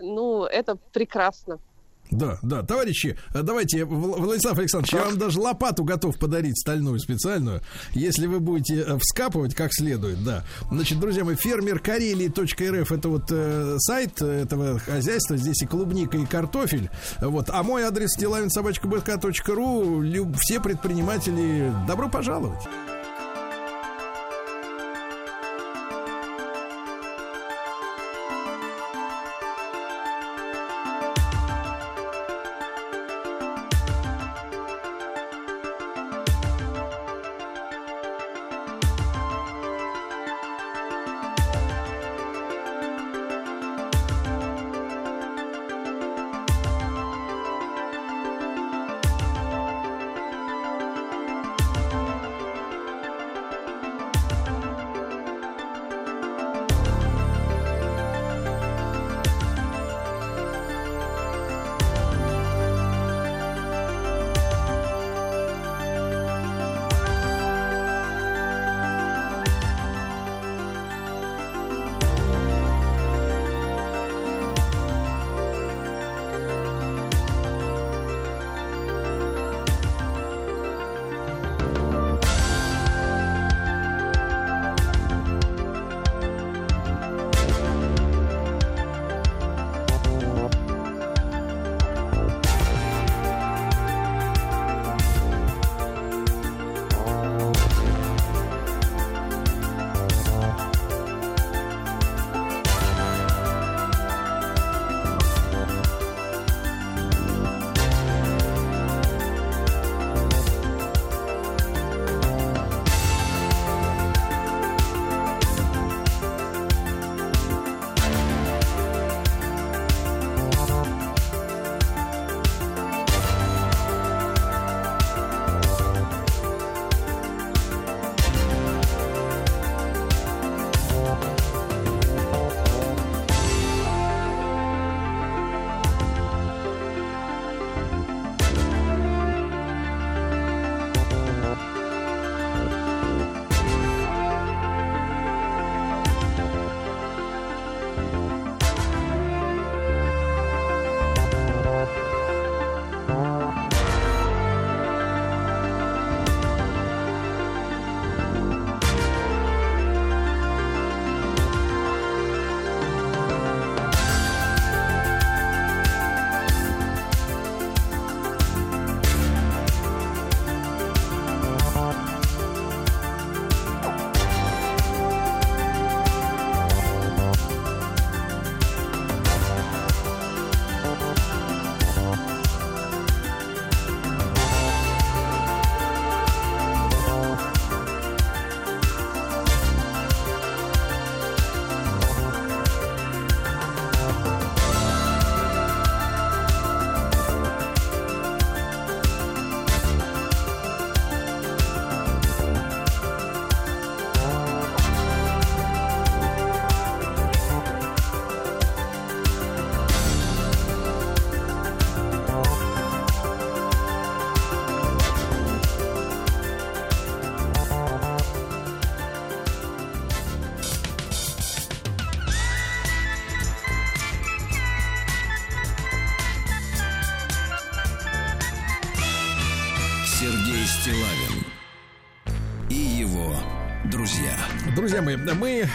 [0.00, 1.58] Ну, это прекрасно.
[2.12, 6.98] Да, да, товарищи, э, давайте, Вл- Владислав Александрович, я вам даже лопату готов подарить стальную
[7.00, 7.62] специальную,
[7.94, 10.44] если вы будете э, вскапывать как следует, да.
[10.70, 16.26] Значит, друзья мои, фермер Карелии.рф это вот э, сайт этого хозяйства, здесь и клубника, и
[16.26, 16.90] картофель,
[17.20, 22.62] вот, а мой адрес стилавинсобачка.бк.ру, Люб- все предприниматели, добро пожаловать.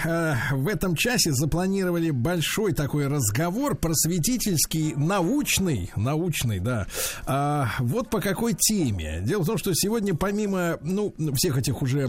[0.06, 6.88] Э, в этом часе запланировали большой такой разговор просветительский, научный, научный, да.
[7.26, 9.22] А, вот по какой теме.
[9.24, 12.08] Дело в том, что сегодня помимо, ну, всех этих уже,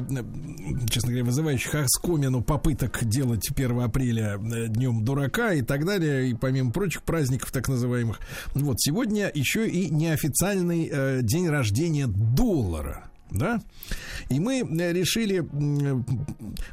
[0.91, 6.35] честно говоря, вызывающих оскомину попыток делать 1 апреля э, днем дурака и так далее, и
[6.35, 8.21] помимо прочих праздников так называемых,
[8.55, 13.11] вот сегодня еще и неофициальный э, день рождения доллара.
[13.31, 13.61] да,
[14.29, 15.47] и мы э, решили,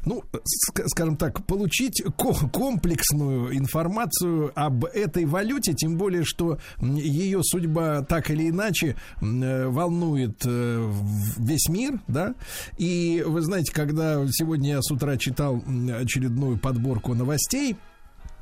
[0.06, 7.40] ну, ск- скажем так, получить ко- комплексную информацию об этой валюте, тем более, что ее
[7.42, 10.92] судьба так или иначе э, волнует э,
[11.36, 12.34] весь мир, да,
[12.78, 15.62] и вы знаете, когда сегодня я с утра читал
[16.00, 17.76] очередную подборку новостей,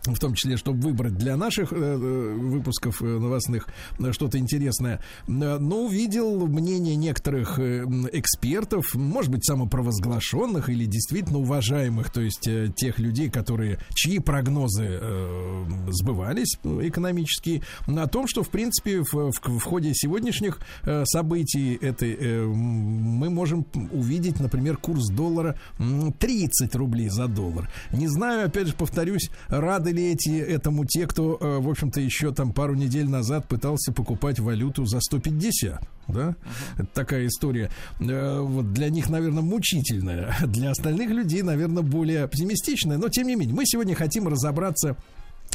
[0.04, 3.68] в том числе, чтобы выбрать для наших э, э, выпусков э, новостных
[3.98, 12.20] э, что-то интересное, но увидел мнение некоторых экспертов, может быть, самопровозглашенных или действительно уважаемых, то
[12.20, 18.48] есть э, тех людей, которые, чьи прогнозы э, сбывались э, экономические, о том, что, в
[18.50, 20.58] принципе, в, в- в ходе сегодняшних
[21.04, 27.68] событий этой, мы можем увидеть, например, курс доллара м, 30 рублей за доллар.
[27.92, 32.52] Не знаю, опять же, повторюсь, рады эти этому те, кто, э, в общем-то, еще там
[32.52, 35.80] пару недель назад пытался покупать валюту за 150.
[36.08, 36.36] Да?
[36.76, 37.70] Это такая история.
[38.00, 40.34] э, вот для них, наверное, мучительная.
[40.46, 42.98] Для остальных людей, наверное, более оптимистичная.
[42.98, 44.96] Но, тем не менее, мы сегодня хотим разобраться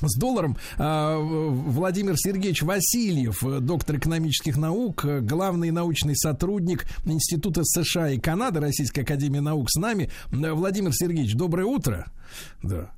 [0.01, 0.57] с долларом.
[0.77, 9.01] А, Владимир Сергеевич Васильев, доктор экономических наук, главный научный сотрудник Института США и Канады Российской
[9.01, 10.09] Академии Наук с нами.
[10.31, 12.05] Э, Владимир Сергеевич, доброе утро.
[12.63, 12.91] Да.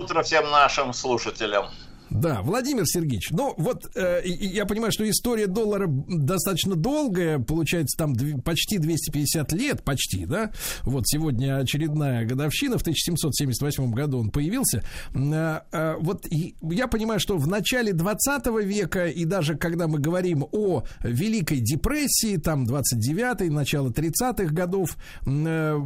[0.00, 1.68] Утро всем нашим слушателям.
[2.10, 8.14] Да, Владимир Сергеевич, ну вот э, я понимаю, что история доллара достаточно долгая, получается там
[8.14, 10.50] дв- почти 250 лет, почти, да?
[10.82, 14.82] Вот сегодня очередная годовщина, в 1778 году он появился.
[15.14, 20.00] Э, э, вот и я понимаю, что в начале 20 века и даже когда мы
[20.00, 24.96] говорим о Великой депрессии, там 29-й, начало 30-х годов,
[25.26, 25.80] э,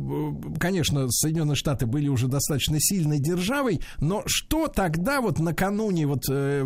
[0.59, 6.65] конечно, Соединенные Штаты были уже достаточно сильной державой, но что тогда вот накануне вот э,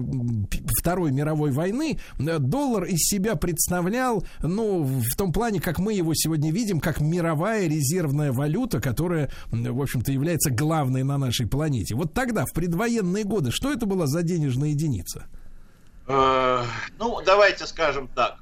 [0.80, 6.12] Второй мировой войны э, доллар из себя представлял, ну, в том плане, как мы его
[6.14, 11.94] сегодня видим, как мировая резервная валюта, которая, в общем-то, является главной на нашей планете.
[11.94, 15.26] Вот тогда, в предвоенные годы, что это была за денежная единица?
[16.06, 16.64] Э,
[16.98, 18.38] Ну, давайте скажем так.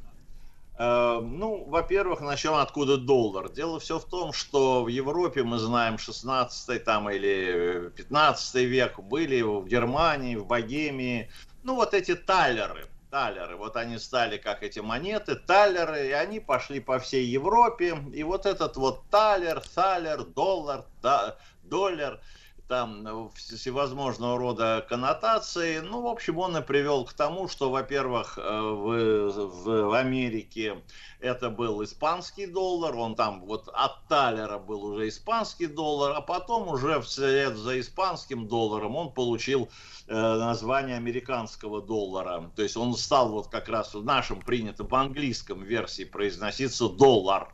[0.79, 3.49] Э, Ну, во-первых, начнем откуда доллар.
[3.51, 9.41] Дело все в том, что в Европе, мы знаем, 16 там или 15 век были
[9.43, 11.31] в Германии, в Богемии.
[11.63, 12.87] Ну, вот эти талеры.
[13.11, 17.97] Талеры, вот они стали как эти монеты, талеры, и они пошли по всей Европе.
[18.13, 22.21] И вот этот вот талер, талер, доллар, та- доллар,
[22.69, 25.81] там э, вс- всевозможного рода коннотации.
[25.81, 30.83] Ну, в общем, он и привел к тому, что, во-первых, э, в, в Америке
[31.21, 36.69] это был испанский доллар, он там вот от талера был уже испанский доллар, а потом
[36.69, 39.69] уже вслед за испанским долларом он получил
[40.07, 42.51] э, название американского доллара.
[42.55, 47.53] То есть он стал вот как раз в нашем принятом в английском версии произноситься доллар.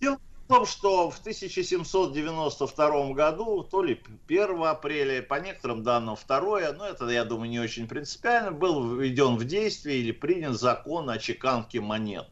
[0.00, 0.18] Дело
[0.52, 3.98] том, что в 1792 году, то ли
[4.28, 9.36] 1 апреля, по некоторым данным 2, но это, я думаю, не очень принципиально, был введен
[9.36, 12.28] в действие или принят закон о чеканке монет.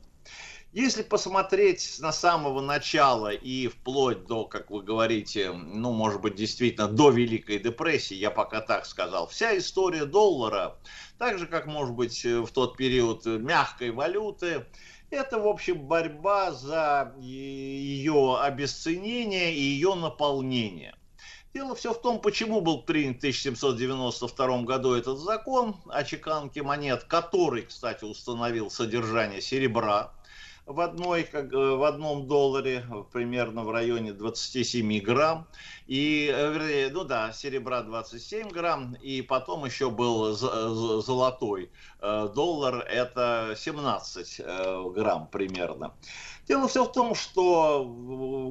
[0.72, 6.88] Если посмотреть на самого начала и вплоть до, как вы говорите, ну, может быть, действительно
[6.88, 10.76] до Великой депрессии, я пока так сказал, вся история доллара,
[11.18, 14.66] так же, как, может быть, в тот период мягкой валюты,
[15.10, 20.94] это, в общем, борьба за ее обесценение и ее наполнение.
[21.52, 27.04] Дело все в том, почему был принят в 1792 году этот закон о чеканке монет,
[27.04, 30.12] который, кстати, установил содержание серебра
[30.70, 35.46] в, одной, как, э, в одном долларе, примерно в районе 27 грамм.
[35.86, 41.70] И, э, вернее, ну да, серебра 27 грамм, и потом еще был золотой
[42.00, 45.94] э, доллар, это 17 э, грамм примерно.
[46.50, 47.84] Дело все в том, что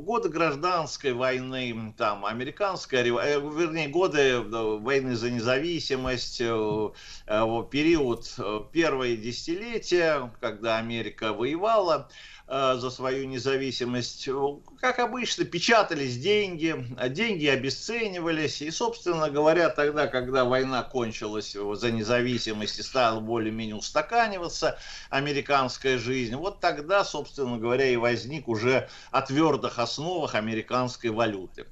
[0.06, 6.90] годы гражданской войны, там, американская, рево- э, вернее, годы войны за независимость, э,
[7.28, 8.34] э, период
[8.72, 12.08] первое десятилетие, когда Америка воевала
[12.50, 14.34] за свою независимость, э,
[14.82, 21.76] как обычно, печатались деньги, а деньги обесценивались, и, собственно говоря, тогда, когда война кончилась э,
[21.76, 24.80] за независимость и стала более-менее устаканиваться
[25.12, 31.68] американская жизнь, вот тогда, собственно говоря, и возник уже о твердых основах американской валюты.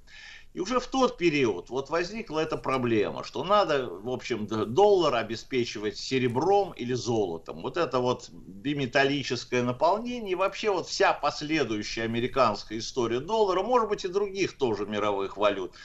[0.57, 5.99] И уже в тот период вот возникла эта проблема, что надо, в общем, доллар обеспечивать
[5.99, 7.61] серебром или золотом.
[7.61, 14.03] Вот это вот биметаллическое наполнение и вообще вот вся последующая американская история доллара, может быть
[14.03, 15.75] и других тоже мировых валют,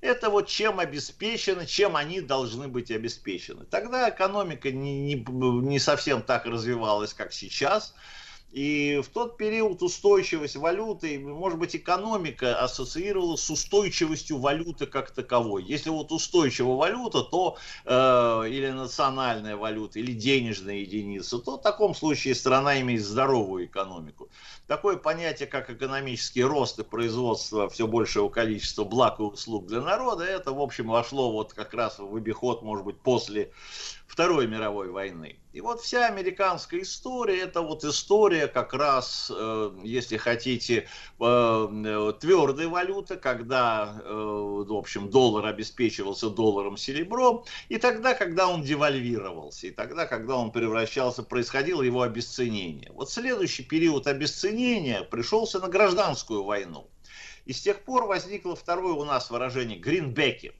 [0.00, 3.66] это вот чем обеспечены, чем они должны быть обеспечены.
[3.66, 7.94] Тогда экономика не, не, не совсем так развивалась, как сейчас.
[8.52, 15.64] И в тот период устойчивость валюты, может быть, экономика ассоциировалась с устойчивостью валюты как таковой.
[15.64, 17.56] Если вот устойчивая валюта, то
[17.86, 24.28] э, или национальная валюта, или денежная единица, то в таком случае страна имеет здоровую экономику.
[24.72, 30.24] Такое понятие, как экономический рост и производство все большего количества благ и услуг для народа,
[30.24, 33.52] это, в общем, вошло вот как раз в обиход, может быть, после
[34.06, 35.38] Второй мировой войны.
[35.54, 40.88] И вот вся американская история, это вот история как раз, э, если хотите,
[41.20, 48.62] э, твердой валюты, когда, э, в общем, доллар обеспечивался долларом серебром, и тогда, когда он
[48.62, 52.90] девальвировался, и тогда, когда он превращался, происходило его обесценение.
[52.94, 54.61] Вот следующий период обесценения
[55.10, 56.88] пришелся на гражданскую войну.
[57.44, 60.52] И с тех пор возникло второе у нас выражение «гринбеки».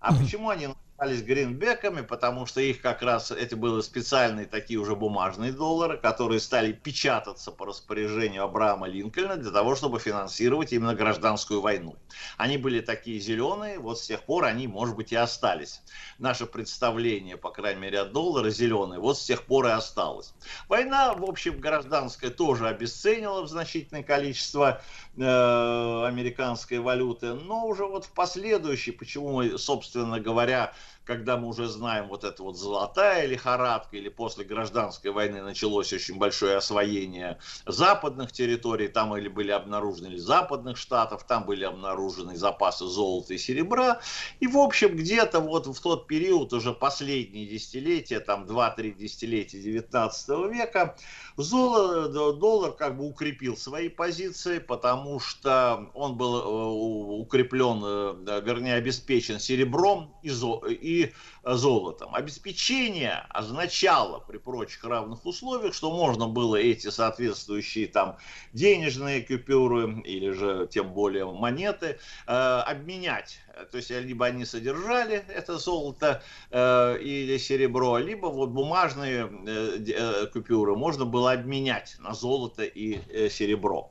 [0.00, 4.94] А почему они назывались гринбеками, потому что их как раз, эти были специальные такие уже
[4.96, 11.60] бумажные доллары, которые стали печататься по распоряжению Абрахама Линкольна для того, чтобы финансировать именно гражданскую
[11.60, 11.96] войну.
[12.38, 15.82] Они были такие зеленые, вот с тех пор они, может быть, и остались.
[16.18, 20.32] Наше представление, по крайней мере, от доллара зеленый, вот с тех пор и осталось.
[20.68, 24.80] Война, в общем, гражданская тоже обесценила в значительное количество
[25.18, 30.72] американской валюты, но уже вот в последующей, почему мы, собственно говоря,
[31.04, 36.18] когда мы уже знаем вот это вот золотая лихорадка, или после гражданской войны началось очень
[36.18, 42.86] большое освоение западных территорий, там или были обнаружены или западных штатов, там были обнаружены запасы
[42.86, 44.00] золота и серебра,
[44.40, 50.28] и в общем где-то вот в тот период, уже последние десятилетия, там 2-3 десятилетия 19
[50.52, 50.96] века,
[51.36, 58.74] золото, доллар как бы укрепил свои позиции, потому что он был э, укреплен, э, вернее
[58.74, 61.12] обеспечен серебром и, зо, и
[61.44, 62.14] золотом.
[62.14, 68.16] Обеспечение означало при прочих равных условиях, что можно было эти соответствующие там
[68.52, 73.40] денежные купюры или же тем более монеты э, обменять.
[73.70, 80.26] То есть либо они содержали это золото э, или серебро, либо вот бумажные э, э
[80.26, 83.90] купюры можно было обменять на золото и э, серебро.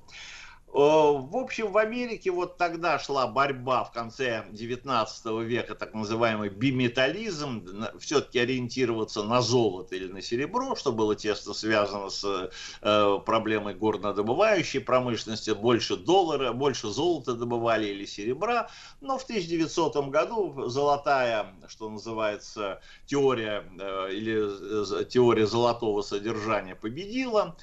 [0.75, 6.49] Э, в общем, в Америке вот тогда шла борьба в конце 19 века, так называемый
[6.49, 13.73] биметаллизм, все-таки ориентироваться на золото или на серебро, что было тесно связано с э, проблемой
[13.73, 18.69] горнодобывающей промышленности, больше доллара, больше золота добывали или серебра,
[18.99, 27.55] но в 1900 году золотая, что называется, теория э, или теория золотого содержания победила,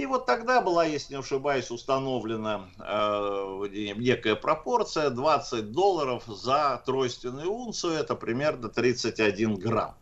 [0.00, 3.66] и вот тогда была, если не ошибаюсь, установлена э,
[3.96, 9.94] некая пропорция 20 долларов за тройственную унцию, это примерно 31 грамм.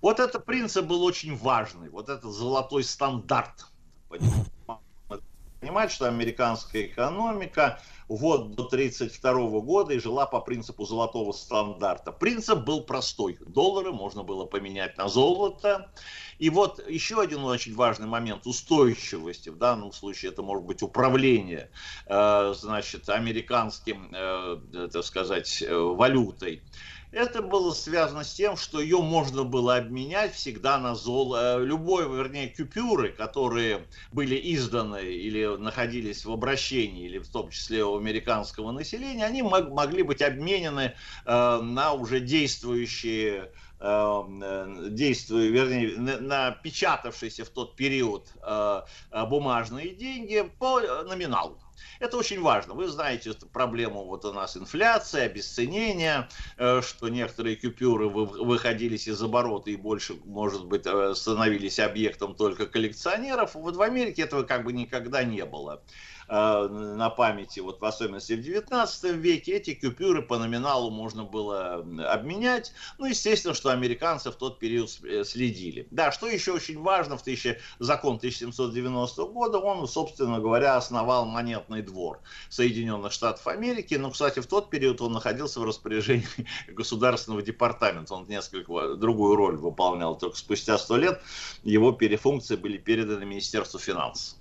[0.00, 3.66] Вот этот принцип был очень важный, вот этот золотой стандарт.
[5.60, 7.80] Понимать, что американская экономика
[8.16, 12.12] вот до 1932 года и жила по принципу золотого стандарта.
[12.12, 13.38] Принцип был простой.
[13.40, 15.90] Доллары можно было поменять на золото.
[16.38, 19.48] И вот еще один очень важный момент устойчивости.
[19.48, 21.70] В данном случае это может быть управление,
[22.06, 26.62] э, значит, американским, э, так сказать, э, валютой.
[27.12, 31.58] Это было связано с тем, что ее можно было обменять всегда на золото.
[31.58, 37.98] Любой, вернее, купюры, которые были изданы или находились в обращении, или в том числе у
[37.98, 40.94] американского населения, они могли быть обменены
[41.26, 48.80] э, на уже действующие э, действую, вернее, напечатавшиеся в тот период э,
[49.28, 51.61] бумажные деньги по номиналу.
[52.00, 52.74] Это очень важно.
[52.74, 59.22] Вы знаете эту проблему, вот у нас инфляция, обесценение, э, что некоторые купюры выходились из
[59.22, 63.54] оборота и больше, может быть, э, становились объектом только коллекционеров.
[63.54, 65.82] Вот в Америке этого как бы никогда не было.
[66.34, 71.84] Э, на памяти, вот в особенности в 19 веке, эти купюры по номиналу можно было
[72.10, 72.72] обменять.
[72.96, 75.86] Ну, естественно, что американцы в тот период э, следили.
[75.90, 81.82] Да, что еще очень важно, в 1000, закон 1790 года он, собственно говоря, основал монетный
[81.82, 83.96] двор Соединенных Штатов Америки.
[83.96, 86.24] Но, кстати, в тот период он находился в распоряжении
[86.68, 88.14] Государственного департамента.
[88.14, 90.16] Он несколько другую роль выполнял.
[90.16, 91.20] Только спустя сто лет
[91.62, 94.38] его перефункции были переданы Министерству финансов.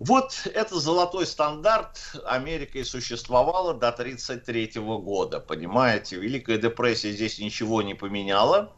[0.00, 6.16] Вот это золотой стандарт Америка и существовала до 1933 года, понимаете?
[6.16, 8.74] Великая депрессия здесь ничего не поменяла.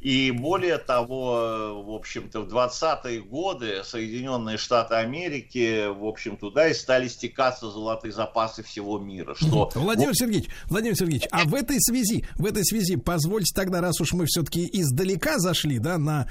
[0.00, 6.74] И более того, в общем-то, в 20-е годы Соединенные Штаты Америки, в общем, туда и
[6.74, 9.34] стали стекаться золотые запасы всего мира.
[9.34, 14.00] Что Владимир Сергеевич, Владимир Сергеевич, а в этой связи, в этой связи, позвольте тогда, раз
[14.00, 16.28] уж мы все-таки издалека зашли, да, на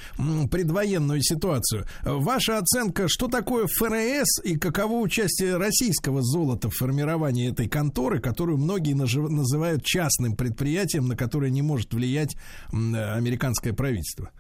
[0.49, 7.67] предвоенную ситуацию, ваша оценка, что такое ФРС и каково участие российского золота в формировании этой
[7.67, 12.35] конторы, которую многие называют частным предприятием, на которое не может влиять
[12.71, 12.95] м,
[13.59, 14.31] американское правительство?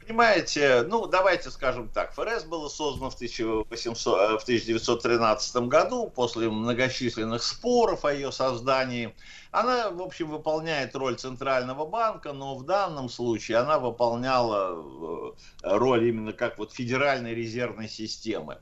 [0.00, 6.50] Понимаете, ну давайте скажем так, ФРС было создано в, 1800, э, в 1913 году после
[6.50, 9.14] многочисленных споров о ее создании.
[9.50, 15.32] Она, в общем, выполняет роль Центрального банка, но в данном случае она выполняла э,
[15.62, 18.58] роль именно как вот Федеральной резервной системы.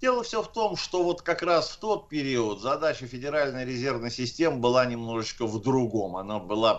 [0.00, 4.58] Дело все в том, что вот как раз в тот период задача Федеральной резервной системы
[4.58, 6.16] была немножечко в другом.
[6.16, 6.76] Она была,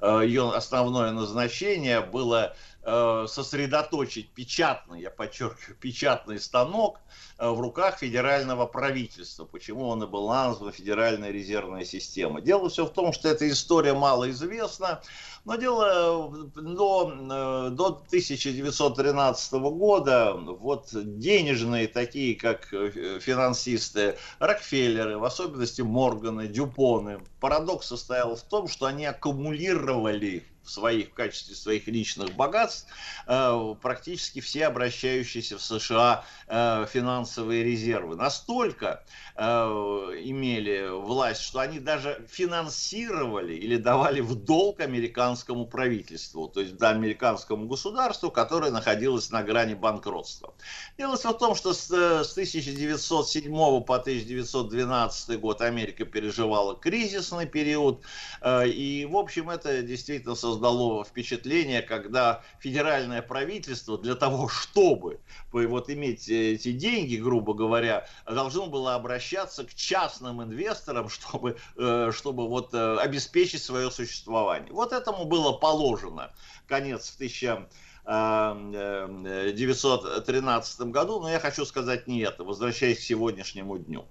[0.00, 2.77] э, ее основное назначение было э,
[3.26, 7.00] сосредоточить печатный, я подчеркиваю, печатный станок
[7.38, 9.44] э, в руках федерального правительства.
[9.44, 12.40] Почему он и был назван Федеральная резервная система.
[12.40, 15.02] Дело все в том, что эта история мало известна,
[15.44, 25.24] но дело до, э, до 1913 года вот денежные такие, как э, финансисты Рокфеллеры, в
[25.24, 32.34] особенности Морганы, Дюпоны, парадокс состоял в том, что они аккумулировали своих в качестве своих личных
[32.34, 32.86] богатств
[33.26, 39.04] э, практически все обращающиеся в США э, финансовые резервы настолько
[39.34, 46.80] э, имели власть, что они даже финансировали или давали в долг американскому правительству, то есть
[46.80, 50.54] американскому государству, которое находилось на грани банкротства.
[50.96, 58.02] Дело в том, что с, с 1907 по 1912 год Америка переживала кризисный период,
[58.44, 65.20] и в общем это действительно создало создало впечатление, когда федеральное правительство для того, чтобы
[65.52, 72.48] вот иметь эти деньги, грубо говоря, должно было обращаться к частным инвесторам, чтобы, э, чтобы
[72.48, 74.72] вот э, обеспечить свое существование.
[74.72, 76.32] Вот этому было положено
[76.66, 77.68] конец в 1000
[78.08, 84.06] 1913 году, но я хочу сказать не это, возвращаясь к сегодняшнему дню.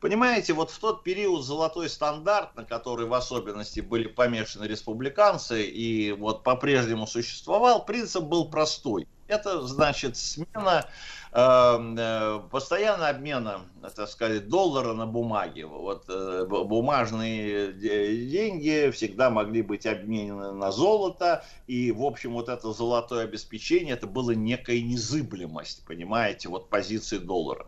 [0.00, 6.12] Понимаете, вот в тот период золотой стандарт, на который в особенности были помешаны республиканцы и
[6.12, 9.08] вот по-прежнему существовал, принцип был простой.
[9.32, 10.86] Это значит смена
[11.34, 13.62] Эм, э, постоянно обмена,
[13.96, 15.62] так сказать, доллара на бумаги.
[15.62, 22.74] Вот э, бумажные деньги всегда могли быть обменены на золото, и, в общем, вот это
[22.74, 27.66] золотое обеспечение, это было некая незыблемость, понимаете, вот позиции доллара.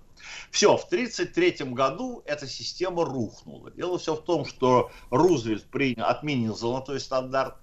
[0.50, 3.70] Все, в 1933 году эта система рухнула.
[3.70, 7.54] Дело все в том, что Рузвельт принял, отменил золотой стандарт.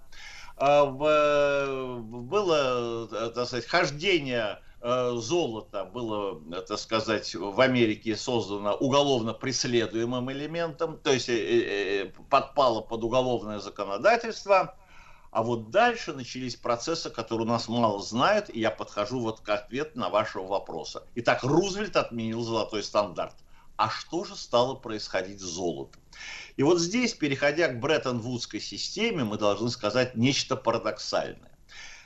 [0.62, 10.32] Э, было, так сказать, хождение Э, золото было, так сказать, в Америке создано уголовно преследуемым
[10.32, 14.76] элементом, то есть э, э, подпало под уголовное законодательство.
[15.30, 19.50] А вот дальше начались процессы, которые у нас мало знают, и я подхожу вот к
[19.50, 21.04] ответу на вашего вопроса.
[21.14, 23.36] Итак, Рузвельт отменил золотой стандарт.
[23.82, 26.03] А что же стало происходить с золотом?
[26.56, 31.58] И вот здесь, переходя к Бреттон-Вудской системе, мы должны сказать нечто парадоксальное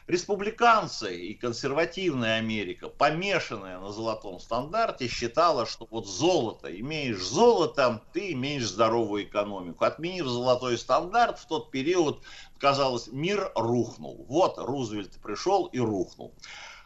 [0.07, 8.31] республиканцы и консервативная Америка, помешанная на золотом стандарте, считала, что вот золото, имеешь золото, ты
[8.31, 9.83] имеешь здоровую экономику.
[9.83, 12.21] Отменив золотой стандарт, в тот период,
[12.57, 14.25] казалось, мир рухнул.
[14.29, 16.33] Вот Рузвельт пришел и рухнул.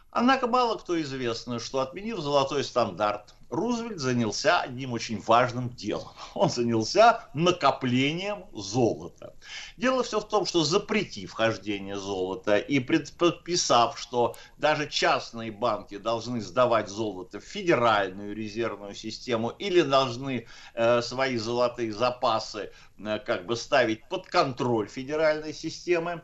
[0.10, 6.10] Однако мало кто известно, что отменив золотой стандарт, Рузвельт занялся одним очень важным делом.
[6.36, 9.34] Он занялся накоплением золота.
[9.76, 16.42] Дело все в том, что запретив хождение золота и подписав, что даже частные банки должны
[16.42, 20.46] сдавать золото в федеральную резервную систему или должны
[20.76, 26.22] э, свои золотые запасы э, как бы ставить под контроль федеральной системы,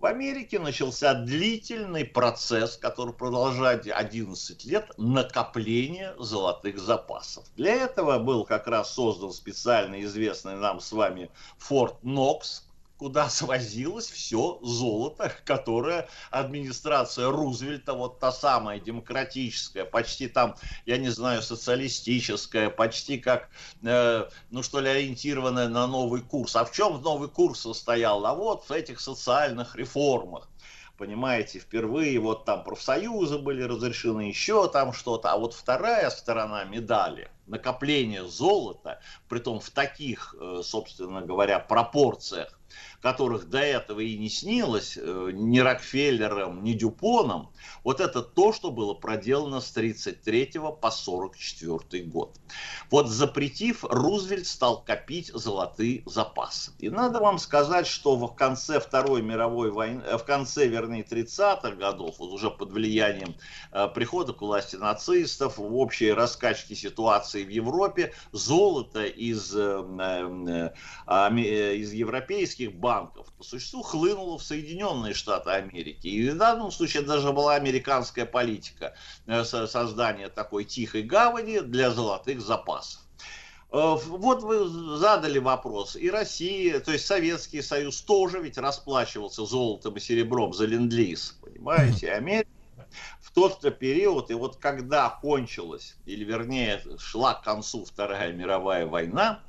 [0.00, 7.44] в Америке начался длительный процесс, который продолжает 11 лет, накопления золотых запасов.
[7.56, 12.64] Для этого был как раз создан специально известный нам с вами Форт Нокс,
[13.00, 20.54] куда свозилось все золото, которое администрация Рузвельта, вот та самая демократическая, почти там,
[20.84, 23.48] я не знаю, социалистическая, почти как,
[23.82, 26.54] э, ну что ли, ориентированная на новый курс.
[26.56, 28.26] А в чем новый курс состоял?
[28.26, 30.50] А вот в этих социальных реформах
[30.98, 37.30] понимаете, впервые вот там профсоюзы были разрешены, еще там что-то, а вот вторая сторона медали,
[37.46, 42.59] накопление золота, притом в таких, э, собственно говоря, пропорциях,
[43.00, 47.50] которых до этого и не снилось э, ни Рокфеллером, ни Дюпоном,
[47.84, 52.36] вот это то, что было проделано с 33 по 44 год.
[52.90, 56.72] Вот запретив, Рузвельт стал копить золотые запасы.
[56.78, 61.72] И надо вам сказать, что в конце Второй мировой войны, э, в конце, вернее, 30-х
[61.72, 63.34] годов, вот уже под влиянием
[63.72, 70.70] э, прихода к власти нацистов, в общей раскачке ситуации в Европе, золото из, э, э,
[71.06, 76.06] э, из европейских банков по существу хлынуло в Соединенные Штаты Америки.
[76.06, 78.94] И в данном случае даже была американская политика
[79.26, 83.00] э, со- создания такой тихой гавани для золотых запасов.
[83.72, 84.68] Э, Вот вы
[84.98, 85.96] задали вопрос.
[85.96, 91.38] И Россия, то есть Советский Союз тоже ведь расплачивался золотом и серебром за ленд-лиз.
[91.40, 92.12] Понимаете?
[92.12, 92.48] Америка
[93.20, 99.44] в тот-то период, и вот когда кончилась, или вернее шла к концу Вторая мировая война,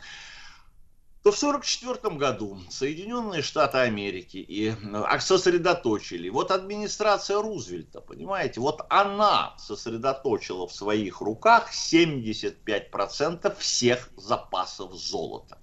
[1.23, 8.81] то в 1944 году Соединенные Штаты Америки и э, сосредоточили, вот администрация Рузвельта, понимаете, вот
[8.89, 15.59] она сосредоточила в своих руках 75% всех запасов золота.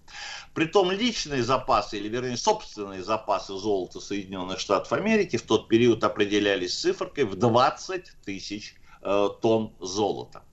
[0.54, 6.78] Притом личные запасы, или вернее собственные запасы золота Соединенных Штатов Америки в тот период определялись
[6.78, 10.44] цифркой в 20 тысяч э, тонн золота,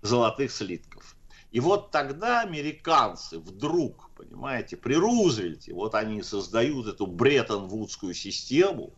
[0.00, 1.16] золотых слитков.
[1.54, 8.92] И вот тогда американцы вдруг, понимаете, при Рузвельте, вот они создают эту Бреттон-Вудскую систему,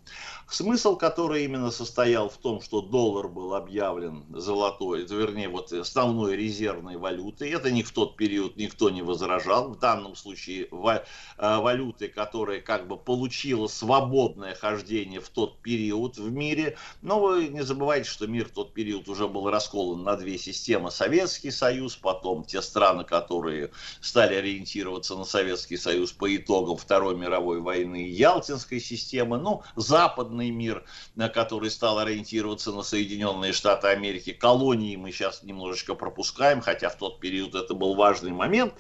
[0.49, 6.97] смысл которой именно состоял в том, что доллар был объявлен золотой, вернее, вот основной резервной
[6.97, 7.51] валютой.
[7.51, 9.71] Это ни в тот период никто не возражал.
[9.71, 11.01] В данном случае э,
[11.39, 16.77] валютой, которая как бы получила свободное хождение в тот период в мире.
[17.03, 20.91] Но вы не забывайте, что мир в тот период уже был расколан на две системы.
[20.91, 23.71] Советский Союз, потом те страны, которые
[24.01, 30.85] стали ориентироваться на Советский Союз по итогам Второй мировой войны, Ялтинской системы, ну, западный мир,
[31.15, 34.33] на который стал ориентироваться на Соединенные Штаты Америки.
[34.33, 38.75] Колонии мы сейчас немножечко пропускаем, хотя в тот период это был важный момент.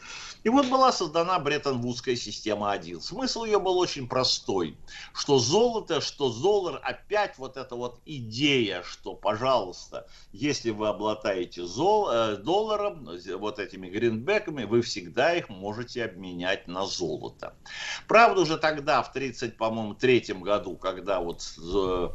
[0.47, 3.01] И вот была создана Бреттон-Вудская система 1.
[3.01, 4.79] Смысл ее был очень простой,
[5.13, 12.11] что золото, что доллар, опять вот эта вот идея, что, пожалуйста, если вы обладаете зол,
[12.13, 17.57] э, долларом, вот этими гринбеками, вы всегда их можете обменять на золото.
[18.07, 22.11] Правда, уже тогда, в 30, по-моему, третьем году, когда вот э,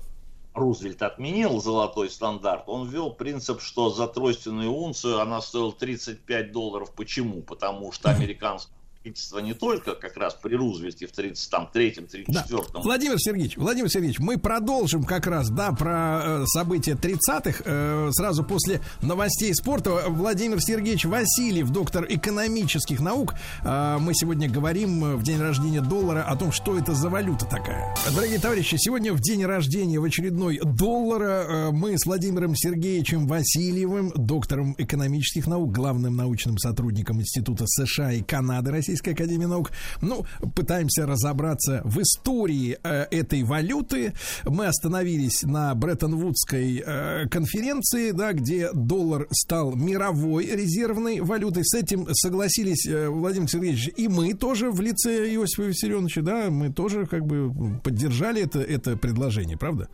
[0.54, 6.94] Рузвельт отменил золотой стандарт, он ввел принцип, что за тройственную унцию она стоила 35 долларов.
[6.94, 7.42] Почему?
[7.42, 12.46] Потому что американское правительство не только как раз при Рузвельте в 33-м, Да.
[12.48, 17.64] 34-м, Владимир Сергеевич, Владимир Сергеевич, мы продолжим как раз, да, про э, события 30-х.
[17.66, 20.04] э, сразу после новостей спорта.
[20.08, 23.34] Владимир Сергеевич Васильев, доктор экономических наук.
[23.64, 27.46] Э, мы сегодня говорим э, в день рождения доллара о том, что это за валюта
[27.46, 27.96] такая.
[28.14, 34.12] Дорогие товарищи, сегодня в день рождения в очередной доллара э, мы с Владимиром Сергеевичем Васильевым,
[34.16, 41.06] доктором экономических наук, главным научным сотрудником Института США и Канады Российской Академии Наук, ну, пытаемся
[41.06, 44.14] разобраться в истории э, этой валюты.
[44.44, 51.64] Мы остановились на Бреттон-Вудской э, конференции, да, где доллар стал мировой резервной валютой.
[51.64, 56.70] С этим согласились э, Владимир Сергеевич и мы тоже в лице Иосифа Виссарионовича, да, мы
[56.74, 59.88] тоже как бы поддержали это, это предложение, правда?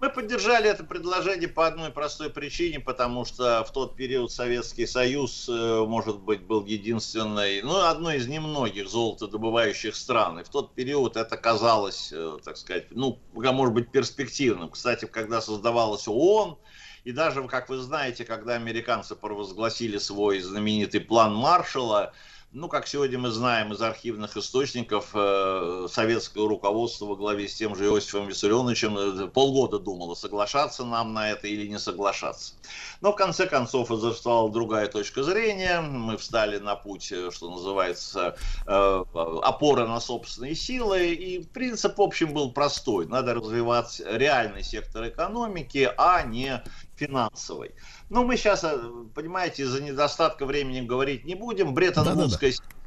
[0.00, 5.46] Мы поддержали это предложение по одной простой причине, потому что в тот период Советский Союз,
[5.46, 10.40] э, может быть, был единственной, ну, одной из немногих золотодобывающих стран.
[10.40, 14.70] И в тот период это казалось, э, так сказать, ну, может быть, перспективным.
[14.70, 16.56] Кстати, когда создавалась ООН,
[17.04, 22.14] и даже, как вы знаете, когда американцы провозгласили свой знаменитый план Маршалла,
[22.52, 27.76] ну, как сегодня мы знаем из архивных источников, э, советское руководство во главе с тем
[27.76, 32.54] же Иосифом Виссарионовичем э, полгода думало, соглашаться нам на это или не соглашаться.
[33.00, 35.80] Но в конце концов изостала другая точка зрения.
[35.80, 41.14] Мы встали на путь, э, что называется, опора на собственные силы.
[41.14, 43.06] И принцип, в общем, был простой.
[43.06, 46.62] Надо развивать реальный сектор экономики, а не
[46.96, 47.74] финансовый.
[48.10, 48.78] Но мы сейчас, э,
[49.14, 51.72] понимаете, из-за недостатка времени говорить не будем.
[51.72, 52.79] Бреттон-Вудская А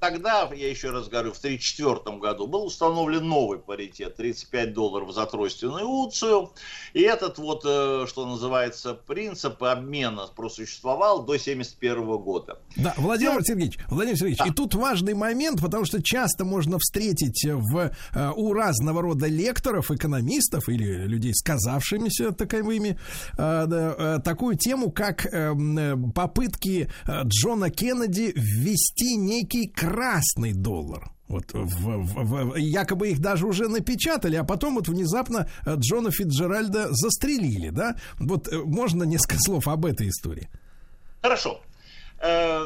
[0.00, 5.26] Тогда, я еще раз говорю, в 1934 году был установлен новый паритет 35 долларов за
[5.26, 6.50] тройственную унцию.
[6.92, 12.58] И этот вот, э, что называется, принцип обмена просуществовал до 1971 года.
[12.76, 17.92] Да, Владимир Сергеевич, Владимир Сергеевич, и тут важный момент, потому что часто можно встретить в,
[18.14, 22.98] э, у разного рода лекторов, экономистов или людей, сказавшимися таковыми,
[23.38, 29.43] э, да, э, такую тему, как э, м, э, попытки э, Джона Кеннеди ввести некий
[29.74, 31.10] красный доллар.
[31.28, 36.10] Вот в- в- в- якобы их даже уже напечатали, а потом вот внезапно э, Джона
[36.10, 37.96] Фитджеральда застрелили, да?
[38.20, 40.48] Вот э, можно несколько слов об этой истории?
[41.22, 41.60] Хорошо.
[42.20, 42.62] Э,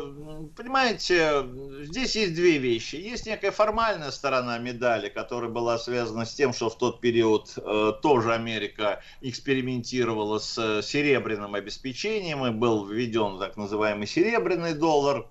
[0.57, 1.47] Понимаете,
[1.85, 2.97] здесь есть две вещи.
[2.97, 7.57] Есть некая формальная сторона медали, которая была связана с тем, что в тот период
[8.03, 15.27] тоже Америка экспериментировала с серебряным обеспечением, и был введен так называемый серебряный доллар.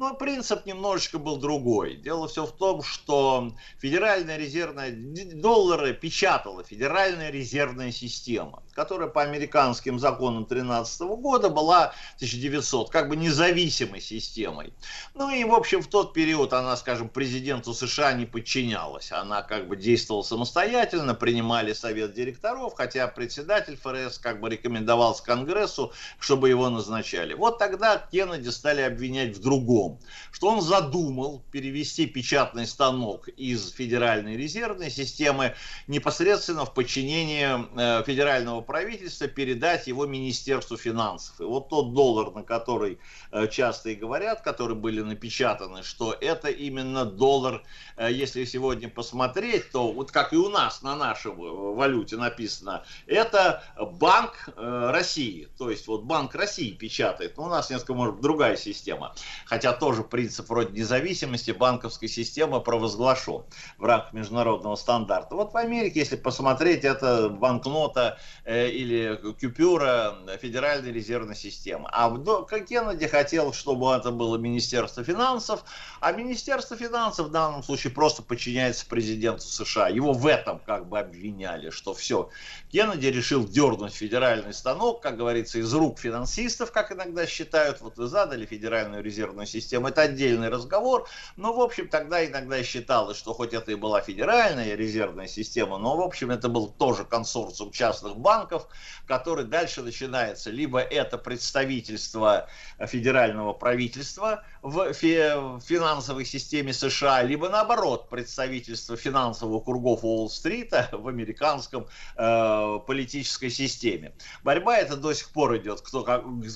[0.00, 1.94] Но принцип немножечко был другой.
[1.94, 9.98] Дело все в том, что Федеральная резервная доллары печатала Федеральная резервная система, которая по американским
[9.98, 14.72] законам 13 года была 1900 как бы независимой системой.
[15.12, 19.12] Ну и, в общем, в тот период она, скажем, президенту США не подчинялась.
[19.12, 25.20] Она как бы действовала самостоятельно, принимали совет директоров, хотя председатель ФРС как бы рекомендовал с
[25.20, 27.34] Конгрессу, чтобы его назначали.
[27.34, 29.89] Вот тогда Кеннеди стали обвинять в другом,
[30.32, 35.54] что он задумал перевести печатный станок из Федеральной резервной системы
[35.86, 41.40] непосредственно в подчинение э, федерального правительства, передать его Министерству финансов.
[41.40, 42.98] И вот тот доллар, на который
[43.32, 47.62] э, часто и говорят, которые были напечатаны, что это именно доллар,
[47.96, 52.84] э, если сегодня посмотреть, то вот как и у нас на нашей в- валюте написано,
[53.06, 55.48] это Банк России.
[55.58, 57.36] То есть вот Банк России печатает.
[57.36, 59.14] Но у нас несколько, может, другая система.
[59.44, 63.42] Хотя тоже принцип вроде независимости банковской системы провозглашен
[63.78, 65.34] в рамках международного стандарта.
[65.34, 71.88] Вот в Америке, если посмотреть, это банкнота э, или купюра Федеральной резервной системы.
[71.92, 75.64] А в Кеннеди хотел, чтобы это было Министерство финансов,
[76.00, 79.88] а Министерство финансов в данном случае просто подчиняется президенту США.
[79.88, 82.30] Его в этом как бы обвиняли, что все.
[82.70, 87.80] Кеннеди решил дернуть федеральный станок, как говорится, из рук финансистов, как иногда считают.
[87.80, 91.08] Вот вы задали Федеральную резервную систему, это отдельный разговор.
[91.36, 95.96] Но, в общем, тогда иногда считалось, что хоть это и была федеральная резервная система, но,
[95.96, 98.66] в общем, это был тоже консорциум частных банков,
[99.06, 100.50] который дальше начинается.
[100.50, 109.64] Либо это представительство федерального правительства в фи- в финансовой системе США, либо наоборот представительство финансовых
[109.64, 114.12] кругов Уолл-стрита в американском э, политической системе.
[114.42, 116.04] Борьба эта до сих пор идет, кто,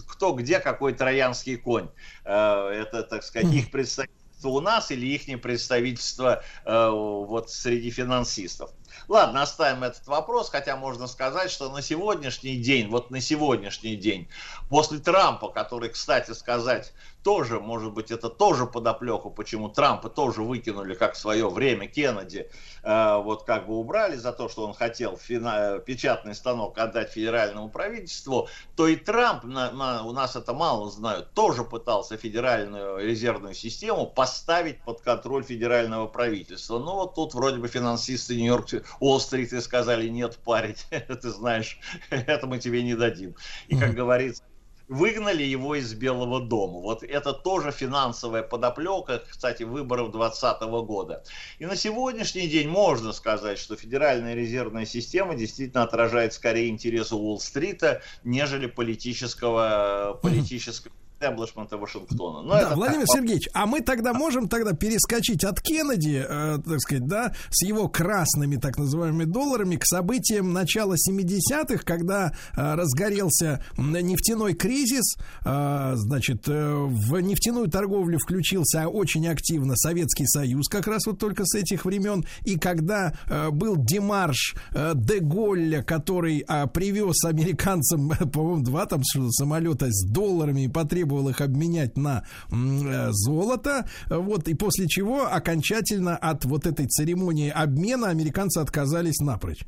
[0.09, 1.89] кто где какой троянский конь.
[2.24, 8.71] Э, это, так сказать, их представительство у нас или их представительство э, вот среди финансистов.
[9.09, 14.29] Ладно, оставим этот вопрос, хотя можно сказать, что на сегодняшний день, вот на сегодняшний день,
[14.69, 16.93] после Трампа, который, кстати сказать,
[17.23, 22.51] тоже, может быть, это тоже подоплеку, почему Трампа тоже выкинули, как в свое время Кеннеди,
[22.83, 27.71] э, вот как бы убрали за то, что он хотел фина- печатный станок отдать федеральному
[27.71, 33.55] правительству, то и Трамп, на- на- у нас это мало знают, тоже пытался федеральную резервную
[33.55, 36.79] систему поставить под контроль федерального правительства.
[36.79, 41.78] Но вот тут вроде бы финансисты Нью-Йорк, Уолл-стрит и сказали, нет, парень, ты знаешь,
[42.11, 43.35] это мы тебе не дадим.
[43.69, 44.43] И, как говорится,
[44.89, 46.81] выгнали его из Белого дома.
[46.81, 51.24] Вот это тоже финансовая подоплека, кстати, выборов 2020 года.
[51.59, 58.02] И на сегодняшний день можно сказать, что Федеральная резервная система действительно отражает скорее интересы Уолл-стрита,
[58.24, 60.94] нежели политического, политического
[61.24, 62.43] эстеблишмента Вашингтона.
[62.43, 66.59] Но да, это Владимир так, Сергеевич, а мы тогда можем тогда перескочить от Кеннеди, э,
[66.65, 72.74] так сказать, да, с его красными так называемыми долларами к событиям начала 70-х, когда э,
[72.74, 80.86] разгорелся нефтяной кризис, э, значит, э, в нефтяную торговлю включился очень активно Советский Союз, как
[80.86, 86.45] раз вот только с этих времен, и когда э, был демарш э, де Голля, который
[86.47, 93.09] э, привез американцам, по-моему, два там самолета с долларами и потребовал их обменять на э,
[93.10, 99.64] золото, вот, и после чего окончательно от вот этой церемонии обмена американцы отказались напрочь.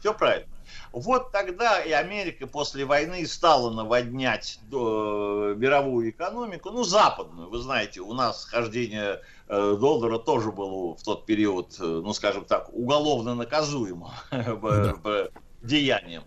[0.00, 0.46] Все правильно.
[0.92, 7.50] Вот тогда и Америка после войны стала наводнять э, мировую экономику, ну, западную.
[7.50, 12.72] Вы знаете, у нас хождение э, доллара тоже было в тот период, ну, скажем так,
[12.72, 15.30] уголовно наказуемым б- б-
[15.62, 16.22] деянием.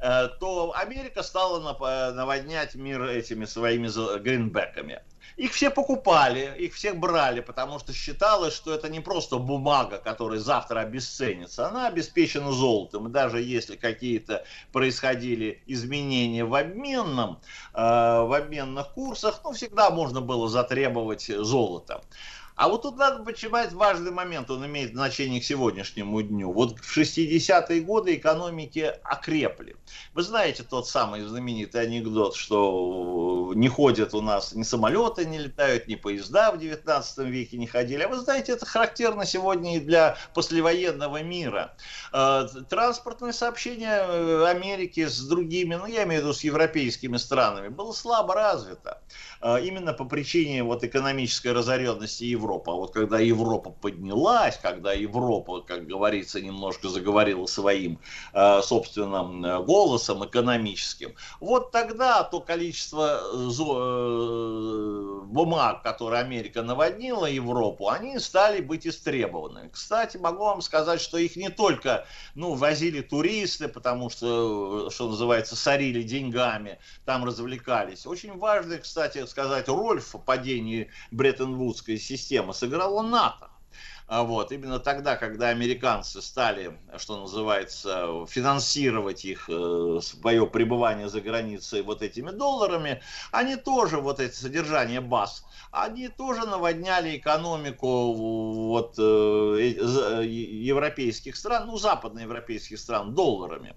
[0.00, 5.00] Э, то Америка стала э, наводнять мир этими своими гринбеками.
[5.36, 10.38] Их все покупали, их всех брали, потому что считалось, что это не просто бумага, которая
[10.38, 13.12] завтра обесценится, она обеспечена золотом.
[13.12, 17.40] Даже если какие-то происходили изменения в обменном,
[17.74, 22.00] э, в обменных курсах, ну, всегда можно было затребовать золото.
[22.56, 26.52] А вот тут надо понимать важный момент, он имеет значение к сегодняшнему дню.
[26.52, 29.76] Вот в 60-е годы экономики окрепли.
[30.14, 35.86] Вы знаете тот самый знаменитый анекдот, что не ходят у нас ни самолеты не летают,
[35.86, 38.02] ни поезда в 19 веке не ходили.
[38.02, 41.74] А вы знаете, это характерно сегодня и для послевоенного мира.
[42.14, 47.68] Э, Транспортное сообщение э, Америки с другими, ну я имею в виду с европейскими странами,
[47.68, 49.02] было слабо развито.
[49.40, 52.70] Э, Именно по причине вот экономической разоренности Европы.
[52.70, 57.98] А вот когда Европа поднялась, когда Европа, как говорится, немножко заговорила своим
[58.32, 67.26] э, собственным э, голосом экономическим, вот тогда то количество э, э, бумаг, которые Америка наводнила
[67.26, 69.68] Европу, они стали быть истребованными.
[69.68, 75.56] Кстати, могу вам сказать, что их не только ну, возили туристы, потому что, что называется,
[75.56, 78.06] сорили деньгами, там развлекались.
[78.06, 83.50] Очень важная, кстати, сказать, роль в падении Бреттон-Вудской системы сыграла НАТО.
[84.08, 91.20] А Вот, именно тогда, когда американцы стали, что называется, финансировать их э, свое пребывание за
[91.20, 98.94] границей вот этими долларами, они тоже, вот это содержание баз, они тоже наводняли экономику вот,
[98.96, 103.74] э, э, э, европейских стран, ну, западноевропейских стран долларами.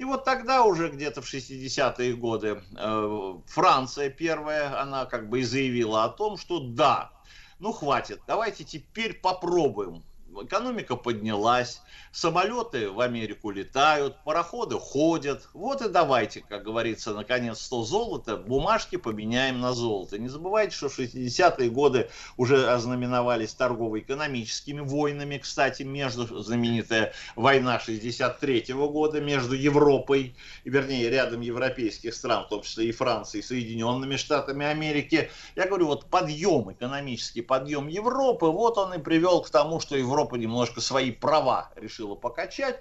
[0.00, 5.44] И вот тогда уже где-то в 60-е годы э, Франция первая, она как бы и
[5.44, 7.12] заявила о том, что да,
[7.58, 10.02] ну хватит, давайте теперь попробуем.
[10.38, 11.82] Экономика поднялась,
[12.12, 15.48] самолеты в Америку летают, пароходы ходят.
[15.52, 20.18] Вот и давайте, как говорится, наконец 100 золота, бумажки поменяем на золото.
[20.18, 25.38] Не забывайте, что в 60-е годы уже ознаменовались торгово-экономическими войнами.
[25.38, 32.86] Кстати, между знаменитая война 63 года между Европой, вернее, рядом европейских стран, в том числе
[32.86, 35.30] и Францией, и Соединенными Штатами Америки.
[35.56, 40.19] Я говорю, вот подъем, экономический подъем Европы, вот он и привел к тому, что Европа
[40.38, 42.80] немножко свои права решила покачать.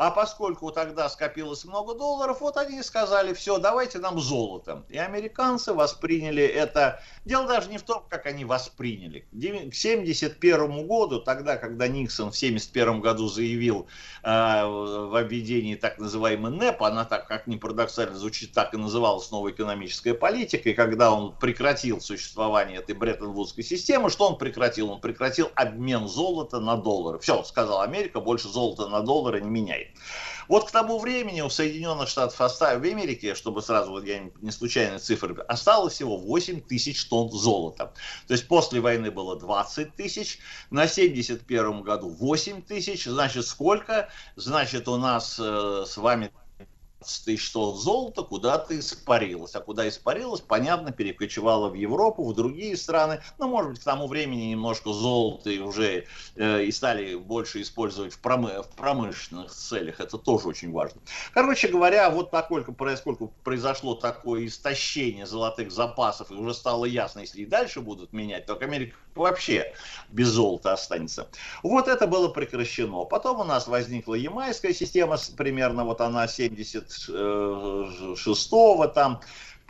[0.00, 4.82] А поскольку тогда скопилось много долларов, вот они и сказали, все, давайте нам золото.
[4.88, 7.02] И американцы восприняли это.
[7.26, 9.26] Дело даже не в том, как они восприняли.
[9.30, 13.88] К 1971 году, тогда, когда Никсон в 1971 году заявил
[14.22, 19.30] э, в обведении так называемой НЭП, она так, как ни парадоксально звучит, так и называлась
[19.30, 24.92] новая экономическая политика, и когда он прекратил существование этой Бреттон-Вудской системы, что он прекратил?
[24.92, 27.18] Он прекратил обмен золота на доллары.
[27.18, 29.89] Все, сказал Америка, больше золота на доллары не меняет.
[30.48, 34.98] Вот к тому времени у Соединенных Штатов в Америке, чтобы сразу, вот я не- случайные
[34.98, 37.92] цифры, осталось всего 8 тысяч тонн золота.
[38.26, 40.38] То есть после войны было 20 тысяч,
[40.70, 44.08] на 71 году 8 тысяч, значит сколько?
[44.36, 46.32] Значит у нас э, с вами
[47.00, 49.54] 15 тысяч тонн золота куда-то испарилось.
[49.54, 53.22] А куда испарилось, понятно, перекочевало в Европу, в другие страны.
[53.38, 56.06] Ну, может быть, к тому времени немножко золота и уже
[56.36, 60.00] э, и стали больше использовать в, промы- в промышленных целях.
[60.00, 61.00] Это тоже очень важно.
[61.32, 67.40] Короче говоря, вот поскольку, поскольку произошло такое истощение золотых запасов, и уже стало ясно, если
[67.40, 69.72] и дальше будут менять, то Америка вообще
[70.10, 71.28] без золота останется.
[71.62, 73.04] Вот это было прекращено.
[73.04, 79.20] Потом у нас возникла ямайская система, примерно вот она 76-го там,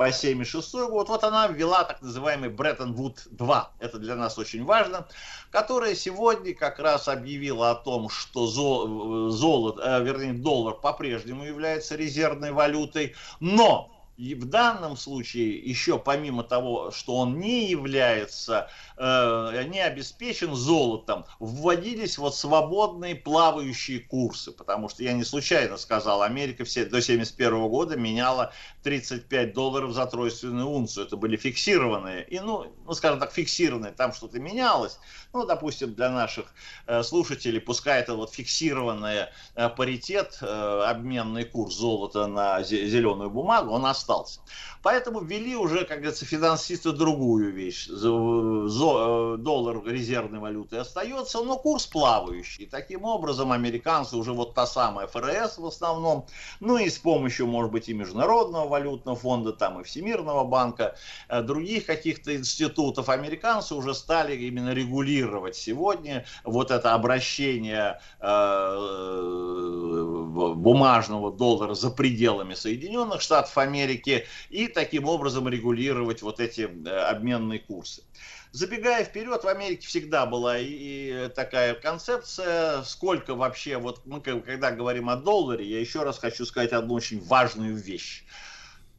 [0.01, 5.07] по 76 год, вот она ввела так называемый Бреттон-Вуд 2, это для нас очень важно,
[5.51, 11.97] которая сегодня как раз объявила о том, что зо- золото, э, вернее доллар по-прежнему является
[11.97, 13.90] резервной валютой, но
[14.21, 18.69] и в данном случае еще помимо того, что он не является,
[18.99, 26.21] э, не обеспечен золотом, вводились вот свободные плавающие курсы, потому что я не случайно сказал,
[26.21, 28.53] Америка все, до 71 года меняла
[28.83, 34.13] 35 долларов за тройственную унцию, это были фиксированные, и ну, ну скажем так, фиксированные, там
[34.13, 34.99] что-то менялось,
[35.33, 36.53] ну, допустим, для наших
[36.87, 43.31] э, слушателей, пускай это вот фиксированный э, паритет, э, обменный курс золота на зе- зеленую
[43.31, 44.10] бумагу, он остался.
[44.11, 44.41] Results.
[44.83, 47.87] Поэтому ввели уже, как говорится, финансисты другую вещь.
[47.87, 52.65] Зо- э, доллар резервной валюты остается, но курс плавающий.
[52.67, 56.27] Таким образом, американцы уже вот та самая ФРС в основном,
[56.61, 60.97] ну и с помощью, может быть, и Международного валютного фонда, там и Всемирного банка,
[61.29, 70.01] э, других каких-то институтов, американцы уже стали именно регулировать сегодня вот это обращение э, э,
[70.55, 77.59] бумажного доллара за пределами Соединенных Штатов Америки и таким образом регулировать вот эти э, обменные
[77.59, 78.03] курсы.
[78.53, 85.09] Забегая вперед, в Америке всегда была и, такая концепция, сколько вообще, вот мы когда говорим
[85.09, 88.25] о долларе, я еще раз хочу сказать одну очень важную вещь.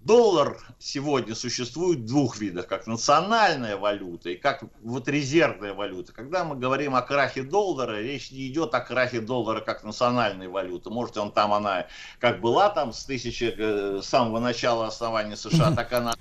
[0.03, 6.11] Доллар сегодня существует в двух видах, как национальная валюта и как вот резервная валюта.
[6.11, 10.89] Когда мы говорим о крахе доллара, речь не идет о крахе доллара как национальной валюты.
[10.89, 11.85] Может, он там, она
[12.19, 16.15] как была там с тысячи, э, с самого начала основания США, так она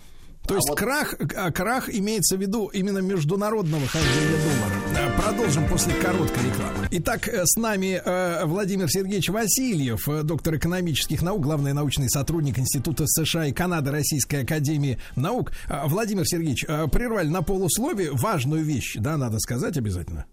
[0.47, 5.07] То А есть вот- крах, а, крах имеется в виду именно международного хождения доллара.
[5.07, 6.89] Э, Продолжим после короткой рекламы.
[6.91, 13.05] Итак, э, с нами э, Владимир Сергеевич Васильев, доктор экономических наук, главный научный сотрудник Института
[13.07, 15.53] США и Канады Российской Академии Наук.
[15.69, 20.25] Владимир Сергеевич, прервали на полусловие важную вещь, да, надо сказать обязательно.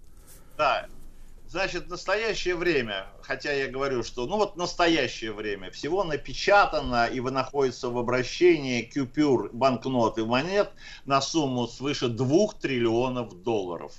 [0.57, 0.87] Да,
[1.49, 7.31] значит, настоящее время, хотя я говорю, что, ну вот настоящее время, всего напечатано и вы
[7.31, 10.73] находится в обращении купюр, банкнот и монет
[11.05, 13.93] на сумму свыше 2 триллионов долларов.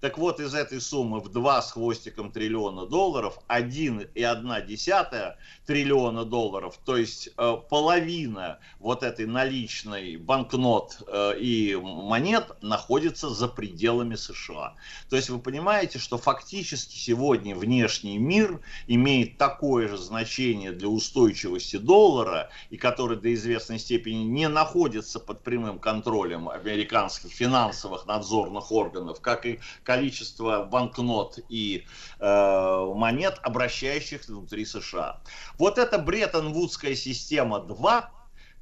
[0.00, 5.34] Так вот, из этой суммы в 2 с хвостиком триллиона долларов, 1,1
[5.66, 13.48] триллиона долларов, то есть э, половина вот этой наличной банкнот э, и монет находится за
[13.48, 14.74] пределами США.
[15.08, 21.76] То есть вы понимаете, что фактически сегодня внешний мир имеет такое же значение для устойчивости
[21.76, 29.20] доллара, и который до известной степени не находится под прямым контролем американских финансовых надзорных органов,
[29.20, 31.86] как и количество банкнот и
[32.18, 35.20] э, монет, обращающихся внутри США.
[35.58, 38.10] Вот эта Бреттон-Вудская система 2,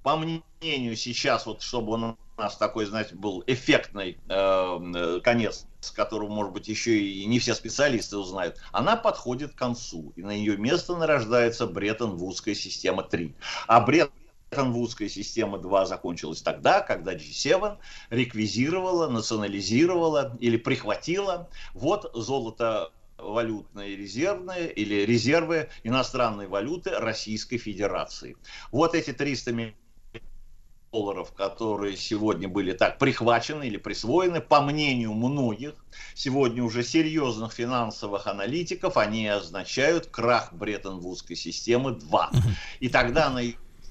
[0.03, 5.91] по мнению сейчас, вот чтобы у нас такой, знаете, был эффектный э, э, конец, с
[5.91, 10.13] которого, может быть, еще и не все специалисты узнают, она подходит к концу.
[10.17, 13.35] И на ее место нарождается Бреттон-Вудская система 3.
[13.67, 14.22] А Бреттон
[14.53, 17.79] Бреттон-Вудская система 2 закончилась тогда, когда G7
[18.11, 28.37] реквизировала, национализировала или прихватила вот золото валютные резервные или резервы иностранной валюты Российской Федерации.
[28.71, 29.77] Вот эти 300 миллионов
[30.93, 35.73] долларов, которые сегодня были так прихвачены или присвоены, по мнению многих,
[36.15, 42.33] сегодня уже серьезных финансовых аналитиков, они означают крах Бреттон-Вудской системы 2.
[42.81, 43.41] И тогда на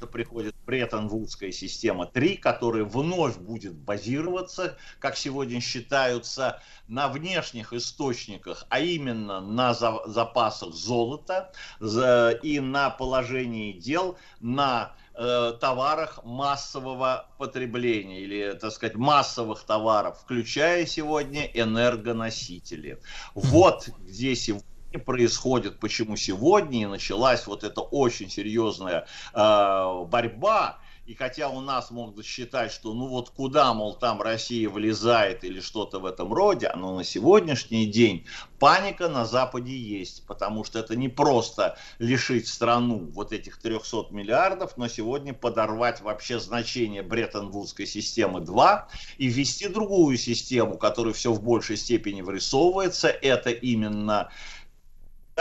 [0.02, 8.66] место приходит Бреттон-Вудская система 3, которая вновь будет базироваться, как сегодня считаются, на внешних источниках,
[8.70, 17.28] а именно на за- запасах золота за- и на положении дел на э, товарах массового
[17.38, 22.98] потребления или, так сказать, массовых товаров, включая сегодня энергоносители.
[23.36, 30.80] Вот где сегодня происходит, почему сегодня и началась вот эта очень серьезная э, борьба.
[31.08, 35.60] И хотя у нас могут считать, что ну вот куда, мол, там Россия влезает или
[35.60, 38.26] что-то в этом роде, но на сегодняшний день
[38.60, 44.78] паника на Западе есть, потому что это не просто лишить страну вот этих 300 миллиардов,
[44.78, 48.88] но сегодня подорвать вообще значение Бреттон-Вудской системы 2
[49.18, 54.30] и ввести другую систему, которая все в большей степени вырисовывается, это именно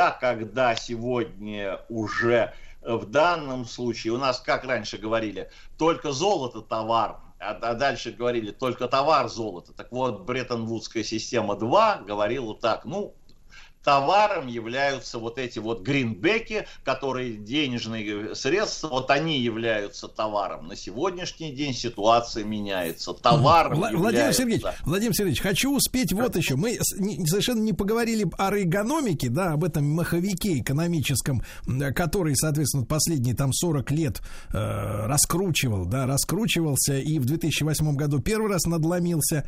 [0.00, 6.62] да, когда сегодня уже э, в данном случае у нас, как раньше говорили, только золото
[6.62, 9.74] товар, а, а дальше говорили только товар золото.
[9.74, 13.14] Так вот, Бреттон-Вудская система 2 говорила так, ну,
[13.84, 20.68] товаром являются вот эти вот гринбеки, которые денежные средства, вот они являются товаром.
[20.68, 23.12] На сегодняшний день ситуация меняется.
[23.12, 26.56] Товаром Вла- Владимир является- Сергеевич, Владимир Сергеевич, хочу успеть вот еще.
[26.56, 31.42] Мы совершенно не поговорили о эргономике, да, об этом маховике экономическом,
[31.94, 34.20] который, соответственно, последние там 40 лет
[34.52, 34.56] э,
[35.06, 39.46] раскручивал, да, раскручивался и в 2008 году первый раз надломился,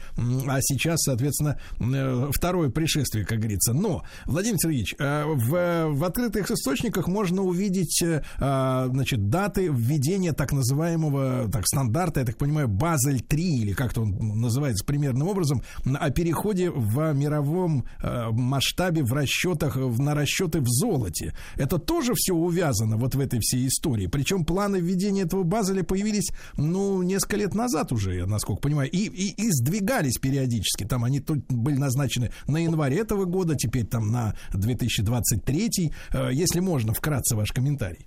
[0.48, 3.72] а сейчас, соответственно, э, второе пришествие, как говорится.
[3.72, 10.32] Но, Владимир Сергеевич, э, в, в открытых источниках можно увидеть, э, а, значит, даты введения
[10.32, 16.10] так называемого, так, стандарта, я так понимаю, Базель-3, или как-то он называется примерным образом, о
[16.10, 21.34] переходе в мировом э, масштабе в расчетах, на расчеты в золоте.
[21.56, 24.06] Это тоже все увязано вот в этой всей истории.
[24.06, 29.06] Причем планы введения этого Базеля появились, ну, несколько лет назад уже, я насколько понимаю, и,
[29.06, 30.84] и, и сдвигались периодически.
[30.84, 35.92] Там они тут были назначены на январь этого года, теперь там на 2023.
[36.12, 38.06] Э, Если можно, вкратце ваш комментарий.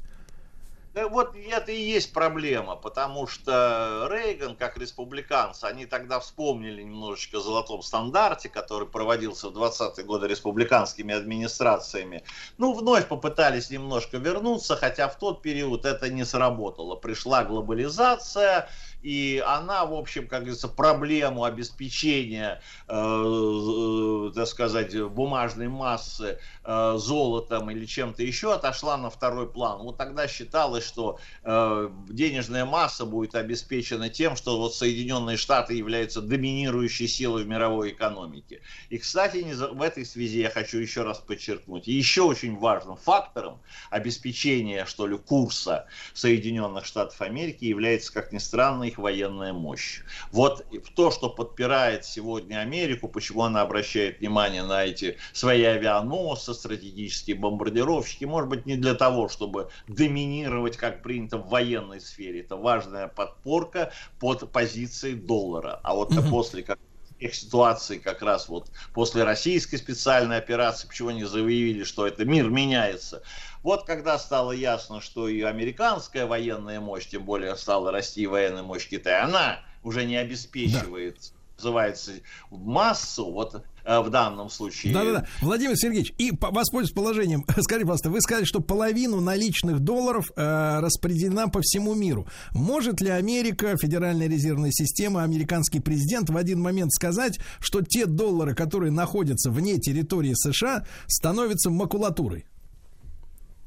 [0.95, 7.39] Да вот это и есть проблема, потому что Рейган, как республиканцы, они тогда вспомнили немножечко
[7.39, 12.23] о золотом стандарте, который проводился в 20-е годы республиканскими администрациями.
[12.57, 16.95] Ну, вновь попытались немножко вернуться, хотя в тот период это не сработало.
[16.95, 18.69] Пришла глобализация,
[19.05, 26.95] и она, в общем, как говорится, проблему обеспечения, э, э, так сказать, бумажной массы э,
[26.97, 29.83] золотом или чем-то еще отошла на второй план.
[29.83, 36.21] Вот тогда считалось, что э, денежная масса будет обеспечена тем, что вот Соединенные Штаты являются
[36.21, 38.61] доминирующей силой в мировой экономике.
[38.89, 42.97] И, кстати, не за- в этой связи я хочу еще раз подчеркнуть, еще очень важным
[42.97, 43.61] фактором
[43.91, 50.01] обеспечения, что ли, курса Соединенных Штатов Америки является, как ни странно, их военная мощь.
[50.31, 50.65] Вот
[50.95, 58.25] то, что подпирает сегодня Америку, почему она обращает внимание на эти свои авианосцы, стратегические бомбардировщики,
[58.25, 62.41] может быть, не для того, чтобы доминировать, как принято в военной сфере.
[62.41, 65.79] Это важная подпорка под позицией доллара.
[65.83, 66.79] А вот после как
[67.19, 72.49] тех ситуаций, как раз вот после российской специальной операции, почему они заявили, что это мир
[72.49, 73.23] меняется.
[73.63, 78.87] Вот когда стало ясно, что и американская военная мощь, тем более стала расти военная мощь
[78.87, 82.13] Китая, она уже не обеспечивает, называется,
[82.49, 84.93] массу, вот в данном случае.
[84.93, 85.27] Да-да-да.
[85.41, 90.79] Владимир Сергеевич, и по- воспользуясь положением, скажите, пожалуйста, вы сказали, что половину наличных долларов э,
[90.79, 92.27] распределена по всему миру.
[92.51, 98.55] Может ли Америка, Федеральная резервная система, американский президент в один момент сказать, что те доллары,
[98.55, 102.45] которые находятся вне территории США, становятся макулатурой?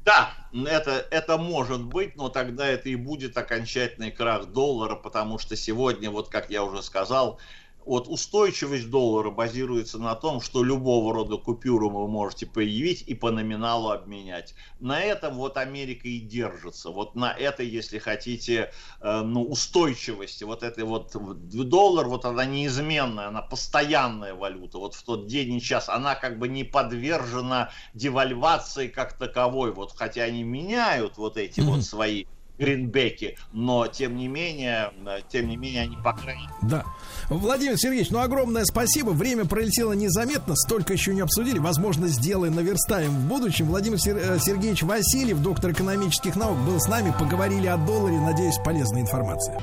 [0.05, 0.31] Да,
[0.65, 6.09] это, это может быть, но тогда это и будет окончательный крах доллара, потому что сегодня,
[6.09, 7.39] вот как я уже сказал,
[7.85, 13.31] вот устойчивость доллара базируется на том, что любого рода купюру вы можете появить и по
[13.31, 14.53] номиналу обменять.
[14.79, 16.91] На этом вот Америка и держится.
[16.91, 20.43] Вот на этой, если хотите, э, ну, устойчивости.
[20.43, 24.77] Вот этой вот доллар, вот она неизменная, она постоянная валюта.
[24.77, 29.71] Вот в тот день и час она как бы не подвержена девальвации как таковой.
[29.71, 32.25] Вот хотя они меняют вот эти вот свои
[32.59, 36.85] гринбеки, но тем не менее, э, тем не менее они по крайней мере Да.
[37.29, 39.11] Владимир Сергеевич, ну огромное спасибо.
[39.11, 41.57] Время пролетело незаметно, столько еще не обсудили.
[41.59, 43.67] Возможно, сделаем, наверстаем в будущем.
[43.67, 47.13] Владимир Сер- э, Сергеевич Васильев, доктор экономических наук, был с нами.
[47.17, 48.19] Поговорили о долларе.
[48.19, 49.57] Надеюсь, полезная информация.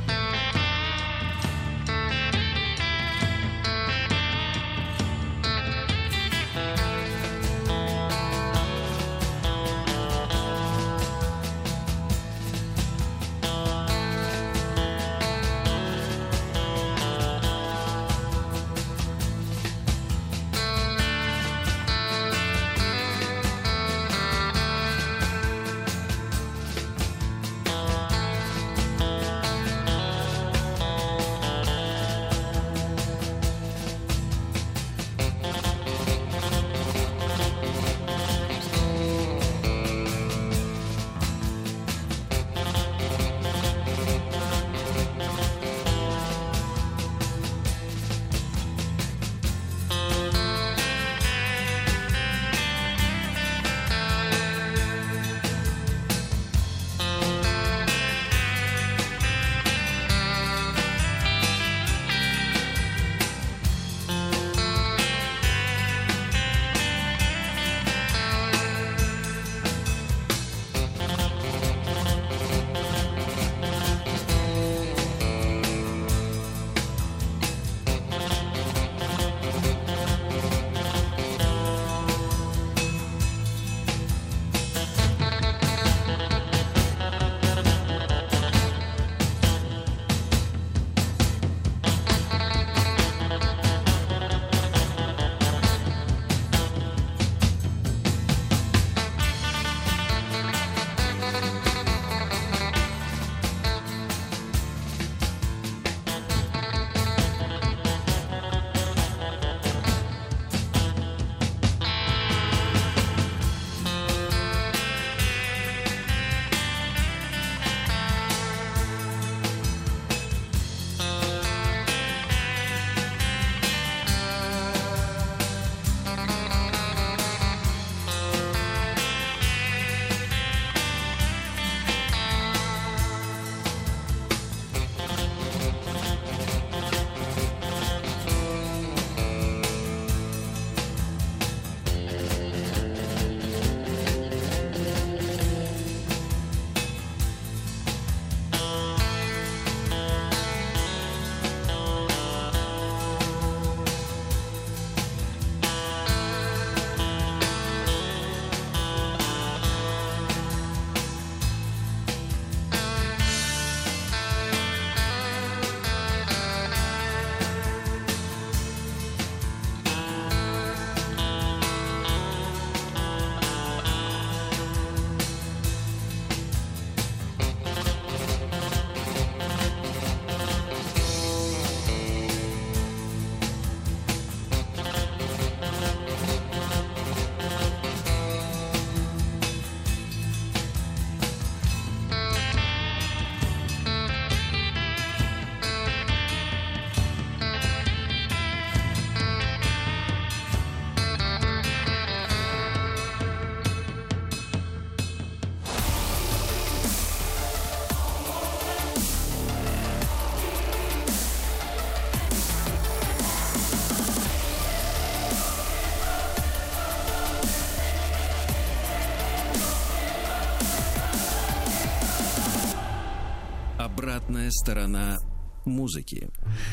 [224.07, 225.19] Обратная сторона
[225.65, 226.29] музыки.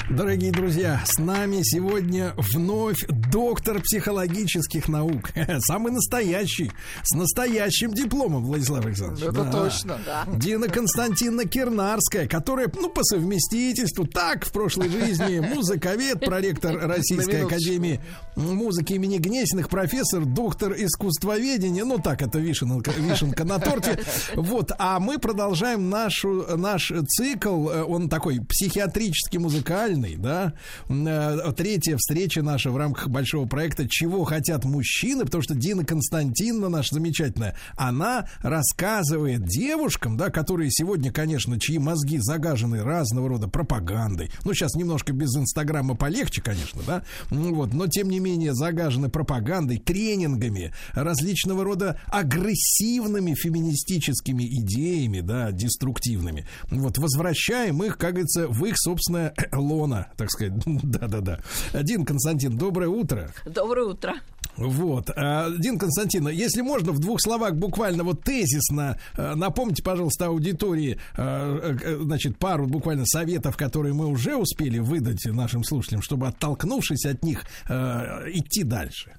[0.08, 5.32] Дорогие друзья, с нами сегодня вновь доктор психологических наук.
[5.68, 9.24] Самый настоящий, с настоящим дипломом, Владислав Александрович.
[9.24, 9.52] Это Да.
[9.52, 9.98] точно.
[10.38, 17.46] Дина Константиновна Кирнарская, которая, ну, по совместительству, так, в прошлой жизни, музыковед, проректор Российской.
[17.46, 18.00] Академии
[18.36, 24.00] музыки имени Гнесиных, профессор, доктор искусствоведения, ну, так, это вишенка, вишенка на торте.
[24.36, 30.54] Вот, а мы продолжаем нашу, наш цикл, э, он такой психиатрически музыкальный, да,
[30.90, 36.70] Э, третья встреча наша в рамках большого проекта «Чего хотят мужчины», потому что Дина Константиновна
[36.70, 44.32] наша замечательная, она рассказывает девушкам, да, которые сегодня, конечно, чьи мозги загажены разного рода пропагандой,
[44.46, 49.78] ну, сейчас немножко без Инстаграма полегче, конечно, да, вот, но тем не менее загажены пропагандой,
[49.78, 56.48] тренингами, различного рода агрессивными феминистическими идеями, да, деструктивными.
[56.72, 60.54] Вот, возвращаем их, как говорится, в их собственное лона, так сказать.
[60.66, 61.40] Да-да-да.
[61.74, 63.32] Дин Константин, доброе утро.
[63.46, 64.16] Доброе утро.
[64.56, 65.10] Вот.
[65.16, 71.00] А, Дин Константин, если можно, в двух словах буквально вот тезисно э, напомните, пожалуйста, аудитории,
[71.18, 77.06] э, э, значит, пару буквально советов, которые мы уже успели выдать нашим слушателям, чтобы, оттолкнувшись
[77.06, 79.16] от них, идти дальше.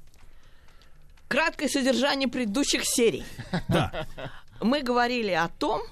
[1.28, 3.24] Краткое содержание предыдущих серий.
[3.69, 4.06] Да.
[4.61, 5.82] Мы говорили о том,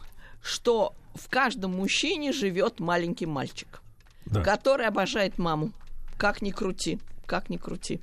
[0.42, 3.82] что в каждом мужчине живет маленький мальчик,
[4.26, 4.42] Да.
[4.42, 5.72] который обожает маму.
[6.16, 8.00] Как ни крути, как ни крути.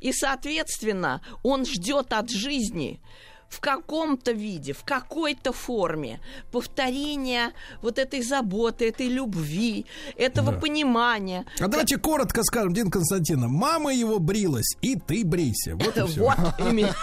[0.00, 3.00] И, соответственно, он ждет от жизни
[3.48, 6.20] в каком-то виде, в какой-то форме
[6.52, 9.86] повторения вот этой заботы, этой любви,
[10.18, 10.60] этого Да.
[10.60, 11.46] понимания.
[11.58, 15.76] А давайте коротко скажем, Дин Константиновна, мама его брилась, и ты брейся.
[15.76, 16.20] Вот и все.
[16.20, 16.94] Вот именно.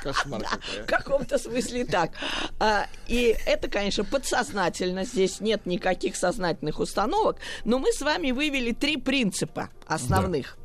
[0.00, 0.46] Кошмар
[0.84, 2.12] В каком-то смысле так.
[2.60, 5.04] А, И это, конечно, подсознательно.
[5.04, 7.38] Здесь нет никаких сознательных установок.
[7.64, 10.56] Но мы с вами вывели три принципа основных.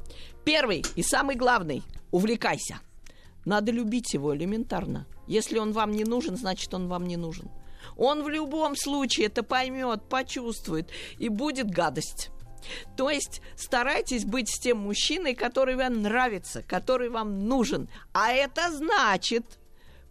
[0.46, 1.82] Первый и самый главный–
[2.12, 2.80] увлекайся.
[3.46, 5.08] Надо любить его элементарно.
[5.28, 7.50] Если он вам не нужен, значит, он вам не нужен.
[7.98, 12.30] Он в любом случае это поймет, почувствует, и будет гадость.
[12.96, 17.90] То есть старайтесь быть с тем мужчиной, который вам нравится, который вам нужен.
[18.14, 19.60] А это значит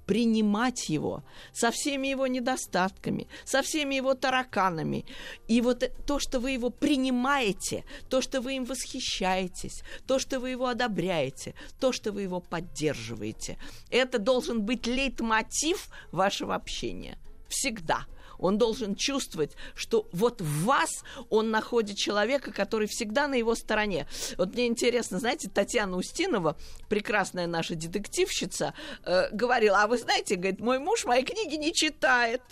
[0.07, 1.23] принимать его
[1.53, 5.05] со всеми его недостатками, со всеми его тараканами.
[5.49, 10.41] И вот э- то, что вы его принимаете, то, что вы им восхищаетесь, то, что
[10.41, 13.59] вы его одобряете, то, что вы его поддерживаете,
[13.91, 17.19] это должен быть лейтмотив вашего общения.
[17.49, 18.07] Всегда.
[18.39, 24.07] Он должен чувствовать, что вот в вас он находит человека, который всегда на его стороне.
[24.37, 26.57] Вот мне интересно, знаете, Татьяна Устинова,
[26.89, 28.75] прекрасная наша детективщица,
[29.05, 32.43] э, говорила, а вы знаете, говорит, мой муж мои книги не читает.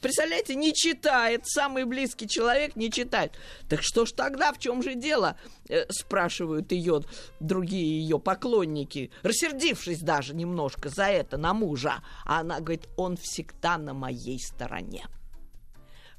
[0.00, 3.32] Представляете, не читает, самый близкий человек не читает.
[3.68, 5.36] Так что ж тогда, в чем же дело?
[5.68, 7.02] Э, спрашивают ее
[7.40, 12.02] другие ее поклонники, рассердившись даже немножко за это на мужа.
[12.24, 15.06] А она говорит, он всегда на моей стороне.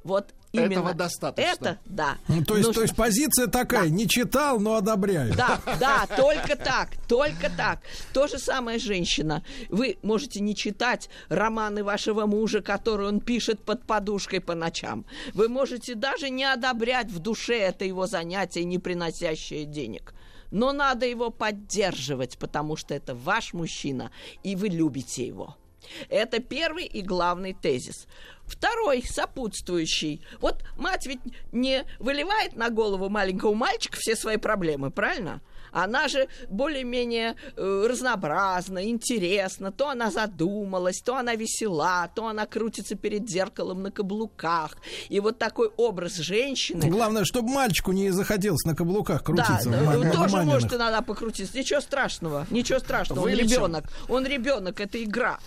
[0.03, 1.49] Вот именно Этого достаточно.
[1.51, 2.17] Это, да.
[2.27, 5.33] Ну, то, есть, Нужно- то есть позиция такая, не читал, но одобряю.
[5.35, 7.81] да, да, только так, только так.
[8.13, 9.43] То же самое женщина.
[9.69, 15.05] Вы можете не читать романы вашего мужа, которые он пишет под подушкой по ночам.
[15.33, 20.13] Вы можете даже не одобрять в душе это его занятие, не приносящее денег.
[20.51, 24.11] Но надо его поддерживать, потому что это ваш мужчина,
[24.41, 25.55] и вы любите его.
[26.09, 28.07] Это первый и главный тезис.
[28.45, 30.21] Второй, сопутствующий.
[30.39, 31.19] Вот мать ведь
[31.51, 35.41] не выливает на голову маленького мальчика все свои проблемы, правильно?
[35.71, 39.71] Она же более-менее э, разнообразна, интересна.
[39.71, 44.77] То она задумалась, то она весела, то она крутится перед зеркалом на каблуках.
[45.09, 46.89] И вот такой образ женщины...
[46.89, 49.69] Главное, чтобы мальчику не захотелось на каблуках крутиться.
[49.69, 50.53] Да, в тоже маминых.
[50.53, 51.57] может иногда покрутиться.
[51.57, 53.19] Ничего страшного, ничего страшного.
[53.19, 53.49] Он Вылечим.
[53.49, 55.39] ребенок, он ребенок, это игра.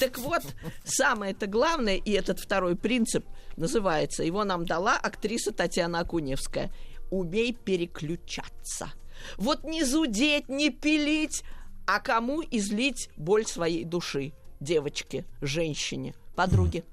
[0.00, 0.42] Так вот,
[0.84, 3.24] самое это главное, и этот второй принцип
[3.56, 6.70] называется, его нам дала актриса Татьяна Акуневская.
[7.10, 8.90] Умей переключаться.
[9.36, 11.42] Вот не зудеть, не пилить,
[11.86, 14.32] а кому излить боль своей души?
[14.60, 16.84] Девочке, женщине, подруге.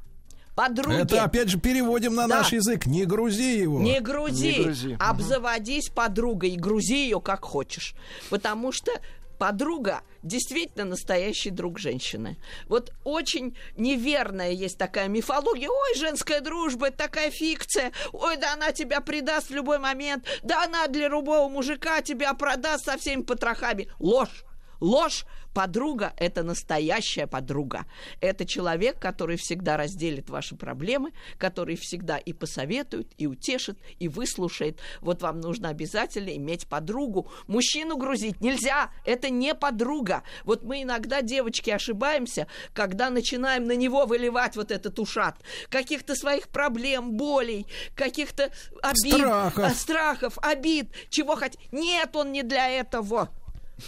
[0.56, 0.99] Подруге.
[0.99, 2.38] Это опять же переводим на Да.
[2.38, 2.85] наш язык.
[2.85, 3.81] Не грузи его.
[3.81, 4.97] Не грузи, Не грузи.
[4.99, 7.93] обзаводись подругой и грузи ее как хочешь.
[8.30, 8.91] Потому что
[9.38, 12.38] подруга действительно настоящий друг женщины.
[12.68, 15.70] Вот очень неверная есть такая мифология.
[15.70, 17.91] Ой, женская дружба, это такая фикция.
[18.12, 20.26] Ой, да она тебя предаст в любой момент.
[20.44, 23.90] Да она для любого мужика тебя продаст со всеми потрохами.
[23.99, 24.44] Ложь.
[24.80, 25.26] Ложь.
[25.56, 27.86] Подруга– это настоящая подруга.
[28.19, 34.82] Это человек, который всегда разделит ваши проблемы, который всегда и посоветует, и утешит, и выслушает.
[34.99, 37.32] Вот вам нужно обязательно иметь подругу.
[37.48, 40.23] Мужчину грузить нельзя, это не подруга.
[40.44, 45.38] Вот мы иногда, девочки, ошибаемся, когда начинаем на него выливать вот этот ушат.
[45.69, 47.65] Каких-то своих проблем, болей,
[47.95, 48.52] каких-то
[48.84, 49.64] обид, Страхов.
[49.64, 51.57] а, страхов, обид, чего хоть.
[51.72, 53.30] Нет, он не для этого.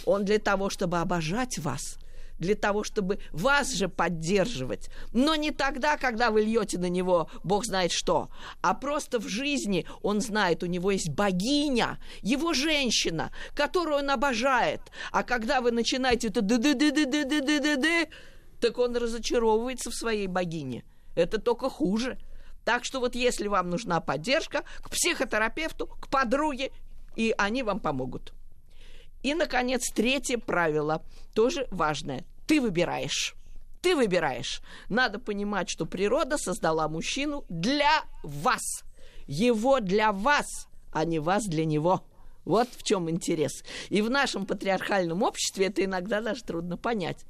[0.04, 1.98] Он для того, чтобы обожать вас,
[2.38, 4.90] для того, чтобы вас же поддерживать.
[5.12, 8.30] Но не тогда, когда вы льете на него бог знает что,
[8.62, 14.80] а просто в жизни он знает, у него есть богиня, его женщина, которую он обожает.
[15.10, 18.08] А когда вы начинаете это ды-ды-ды-ды-ды-ды-ды-ды,
[18.60, 20.84] так он разочаровывается в своей богине.
[21.14, 22.18] Это только хуже.
[22.64, 26.70] Так что вот если вам нужна поддержка, к психотерапевту, к подруге,
[27.16, 28.34] и они вам помогут.
[29.28, 31.02] И, наконец, третье правило,
[31.34, 32.24] тоже важное.
[32.46, 33.34] Ты выбираешь.
[33.82, 34.62] Ты выбираешь.
[34.88, 38.84] Надо понимать, что природа создала мужчину для вас.
[39.26, 40.46] Его для вас,
[40.92, 42.06] а не вас для него.
[42.46, 43.64] Вот в чем интерес.
[43.90, 47.26] И в нашем патриархальном обществе это иногда даже трудно понять.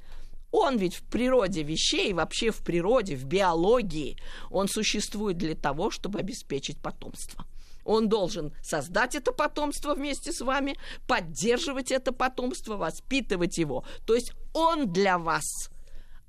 [0.53, 4.15] Он ведь в природе вещей, вообще в природе, в биологии,
[4.49, 7.45] он существует для того, чтобы обеспечить потомство.
[7.89, 13.83] Он должен создать это потомство вместе с вами, поддерживать это потомство, воспитывать его.
[14.05, 15.71] То есть он для вас.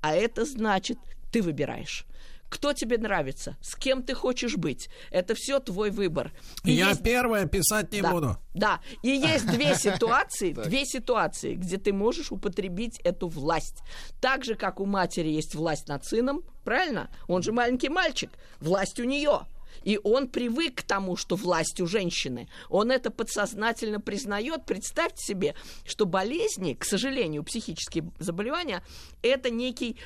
[0.01, 0.97] А это значит,
[1.31, 2.05] ты выбираешь.
[2.49, 4.89] Кто тебе нравится, с кем ты хочешь быть.
[5.11, 6.31] Это все твой выбор.
[6.63, 8.37] И Я есть- первое писать не да, буду.
[8.55, 13.83] Да, и есть две ситуации, две ситуации, где ты можешь употребить эту власть.
[14.19, 17.11] Так же, как у матери есть власть над сыном, правильно?
[17.27, 19.41] Он же маленький мальчик, власть у нее.
[19.83, 22.49] И он привык к тому, что власть у женщины.
[22.69, 24.65] Он это подсознательно признает.
[24.65, 28.83] Представьте себе, что болезни, к сожалению, психические заболевания,
[29.21, 29.97] это некий,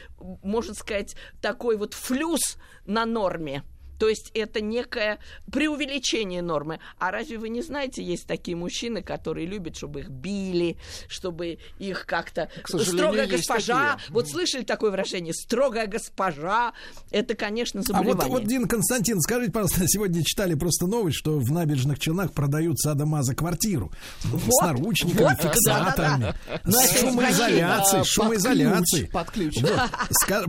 [0.43, 3.63] можно сказать, такой вот флюс на норме.
[3.99, 5.19] То есть это некое
[5.51, 6.79] преувеличение нормы.
[6.99, 10.77] А разве вы не знаете, есть такие мужчины, которые любят, чтобы их били,
[11.07, 12.49] чтобы их как-то...
[12.65, 13.93] Строгая госпожа.
[13.93, 14.13] такие.
[14.13, 15.33] Вот слышали такое выражение?
[15.33, 16.73] Строгая госпожа.
[17.11, 18.29] Это, конечно, А вот, заболевание.
[18.29, 23.35] вот, Дин Константин, скажите, пожалуйста, сегодня читали просто новость, что в набережных Челнах продают садомаза
[23.35, 23.91] квартиру.
[24.21, 29.07] С Вот, наручниками, вот, фиксаторами, Но с это шумоизоляцией, А, шумоизоляцией.
[29.07, 29.55] Под ключ.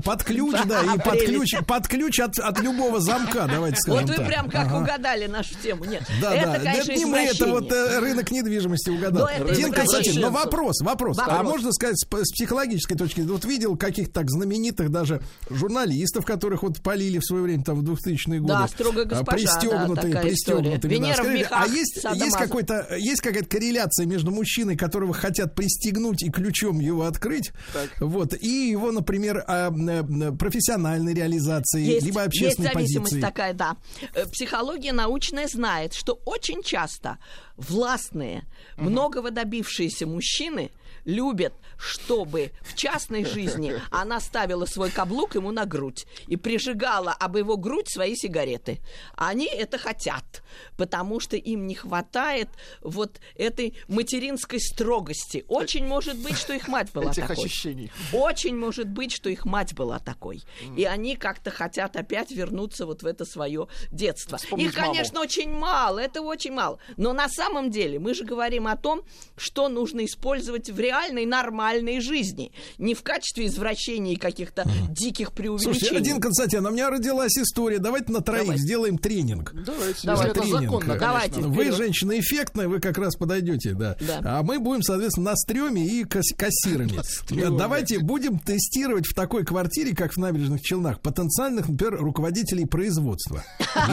[0.05, 4.11] Под ключ, да, и под ключ, под ключ от, от любого замка, давайте скажем Вот
[4.11, 4.27] вы так.
[4.27, 4.81] прям как Ага.
[4.81, 5.85] угадали нашу тему.
[5.85, 9.25] Нет, Да, это, да, конечно, это не мы, это вот э, рынок недвижимости угадал.
[9.25, 9.73] Но это Дин.
[9.73, 11.19] Константин, но вопрос, вопрос.
[11.21, 16.63] А можно сказать, с, психологической точки зрения, вот видел каких-то так знаменитых даже журналистов, которых
[16.63, 18.53] вот полили в свое время, там, в 2000-е годы.
[18.53, 20.91] Да, строгая а, госпожа, Пристегнутые, да, пристегнутые.
[20.91, 25.55] Венера в Скажите, мехах а есть, есть, какой-то, есть какая-то корреляция между мужчиной, которого хотят
[25.55, 27.53] пристегнуть и ключом его открыть,
[27.99, 33.21] вот, и его, например, а, э, профессиональной реализацией, Есть, либо есть общественной зависимость позиции?
[33.27, 33.77] Такая, да.
[34.15, 37.19] Э, Психология научная знает, что очень часто
[37.57, 38.45] властные,
[38.77, 40.71] многого добившиеся мужчины
[41.07, 47.37] любят, чтобы в частной жизни она ставила свой каблук ему на грудь и прижигала об
[47.37, 48.81] его грудь свои сигареты.
[49.15, 50.43] Они это хотят,
[50.77, 52.49] потому что им не хватает
[52.83, 55.45] вот этой материнской строгости.
[55.49, 57.45] Очень может быть, что их мать была Этих такой.
[57.45, 57.91] ощущений.
[58.13, 60.43] Очень может быть, что их мать была такой.
[60.77, 64.39] И они как-то хотят опять вернуться вот в это свое детство.
[64.39, 66.79] Вспомнить Их, конечно, очень мало, это очень мало.
[66.97, 69.03] Но на самом деле мы же говорим о том,
[69.37, 72.53] что нужно использовать в реальной нормальной жизни.
[72.79, 75.79] Не в качестве извращений и каких-то диких преувеличений.
[75.79, 77.79] Слушайте, один Константин, а у меня родилась история.
[77.79, 78.59] Давайте на троих Давай.
[78.59, 79.53] сделаем тренинг.
[79.55, 80.27] Давайте, Давай.
[80.29, 80.63] если это Тренинг.
[80.63, 80.97] законно.
[80.99, 81.41] Давайте.
[81.41, 83.97] Вы, женщина эффектная, вы как раз подойдете, да.
[84.01, 84.21] Да.
[84.25, 86.99] А мы будем, соответственно, на стреме и касс- кассирами.
[87.03, 87.57] стреме.
[87.57, 93.45] Давайте будем тестировать в такой квартире, как в набережных Челнах, потенциальных, например, руководителей производства.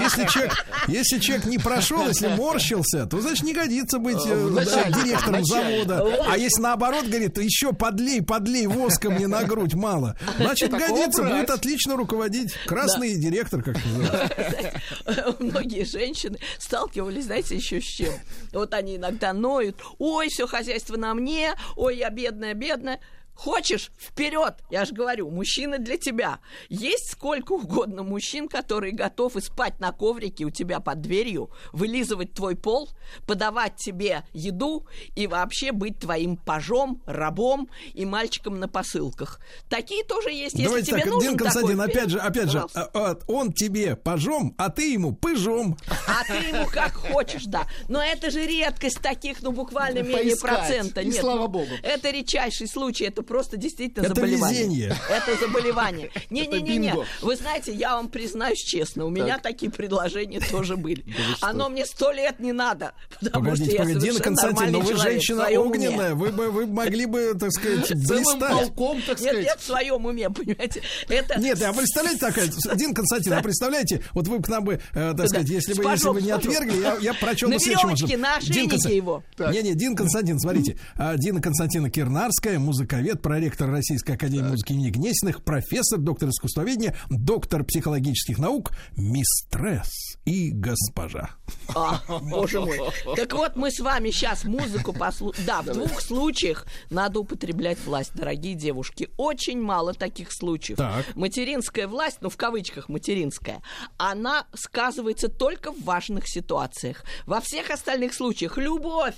[0.01, 0.53] Если человек,
[0.87, 6.05] если человек не прошел, если морщился, то, значит, не годится быть э, да, директором завода.
[6.27, 11.49] А если наоборот, говорит, еще подлей, подлей, воска мне на грудь мало, значит, годится, будет
[11.49, 12.53] отлично руководить.
[12.65, 14.81] Красный директор, как называется.
[15.39, 18.13] Многие женщины сталкивались, знаете, еще с чем?
[18.51, 22.99] Вот они иногда ноют, ой, все хозяйство на мне, ой, я бедная, бедная.
[23.35, 23.91] Хочешь?
[23.97, 24.55] Вперед!
[24.69, 26.39] Я же говорю, мужчина для тебя.
[26.69, 32.55] Есть сколько угодно мужчин, которые готовы спать на коврике у тебя под дверью, вылизывать твой
[32.55, 32.89] пол,
[33.25, 39.39] подавать тебе еду и вообще быть твоим пажом, рабом и мальчиком на посылках.
[39.67, 40.55] Такие тоже есть.
[40.55, 43.51] Если Давайте тебе так, нужен Дин Константин, такой, опять же, опять же, а, а, он
[43.51, 45.77] тебе пожом, а ты ему пыжом.
[46.07, 47.67] А ты ему как хочешь, да.
[47.89, 51.01] Но это же редкость таких, ну, буквально менее процента.
[51.01, 51.71] И Нет, слава ну, богу.
[51.81, 54.59] Это редчайший случай, это просто действительно Это заболевание.
[54.63, 54.97] везение.
[55.09, 56.11] Это заболевание.
[56.29, 56.95] Не-не-не-не.
[57.21, 61.03] Вы знаете, я вам признаюсь честно, у меня такие предложения тоже были.
[61.41, 64.79] Оно мне сто лет не надо, потому Погодите, что я погодите, Дина совершенно Константин, но
[64.81, 68.51] вы женщина огненная, вы бы вы могли бы, так сказать, блистать.
[68.51, 69.43] полком, так Нет, сказать.
[69.45, 70.81] нет, в своем уме, понимаете.
[71.09, 75.13] Это Нет, а представляете такая, Дин Константин, а представляете, вот вы к нам бы, э,
[75.15, 78.37] так сказать, если бы, если бы не отвергли, я, я прочел На бы следующим на
[78.39, 79.23] Константин- его.
[79.39, 80.77] Не-не, Дин Константин, смотрите.
[80.95, 87.63] а, Дина Константина Кирнарская, музыковед, проректор Российской Академии музыки имени Гнесиных, профессор, доктор искусствоведения, доктор
[87.63, 91.31] психологических наук, мистресс и госпожа.
[91.75, 92.79] А, боже мой.
[93.15, 95.45] Так вот, мы с вами сейчас музыку послушаем.
[95.45, 99.09] Да, в двух случаях надо употреблять власть, дорогие девушки.
[99.17, 100.77] Очень мало таких случаев.
[100.77, 101.15] Так.
[101.15, 103.61] Материнская власть, ну, в кавычках материнская,
[103.97, 107.03] она сказывается только в важных ситуациях.
[107.25, 109.15] Во всех остальных случаях любовь,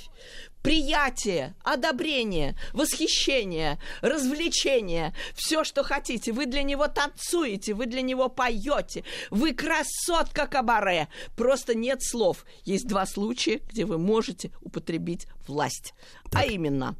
[0.65, 6.31] приятие, одобрение, восхищение, развлечение, все, что хотите.
[6.31, 11.07] Вы для него танцуете, вы для него поете, вы красотка кабаре.
[11.37, 12.47] Просто нет слов.
[12.63, 15.93] Есть два случая, где вы можете употребить власть.
[16.33, 16.95] А именно,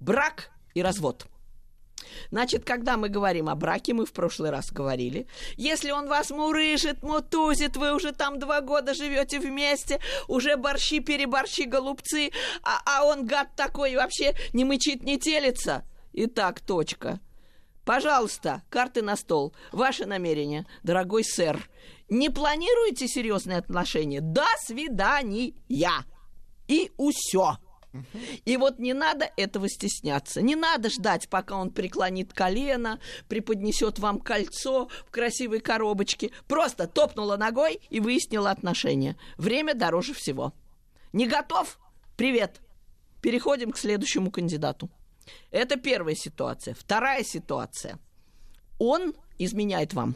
[0.00, 1.26] брак и развод.
[2.30, 7.02] Значит, когда мы говорим о браке, мы в прошлый раз говорили, если он вас мурыжит,
[7.02, 12.30] мутузит, вы уже там два года живете вместе, уже борщи, переборщи, голубцы,
[12.62, 15.84] а, а он гад такой вообще не мычит, не телится.
[16.12, 17.20] Итак, точка.
[17.84, 19.54] Пожалуйста, карты на стол.
[19.72, 21.68] Ваше намерение, дорогой сэр.
[22.08, 24.20] Не планируете серьезные отношения?
[24.20, 25.54] До свидания.
[26.68, 27.56] И усё.
[28.44, 30.40] И вот не надо этого стесняться.
[30.40, 36.30] Не надо ждать, пока он преклонит колено, преподнесет вам кольцо в красивой коробочке.
[36.46, 39.16] Просто топнула ногой и выяснила отношения.
[39.36, 40.52] Время дороже всего.
[41.12, 41.78] Не готов?
[42.16, 42.60] Привет.
[43.20, 44.88] Переходим к следующему кандидату.
[45.50, 46.74] Это первая ситуация.
[46.74, 47.98] Вторая ситуация.
[48.78, 50.14] Он изменяет вам.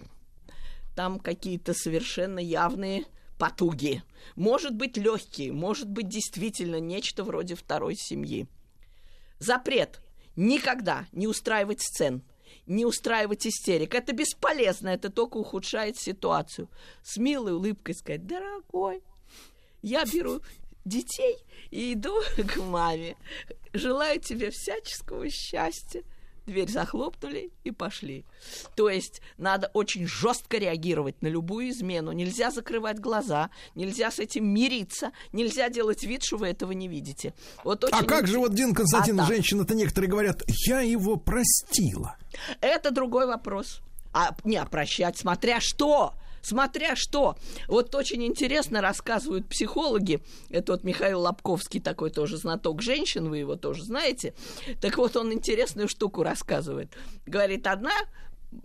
[0.95, 3.05] Там какие-то совершенно явные
[3.39, 4.03] потуги.
[4.37, 8.47] Может быть, легкие, может быть, действительно нечто вроде второй семьи.
[9.39, 10.01] Запрет.
[10.37, 12.23] Никогда не устраивать сцен,
[12.67, 13.95] не устраивать истерик.
[13.95, 16.69] Это бесполезно, это только ухудшает ситуацию.
[17.03, 19.03] С милой улыбкой сказать, дорогой,
[19.83, 20.41] я беру
[20.85, 21.37] детей
[21.71, 22.15] и иду
[22.49, 23.17] к маме.
[23.73, 26.03] Желаю тебе всяческого счастья.
[26.47, 28.25] Дверь захлопнули и пошли.
[28.77, 32.13] То есть надо очень жестко реагировать на любую измену.
[32.13, 37.33] Нельзя закрывать глаза, нельзя с этим мириться, нельзя делать вид, что вы этого не видите.
[37.65, 39.29] Вот А очень как же вот, Дин Константин, А так.
[39.35, 42.17] женщины-то некоторые говорят, я его простила.
[42.61, 43.81] Это другой вопрос.
[44.13, 46.15] А не а прощать, смотря что.
[46.45, 47.37] Смотря что.
[47.69, 50.23] Вот очень интересно рассказывают психологи.
[50.51, 54.35] Это вот Михаил Лобковский, такой тоже знаток женщин, вы его тоже знаете.
[54.83, 56.93] Так вот, он интересную штуку рассказывает.
[57.25, 57.95] Говорит, одна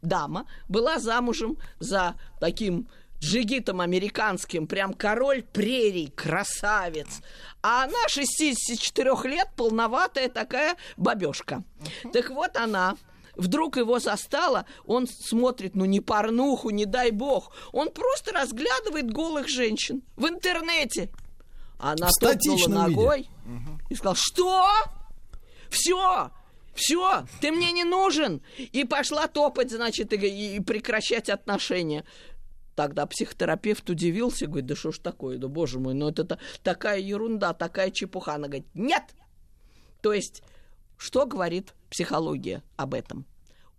[0.02, 2.90] дама была замужем за таким
[3.22, 7.22] джигитом американским, прям король прерий, красавец.
[7.62, 11.64] А она 64 лет, полноватая такая бабешка.
[12.12, 12.98] Так вот она
[13.40, 19.48] вдруг его застала, он смотрит, ну не порнуху, не дай бог, он просто разглядывает голых
[19.48, 21.10] женщин в интернете.
[21.80, 22.96] Она В топнула статичном виде.
[23.00, 23.30] ногой
[23.90, 24.68] и сказала, что?
[25.70, 26.32] Все,
[26.76, 28.42] все, ты мне не нужен.
[28.58, 32.04] И пошла топать, значит, и, и прекращать отношения.
[32.76, 37.00] Тогда психотерапевт удивился, говорит, да что ж такое, да боже мой, ну это та- такая
[37.00, 38.36] ерунда, такая чепуха.
[38.36, 39.04] Она говорит, нет.
[40.02, 40.44] То есть,
[41.00, 43.26] что говорит психология об этом?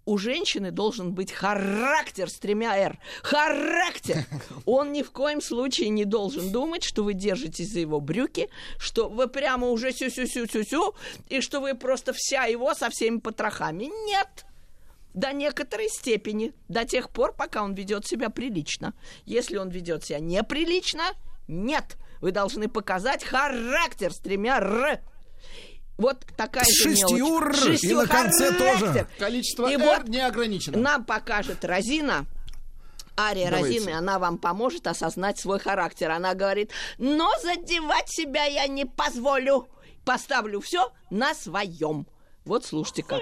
[0.07, 2.99] У женщины должен быть характер с тремя «р».
[3.23, 4.25] Характер!
[4.65, 9.11] Он ни в коем случае не должен думать, что вы держитесь за его брюки, что
[9.11, 10.95] вы прямо уже сю-сю-сю-сю-сю,
[11.29, 13.91] и что вы просто вся его со всеми потрохами.
[14.07, 14.47] Нет!
[15.13, 18.95] До некоторой степени, до тех пор, пока он ведет себя прилично.
[19.27, 21.03] Если он ведет себя неприлично,
[21.47, 21.99] нет.
[22.23, 25.03] Вы должны показать характер с тремя «р».
[26.01, 27.39] Вот такая же шестью
[27.83, 29.07] и на конце тоже.
[29.19, 30.79] Количество И «р» вот не ограничено.
[30.79, 32.25] Нам покажет Розина.
[33.19, 33.81] Ария Давайте.
[33.81, 36.11] Розины, она вам поможет осознать свой характер.
[36.11, 39.69] Она говорит, но задевать себя я не позволю.
[40.07, 42.07] Поставлю все на своем.
[42.47, 43.21] Вот слушайте как.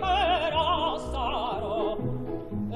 [0.00, 1.77] Farò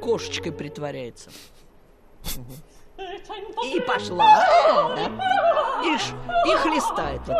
[0.00, 1.30] Кошечкой притворяется.
[3.64, 4.24] И пошла.
[4.96, 5.82] Да.
[5.84, 7.36] И, ш- и хлестает вот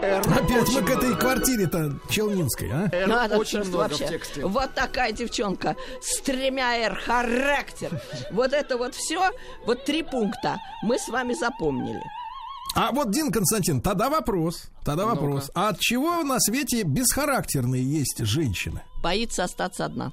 [0.00, 0.26] так.
[0.26, 2.88] Опять мы к этой квартире-то Челнинской, а?
[2.92, 4.06] Р Надо очень просто много вообще.
[4.06, 4.44] в тексте.
[4.44, 7.90] Вот такая девчонка с тремя R характер.
[8.30, 9.30] Вот это вот все,
[9.64, 12.02] вот три пункта мы с вами запомнили.
[12.78, 14.68] А вот, Дин Константин, тогда вопрос.
[14.84, 15.50] Тогда вопрос.
[15.54, 18.82] А от чего на свете бесхарактерные есть женщины?
[19.02, 20.12] Боится остаться одна.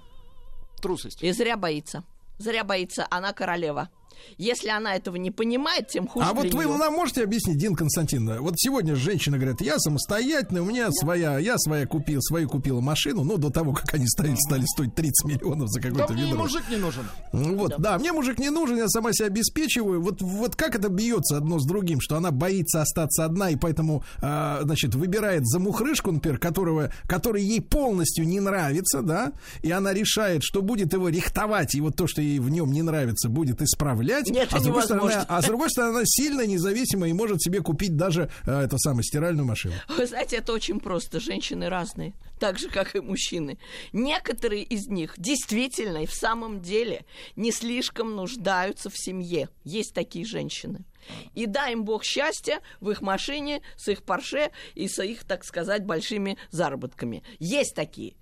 [0.82, 1.22] Трусость.
[1.22, 2.06] И зря боится.
[2.38, 3.90] Зря боится, она королева.
[4.38, 7.76] Если она этого не понимает, тем хуже А вот для вы нам можете объяснить, Дин
[7.76, 12.82] Константин, вот сегодня женщины говорят, я самостоятельная, у меня своя, я своя купил, свою купила
[12.82, 16.24] машину, ну, до того, как они стали, стали стоить 30 миллионов за Да какой-то мне
[16.24, 16.40] и ведро.
[16.40, 17.06] мужик не нужен.
[17.32, 17.98] Ну Вот, да.
[18.00, 20.02] мне мужик не нужен, я сама себя обеспечиваю.
[20.02, 24.04] Вот, вот как это бьется одно с другим, что она боится остаться одна и поэтому,
[24.22, 30.44] а, значит, выбирает замухрышку, например, которого, который ей полностью не нравится, да, и она решает,
[30.44, 34.13] что будет его рихтовать, и вот то, что ей в нем не нравится, будет исправлять.
[34.22, 37.62] Нет, а, с другой стороны, а с другой стороны, она сильно независима и может себе
[37.62, 39.74] купить даже а, это самое стиральную машину.
[39.98, 41.20] Вы знаете, это очень просто.
[41.20, 43.58] Женщины разные, так же, как и мужчины.
[43.92, 49.50] Некоторые из них действительно и в самом деле не слишком нуждаются в семье.
[49.64, 50.86] Есть такие женщины.
[51.34, 55.44] И дай им Бог счастья в их машине, с их парше и с их, так
[55.44, 57.24] сказать, большими заработками.
[57.40, 58.16] Есть такие.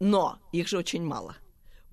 [0.00, 1.36] Но их же очень мало.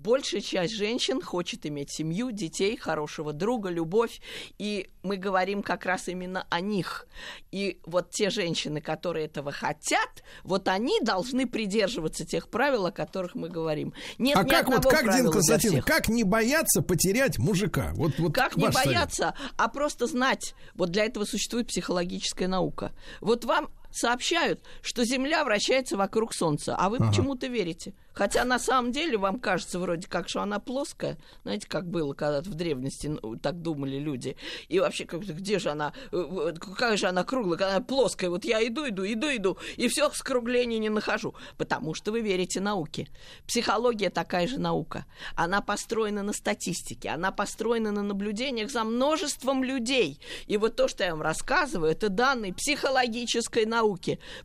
[0.07, 4.21] Большая часть женщин хочет иметь семью, детей, хорошего друга, любовь.
[4.57, 7.09] И мы говорим как раз именно о них.
[7.51, 13.35] И вот те женщины, которые этого хотят, вот они должны придерживаться тех правил, о которых
[13.35, 13.93] мы говорим.
[14.17, 17.91] Нет а ни как вот, как, Дин Константин, как не бояться потерять мужика?
[17.95, 18.87] Вот, вот Как не ваш совет.
[18.87, 20.55] бояться, а просто знать.
[20.75, 22.93] Вот для этого существует психологическая наука.
[23.19, 27.07] Вот вам сообщают, что Земля вращается вокруг Солнца, а вы Ага.
[27.09, 27.93] почему-то верите.
[28.17, 31.19] Хотя на самом деле вам кажется вроде как, что она плоская.
[31.43, 34.35] Знаете, как было когда-то в древности, ну, так думали люди.
[34.69, 38.31] И вообще, как где же она, э, э, какая же она круглая, когда она плоская.
[38.31, 41.35] Вот я иду, иду, иду, иду, и все скругление не нахожу.
[41.57, 43.07] Потому что вы верите науке.
[43.45, 45.05] Психология такая же наука.
[45.35, 50.19] Она построена на статистике, она построена на наблюдениях за множеством людей.
[50.47, 53.76] И вот то, что я вам рассказываю, это данные психологической науки.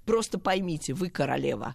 [0.04, 1.74] Просто поймите, вы королева.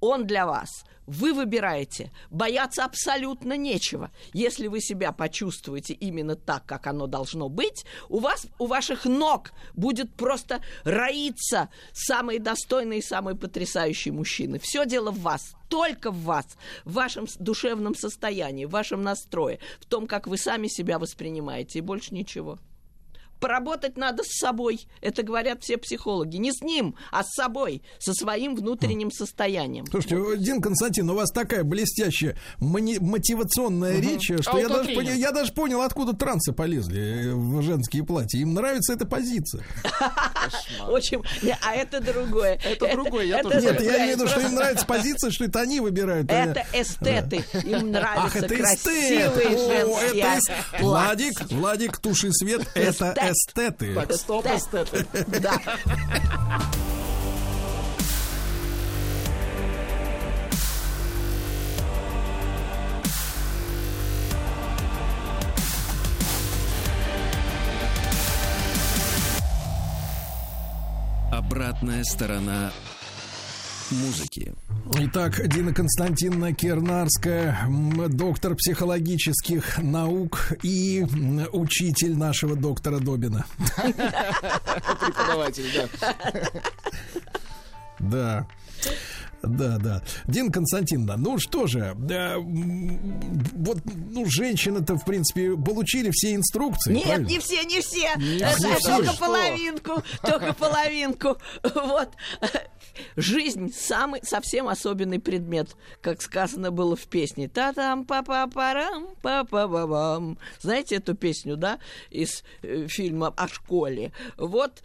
[0.00, 0.84] Он для вас.
[1.06, 2.12] Вы выбираете.
[2.30, 4.10] Бояться абсолютно нечего.
[4.32, 9.52] Если вы себя почувствуете именно так, как оно должно быть, у вас, у ваших ног
[9.74, 14.60] будет просто роиться самые достойные самые потрясающие мужчины.
[14.60, 15.54] Все дело в вас.
[15.68, 16.46] Только в вас,
[16.84, 21.82] в вашем душевном состоянии, в вашем настрое, в том, как вы сами себя воспринимаете, и
[21.82, 22.58] больше ничего.
[23.42, 24.86] Поработать надо с собой.
[25.00, 26.36] Это говорят все психологи.
[26.36, 29.84] Не с ним, а с собой, со своим внутренним состоянием.
[29.86, 35.32] Слушайте, Дин Константин, у вас такая блестящая мани- мотивационная речь, что я даже, понял, я
[35.32, 38.38] даже понял, откуда трансы полезли э, в женские платья.
[38.38, 39.64] Им нравится эта позиция.
[40.86, 41.24] Очень...
[41.62, 42.60] А это другое.
[42.64, 45.60] Это другое, я тоже Нет, я имею в виду, что им нравится позиция, что это
[45.62, 46.30] они выбирают.
[46.30, 47.44] а Это эстеты.
[47.64, 50.80] Им нравятся красивые женские.
[50.80, 53.31] Владик, Владик, туши свет, это.
[53.32, 53.94] Эстеты.
[53.94, 55.06] Так, стоп, эстеты.
[55.40, 55.60] Да.
[71.30, 72.72] Обратная сторона
[73.90, 74.54] музыки.
[74.94, 77.66] Итак, Дина Константиновна Кернарская,
[78.08, 81.06] доктор психологических наук и
[81.52, 83.46] учитель нашего доктора Добина.
[85.00, 85.88] Преподаватель, да.
[87.98, 88.46] Да.
[89.42, 90.02] Да, да.
[90.26, 96.94] Дин Константиновна, ну что же, да, м, вот, ну, женщины-то, в принципе, получили все инструкции.
[96.94, 97.26] Нет, правильно?
[97.26, 98.14] не все, не все.
[98.18, 98.78] не Это все.
[98.98, 99.18] только Что?
[99.18, 101.36] половинку, только половинку.
[101.74, 102.10] Вот.
[103.16, 107.48] Жизнь самый совсем особенный предмет, как сказано было в песне.
[107.48, 110.38] Та-там, па-па-парам, па-па-ба-бам.
[110.60, 111.78] Знаете эту песню, да,
[112.10, 114.12] из э, фильма о школе?
[114.36, 114.82] Вот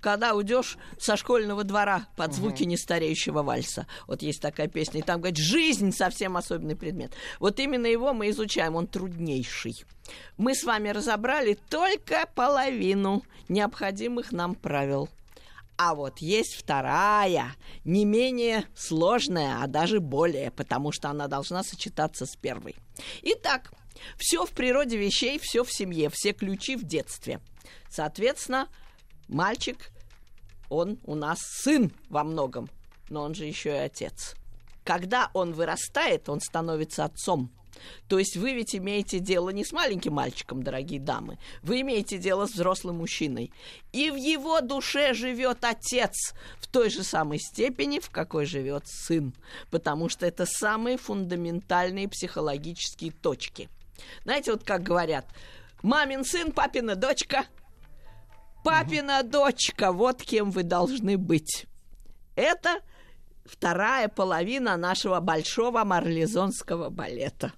[0.00, 3.86] когда уйдешь со школьного двора под звуки нестареющего вальса.
[4.06, 7.12] Вот есть такая песня, и там говорит, жизнь совсем особенный предмет.
[7.40, 9.84] Вот именно его мы изучаем, он труднейший.
[10.36, 15.08] Мы с вами разобрали только половину необходимых нам правил.
[15.80, 22.26] А вот есть вторая, не менее сложная, а даже более, потому что она должна сочетаться
[22.26, 22.74] с первой.
[23.22, 23.72] Итак,
[24.16, 27.40] все в природе вещей, все в семье, все ключи в детстве.
[27.88, 28.68] Соответственно,
[29.28, 29.92] мальчик,
[30.68, 32.68] он у нас сын во многом,
[33.08, 34.34] но он же еще и отец.
[34.82, 37.52] Когда он вырастает, он становится отцом.
[38.08, 42.46] То есть вы ведь имеете дело не с маленьким мальчиком, дорогие дамы, вы имеете дело
[42.46, 43.52] с взрослым мужчиной.
[43.92, 49.34] И в его душе живет отец в той же самой степени, в какой живет сын.
[49.70, 53.68] Потому что это самые фундаментальные психологические точки.
[54.24, 55.26] Знаете, вот как говорят,
[55.82, 57.46] мамин сын, папина дочка,
[58.64, 61.66] папина дочка, вот кем вы должны быть.
[62.36, 62.80] Это
[63.44, 67.52] вторая половина нашего большого марлезонского балета.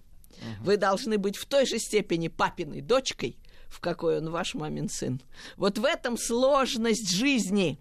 [0.61, 3.37] Вы должны быть в той же степени папиной дочкой,
[3.69, 5.21] в какой он ваш мамин сын.
[5.57, 7.79] Вот в этом сложность жизни.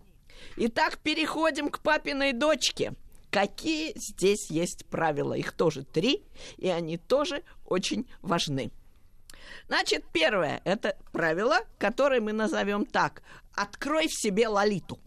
[0.58, 2.94] Итак, переходим к папиной дочке.
[3.32, 5.34] Какие здесь есть правила?
[5.34, 6.24] Их тоже три,
[6.58, 8.72] и они тоже очень важны.
[9.68, 13.22] Значит, первое– это правило, которое мы назовем так.
[13.56, 15.00] Открой в себе лолиту.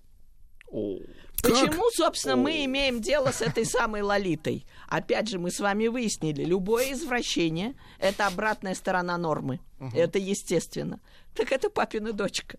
[1.43, 4.65] Почему, собственно, мы имеем дело с этой самой лолитой?
[4.89, 9.61] Опять же, мы с вами выяснили, любое извращение– это обратная сторона нормы.
[9.95, 11.01] Это естественно.
[11.35, 12.59] Так это папина дочка.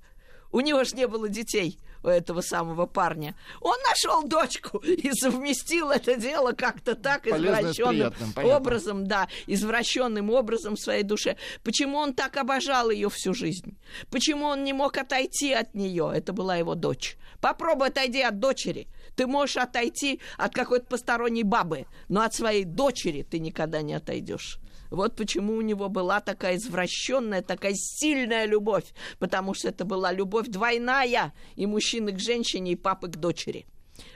[0.52, 3.36] У него же не было детей, у этого самого парня.
[3.60, 8.58] Он нашел дочку и совместил это дело как-то так Полезное с извращенным приятным, понятно.
[8.58, 11.38] образом, да, извращенным образом в своей душе.
[11.64, 13.78] Почему он так обожал ее всю жизнь?
[14.12, 16.12] Почему он не мог отойти от нее?
[16.14, 17.18] Это была его дочь.
[17.42, 18.88] Попробуй отойди от дочери.
[19.16, 24.60] Ты можешь отойти от какой-то посторонней бабы, но от своей дочери ты никогда не отойдешь.
[24.90, 28.86] Вот почему у него была такая извращенная, такая сильная любовь,
[29.18, 33.66] потому что это была любовь двойная и мужчины к женщине, и папы к дочери.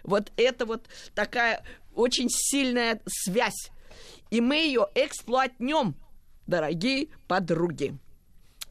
[0.03, 1.64] Вот это вот такая
[1.95, 3.72] очень сильная связь.
[4.30, 5.95] И мы ее эксплуатнем,
[6.45, 7.98] дорогие подруги.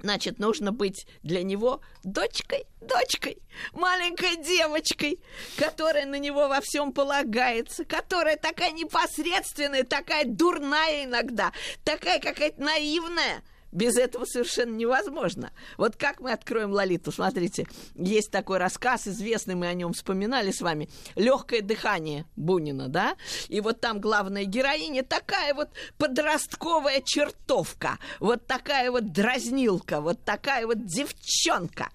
[0.01, 3.39] Значит, нужно быть для него дочкой, дочкой,
[3.73, 5.21] маленькой девочкой,
[5.57, 11.53] которая на него во всем полагается, которая такая непосредственная, такая дурная иногда,
[11.85, 13.43] такая какая-то наивная.
[13.73, 15.53] Без этого совершенно невозможно.
[15.77, 17.13] Вот как мы откроем Лолиту?
[17.13, 20.89] Смотрите, есть такой рассказ, известный, мы о нем вспоминали с вами.
[21.15, 23.17] Легкое дыхание Бунина, да?
[23.49, 30.67] И вот там главная героиня такая вот подростковая чертовка, вот такая вот дразнилка, вот такая
[30.67, 31.91] вот девчонка.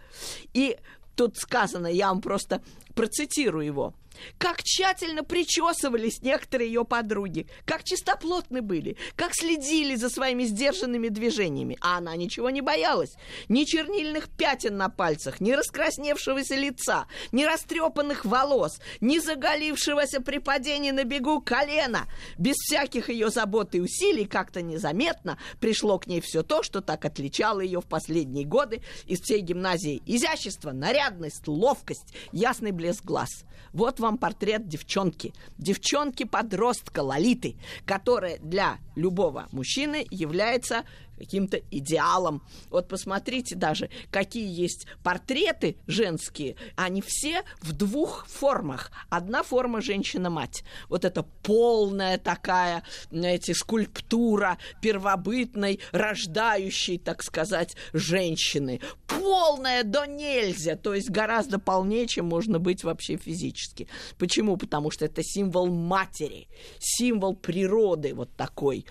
[0.54, 0.78] И
[1.16, 2.62] тут сказано, я вам просто
[2.96, 3.94] процитирую его.
[4.38, 11.78] Как тщательно причесывались некоторые ее подруги, как чистоплотны были, как следили за своими сдержанными движениями.
[11.82, 13.16] А она ничего не боялась.
[13.50, 20.92] Ни чернильных пятен на пальцах, ни раскрасневшегося лица, ни растрепанных волос, ни заголившегося при падении
[20.92, 22.08] на бегу колена.
[22.38, 27.06] Без всяких ее забот и усилий как-то незаметно пришло к ней все то, что так
[27.06, 30.02] отличало ее в последние годы из всей гимназии.
[30.06, 33.30] Изящество, нарядность, ловкость, ясный блеск глаз.
[33.74, 35.34] Вот вам портрет девчонки.
[35.58, 37.56] Девчонки-подростка Лолиты,
[37.86, 40.84] которая для любого мужчины является
[41.22, 42.42] каким-то идеалом.
[42.70, 46.56] Вот посмотрите даже, какие есть портреты женские.
[46.76, 48.92] Они все в двух формах.
[49.10, 50.64] Одна форма женщина-мать.
[50.90, 58.82] Вот это полная такая, знаете, скульптура первобытной, рождающей, так сказать, женщины.
[59.06, 63.88] Полная до нельзя, то есть гораздо полнее, чем можно быть вообще физически.
[64.18, 64.58] Почему?
[64.58, 66.48] Потому что это символ матери,
[66.80, 68.86] символ природы вот такой.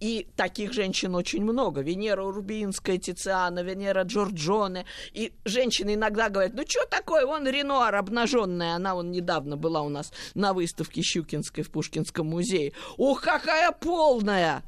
[0.00, 1.80] И таких женщин очень много.
[1.80, 4.84] Венера Урбинская, Тициана, Венера Джорджоне.
[5.12, 8.74] И женщины иногда говорят, ну что такое, вон Ренуар обнаженная.
[8.74, 12.72] Она вон недавно была у нас на выставке Щукинской в Пушкинском музее.
[12.98, 14.62] Ух, какая полная!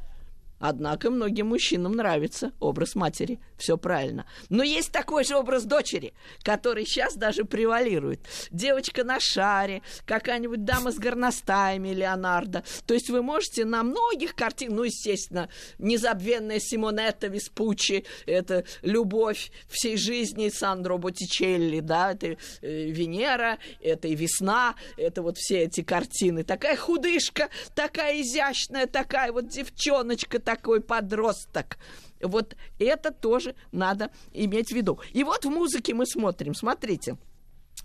[0.58, 3.38] Однако многим мужчинам нравится образ матери.
[3.56, 4.26] Все правильно.
[4.48, 8.20] Но есть такой же образ дочери, который сейчас даже превалирует.
[8.50, 12.64] Девочка на шаре, какая-нибудь дама с горностаями Леонардо.
[12.86, 19.96] То есть вы можете на многих картинах, ну, естественно, незабвенная Симонетта Веспуччи, это любовь всей
[19.96, 26.44] жизни Сандро Боттичелли, да, это э, Венера, это и весна, это вот все эти картины.
[26.44, 31.76] Такая худышка, такая изящная, такая вот девчоночка, такой подросток.
[32.22, 35.00] Вот это тоже надо иметь в виду.
[35.12, 37.18] И вот в музыке мы смотрим, смотрите.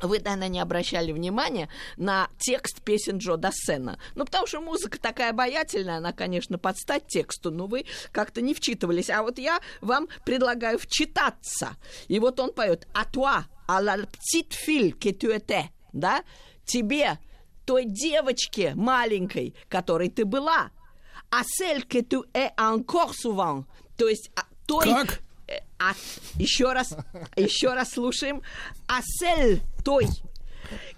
[0.01, 3.99] Вы, наверное, не обращали внимания на текст песен Джо Дассена.
[4.15, 8.53] Ну, потому что музыка такая обаятельная, она, конечно, под стать тексту, но вы как-то не
[8.53, 9.09] вчитывались.
[9.09, 11.75] А вот я вам предлагаю вчитаться.
[12.07, 16.23] И вот он поет «А toi, à la petite fille que tu étais», да?
[16.65, 17.19] Тебе,
[17.65, 20.71] той девочке маленькой, которой ты была,
[21.31, 23.65] а celle que tu es encore souvent,
[23.97, 24.85] то есть а, той...
[24.85, 25.21] Как?
[25.79, 25.93] а,
[26.37, 26.95] еще раз,
[27.35, 28.41] еще раз слушаем.
[28.87, 30.07] А celle той,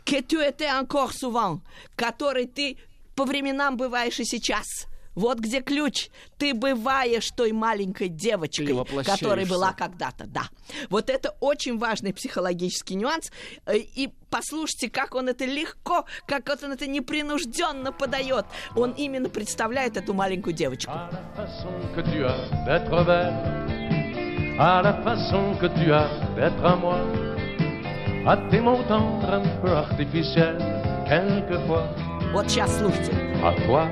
[0.06, 1.62] que tu étais encore souvent,
[1.96, 2.78] которой ты
[3.16, 4.88] по временам бываешь и сейчас.
[5.16, 6.10] Вот где ключ.
[6.38, 8.76] Ты бываешь той маленькой девочкой,
[9.06, 10.44] которой была когда-то, да.
[10.90, 13.32] Вот это очень важный психологический нюанс.
[13.66, 18.46] Э, И послушайте, как он это легко, как вот он это непринужденно подает.
[18.76, 20.92] Он именно представляет эту маленькую девочку.
[20.92, 26.64] À la façon que tu as d'être belle, à la façon que tu as d'être
[26.66, 26.98] à moi,
[28.26, 30.58] à tes mots tendres un peu artificiels,
[31.08, 31.88] quelquefois,
[32.34, 33.12] Вот сейчас слушайте.
[33.44, 33.88] à toi,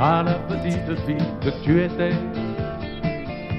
[0.00, 2.12] à la petite fille que tu étais,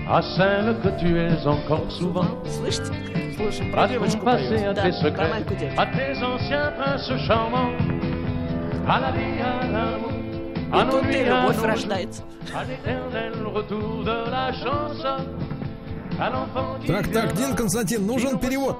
[0.09, 2.91] à celle que tu es encore souvent, Слышите?
[3.35, 4.67] Слышим, про à ton девочку passé, поют.
[4.69, 5.81] à Да, tes про secrets, маленькую девочку.
[5.81, 7.71] à tes anciens princes charmants,
[8.87, 10.11] à la vie, à l'amour,
[10.71, 12.23] à И nos тут и nuits, à любовь nos рождается.
[12.55, 15.05] à l'éternel retour de la chance,
[16.19, 18.75] à l'enfant qui Так, так, viendra, Дин Константин, нужен перевод.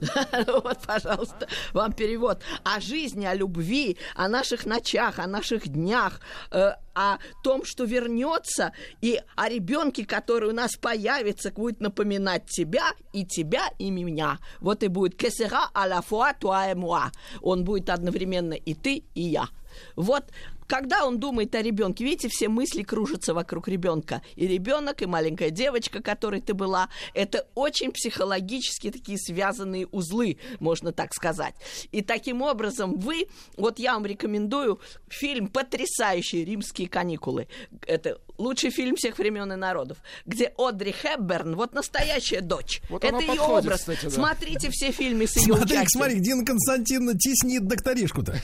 [0.46, 2.42] Вот, пожалуйста, вам перевод.
[2.64, 6.20] О жизни, о любви, о наших ночах, о наших днях,
[6.50, 12.92] э, о том, что вернется, и о ребенке, который у нас появится, будет напоминать тебя,
[13.12, 14.38] и тебя, и меня.
[14.60, 17.10] Вот и будет «Que sera à la fois toi et moi».
[17.42, 19.48] Он будет одновременно и ты, и я.
[19.96, 20.24] Вот
[20.70, 24.22] когда он думает о ребенке, видите, все мысли кружатся вокруг ребенка.
[24.36, 30.92] И ребенок, и маленькая девочка, которой ты была, это очень психологически такие связанные узлы, можно
[30.92, 31.56] так сказать.
[31.90, 33.26] И таким образом вы,
[33.56, 37.48] вот я вам рекомендую фильм потрясающий «Римские каникулы».
[37.88, 42.80] Это лучший фильм всех времен и народов, где Одри Хепберн, вот настоящая дочь.
[42.88, 43.80] Вот это ее подходит, образ.
[43.80, 44.10] кстати, да.
[44.10, 48.32] Смотрите все фильмы с ее Смотри, смотри, Дина Константиновна теснит докторишку-то.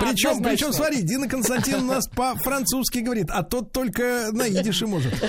[0.00, 5.12] Причем, причем, смотри, Дина Константиновна у нас по-французски говорит, а тот только на идише может.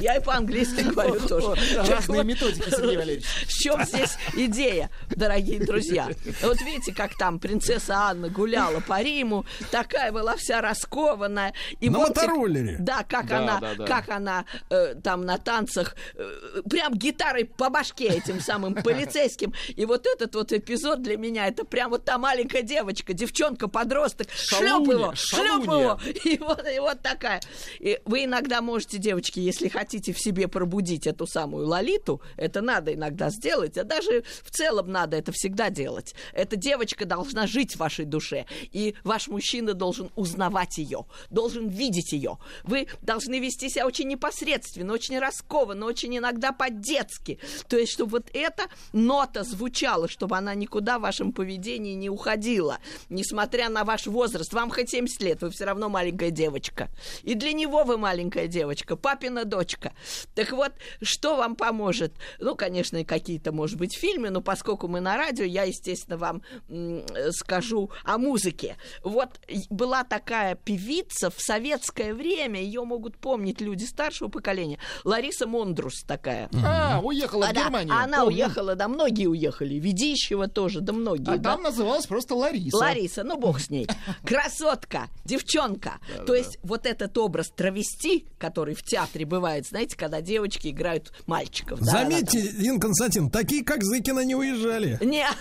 [0.00, 1.60] Я и по-английски говорю тоже.
[1.76, 3.26] Разные методики, Сергей Валерьевич.
[3.46, 6.08] В чем здесь идея, дорогие друзья?
[6.42, 11.52] Вот видите, как там принцесса Анна гуляла по Риму, такая была вся раскованная.
[11.80, 12.76] И На помните, мотороллере.
[12.78, 13.86] Да, как Да, она, да, да.
[13.86, 19.52] как она э, там на танцах э, прям гитарой по башке этим самым полицейским.
[19.68, 24.28] И вот этот вот эпизод для меня это прям вот та маленькая девочка, девчонка, подросток,
[24.30, 27.40] шлеп его, шлеп его, и вот, и вот такая.
[27.78, 32.94] И вы иногда можете, девочки, если хотите в себе пробудить эту самую лолиту, это надо
[32.94, 36.14] иногда сделать, а даже в целом надо это всегда делать.
[36.32, 42.12] Эта девочка должна жить в вашей душе, и ваш мужчина должен узнавать ее, должен видеть
[42.12, 42.38] ее.
[42.64, 47.38] Вы должны вести себя очень непосредственно, очень раскованно, очень иногда по-детски.
[47.68, 52.78] То есть, чтобы вот эта нота звучала, чтобы она никуда в вашем поведении не уходила,
[53.08, 54.52] несмотря на ваш возраст.
[54.52, 56.88] Вам хоть 70 лет, вы все равно маленькая девочка.
[57.22, 59.92] И для него вы маленькая девочка, папина дочка.
[60.34, 62.12] Так вот, что вам поможет?
[62.40, 67.30] Ну, конечно, какие-то, может быть, фильмы, но поскольку мы на радио, я, естественно, вам э,
[67.32, 68.76] скажу о музыке.
[69.04, 69.40] Вот
[69.70, 71.40] была такая певица в
[71.72, 76.48] советское время, ее могут помнить люди старшего поколения, Лариса Мондрус такая.
[76.64, 77.94] А, уехала А, в да, Германию.
[77.94, 78.34] она Помню.
[78.44, 79.74] уехала, да, многие уехали.
[79.74, 81.34] Ведищева тоже, да многие.
[81.34, 81.52] А да.
[81.54, 82.76] там называлась просто Лариса.
[82.76, 83.86] Лариса, ну бог с ней.
[84.24, 85.98] Красотка, девчонка.
[86.26, 91.80] То есть вот этот образ травести, который в театре бывает, знаете, когда девочки играют мальчиков.
[91.80, 94.98] да, Заметьте, Дин Константин, такие, как Зыкина, не уезжали.
[95.04, 95.26] Не.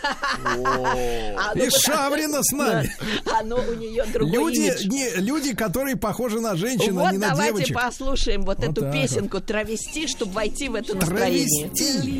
[1.39, 2.89] А, ну, И потому- Шаврина с нами.
[3.25, 4.87] Да, Оно у нее другой Люди, имидж.
[4.87, 7.75] не, люди, которые похожи на женщин, а Вот не на давайте девочек.
[7.75, 11.69] послушаем вот, Вот эту так песенку «Травести», чтобы войти в это настроение.
[11.69, 12.19] Травести.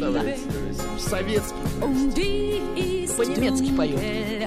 [1.10, 1.56] Советский.
[3.18, 4.00] По-немецки поют.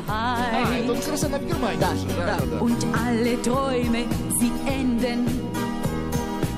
[0.09, 0.39] А,
[0.79, 1.81] это как раз она в Германии.
[1.81, 2.39] Да, да.
[2.39, 2.59] да, да.
[2.59, 4.07] Und alle Träume,
[4.39, 5.29] sie enden.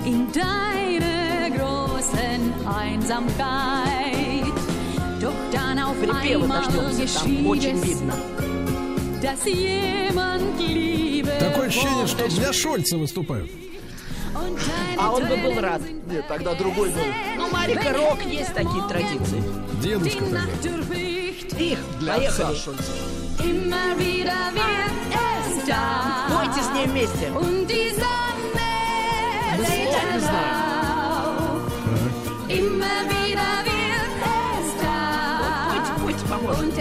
[0.05, 4.53] in deine großen Einsamkeit.
[5.21, 8.15] Doch dann auf einmal дождемся там, очень geschieht es, видно.
[11.39, 13.51] Такое ощущение, что для Шольца выступают.
[14.99, 15.81] А он бы был рад.
[16.11, 17.03] Нет, тогда другой был.
[17.37, 19.43] Ну, Марика, рок, есть такие традиции.
[19.81, 20.41] Дедушка тогда.
[21.59, 22.57] Их, Для поехали.
[22.57, 22.75] отца.
[26.35, 27.29] Пойте с ней вместе.
[27.31, 27.43] Мы
[29.61, 30.53] слов не знаем.
[35.71, 36.73] Пойте, пойте, поможем.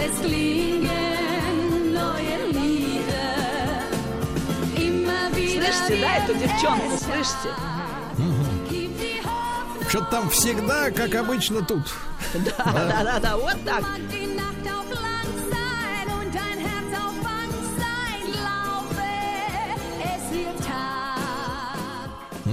[6.02, 7.50] Да, эту девчонку, слышите?
[9.88, 11.94] Что-то там всегда, как обычно, тут.
[12.34, 13.84] Да, да, да, да, вот так.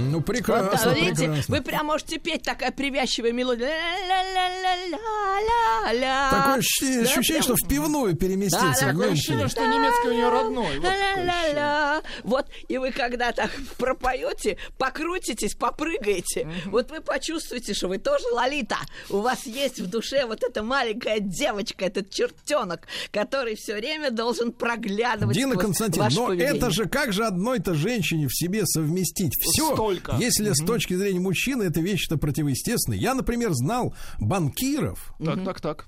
[0.09, 1.55] Ну, Вот, прекрасно, да, видите, прекрасно.
[1.55, 3.69] вы прям можете петь такая привязчивая мелодия.
[4.07, 6.29] Ля-ля-ля-ля-ля-ля.
[6.31, 8.85] Такое ощущение, Да, ощущение, что прям- в пивную переместился.
[8.85, 10.79] Да, Такое ощущение, что немецкий у нее родной.
[10.79, 12.03] Вот.
[12.23, 18.77] Вот, и вы когда так пропоете, покрутитесь, попрыгаете, вот вы почувствуете, что вы тоже Лолита.
[19.09, 24.51] У вас есть в душе вот эта маленькая девочка, этот чертенок, который все время должен
[24.51, 26.57] проглядывать Дина Константин, но поведение.
[26.57, 30.21] это же как же одной-то женщине в себе совместить все, Столько.
[30.23, 32.99] если с точки зрения мужчины это вещь-то противоестественная.
[32.99, 35.85] Я, например, знал банкиров, Так, так, так.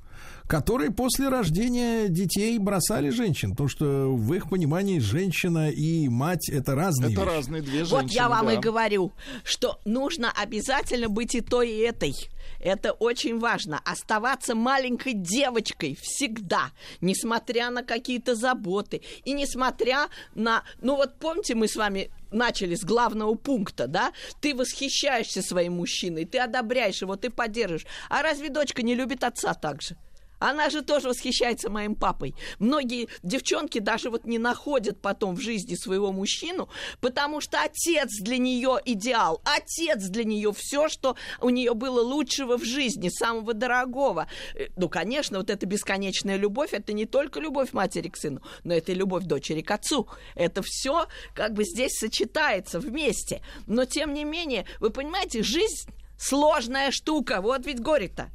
[0.47, 6.75] которые после рождения детей бросали женщин, потому что в их понимании женщина и мать это
[6.75, 7.35] разные Это вещи.
[7.35, 8.15] разные две Вот женщины.
[8.15, 8.53] я вам да.
[8.53, 9.11] и говорю,
[9.43, 12.13] что нужно обязательно быть и той, и этой.
[12.59, 13.79] Это очень важно.
[13.85, 19.01] Оставаться маленькой девочкой всегда, несмотря на какие-то заботы.
[19.23, 20.63] И несмотря на...
[20.81, 24.13] Ну вот помните, мы с вами начали с главного пункта, да?
[24.39, 27.85] Ты восхищаешься своим мужчиной, ты одобряешь его, ты поддерживаешь.
[28.09, 29.95] А разве дочка не любит отца так же?
[30.41, 32.33] Она же тоже восхищается моим папой.
[32.57, 36.67] Многие девчонки даже вот не находят потом в жизни своего мужчину,
[36.99, 42.57] потому что отец для нее идеал, отец для нее все, что у нее было лучшего
[42.57, 44.27] в жизни, самого дорогого.
[44.55, 48.73] Э, Ну, конечно, вот эта бесконечная любовь, это не только любовь матери к сыну, но
[48.73, 50.07] это и любовь дочери к отцу.
[50.33, 51.05] Это все
[51.35, 53.43] как бы здесь сочетается вместе.
[53.67, 55.87] Но тем не менее, вы понимаете, жизнь
[56.17, 57.41] сложная штука.
[57.41, 58.31] Вот ведь горе-то.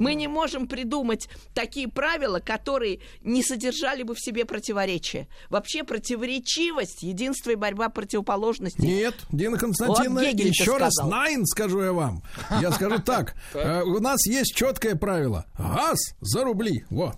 [0.00, 5.28] Мы не можем придумать такие правила, которые не содержали бы в себе противоречия.
[5.50, 8.82] Вообще противоречивость, единство и борьба противоположностей.
[8.84, 11.10] Нет, Дина Константиновна, Вот еще раз сказал.
[11.10, 12.22] найн скажу я вам.
[12.60, 13.34] Я скажу так.
[13.54, 15.44] э, У нас есть четкое правило.
[15.58, 16.84] Газ за рубли.
[16.90, 17.16] Вот.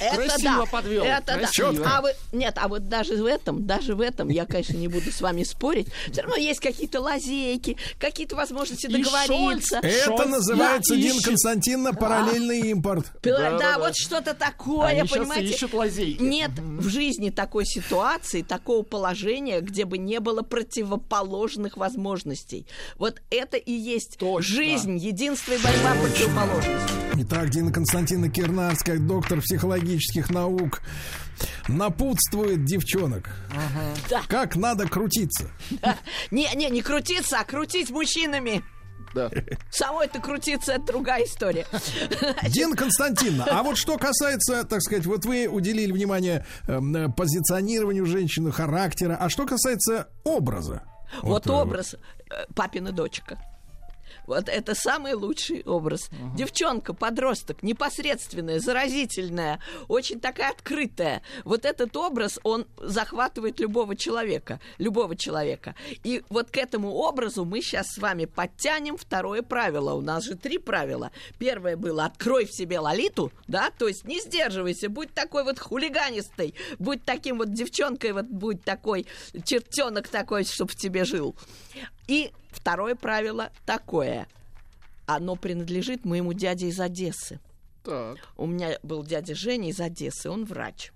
[0.00, 1.38] Это Красиво да, подвел, Это да.
[1.38, 1.86] красиво.
[1.86, 5.10] А вы, нет, а вот даже в этом, даже в этом, я, конечно, не буду
[5.10, 5.88] с вами спорить.
[6.10, 9.78] Все равно есть какие-то лазейки, какие-то возможности договориться.
[9.82, 11.24] Это называется, ищет.
[11.24, 13.06] Константиновна, параллельный импорт.
[13.22, 15.54] Да, вот что-то такое, понимаете?
[15.54, 16.22] ищут лазейки.
[16.22, 22.66] Нет в жизни такой ситуации, такого положения, где бы не было противоположных возможностей.
[22.98, 26.96] Вот это и есть жизнь, единство и борьба противоположностей.
[27.18, 30.82] Итак, Дина Константиновна Кирнарская, доктор психологических наук,
[31.68, 33.30] напутствует девчонок.
[34.08, 34.22] Да.
[34.28, 35.50] Как надо крутиться.
[36.30, 38.62] Не, не, не крутиться, а крутить мужчинами.
[39.14, 39.30] Да.
[39.70, 41.66] Самой-то крутиться это другая история.
[42.48, 46.78] Дина Константиновна, а вот что касается, так сказать, вот вы уделили внимание э,
[47.16, 50.82] позиционированию женщины, характера, а что касается образа?
[51.22, 53.38] Вот э, образ э, папина дочка.
[54.26, 56.08] Вот это самый лучший образ.
[56.36, 61.22] Девчонка, подросток, непосредственная, заразительная, очень такая открытая.
[61.44, 64.60] Вот этот образ, он захватывает любого человека.
[64.78, 65.74] Любого человека.
[66.04, 69.94] И вот к этому образу мы сейчас с вами подтянем второе правило.
[69.94, 71.10] У нас же три правила.
[71.38, 76.54] Первое было «открой в себе лолиту», да, то есть не сдерживайся, будь такой вот хулиганистой,
[76.78, 79.06] будь таким вот девчонкой, вот будь такой
[79.44, 81.36] чертенок такой, чтобы в тебе жил.
[82.06, 84.28] И второе правило такое.
[85.06, 87.40] Оно принадлежит моему дяде из Одессы.
[87.84, 88.18] Так.
[88.36, 90.92] У меня был дядя Женя из Одессы, он врач.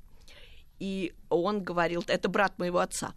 [0.81, 3.15] И он говорил, это брат моего отца.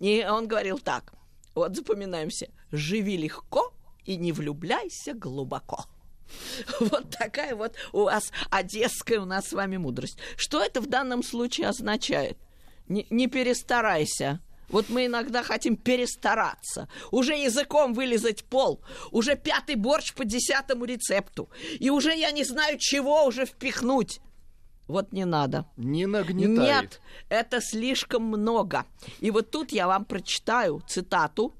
[0.00, 1.14] И он говорил так,
[1.54, 3.72] вот запоминаем все, живи легко
[4.04, 5.84] и не влюбляйся глубоко.
[6.80, 10.18] Вот такая вот у вас одесская у нас с вами мудрость.
[10.36, 12.38] Что это в данном случае означает?
[12.88, 14.40] Не, не перестарайся.
[14.74, 16.88] Вот мы иногда хотим перестараться.
[17.12, 18.80] Уже языком вылезать пол.
[19.12, 21.48] Уже пятый борщ по десятому рецепту.
[21.78, 24.18] И уже я не знаю, чего уже впихнуть.
[24.88, 25.66] Вот не надо.
[25.76, 26.82] Не нагнетай.
[26.82, 28.84] Нет, это слишком много.
[29.20, 31.54] И вот тут я вам прочитаю цитату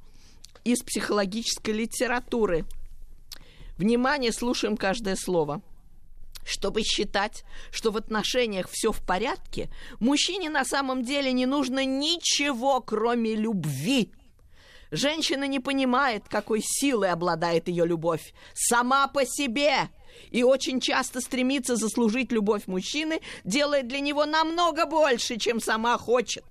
[0.65, 2.65] из психологической литературы.
[3.79, 5.63] Внимание, слушаем каждое слово.
[6.45, 12.81] Чтобы считать, что в отношениях все в порядке, мужчине на самом деле не нужно ничего,
[12.81, 14.13] кроме любви.
[14.91, 18.33] Женщина не понимает, какой силой обладает ее любовь.
[18.55, 19.89] Сама по себе.
[20.31, 26.45] И очень часто стремится заслужить любовь мужчины, делает для него намного больше, чем сама хочет.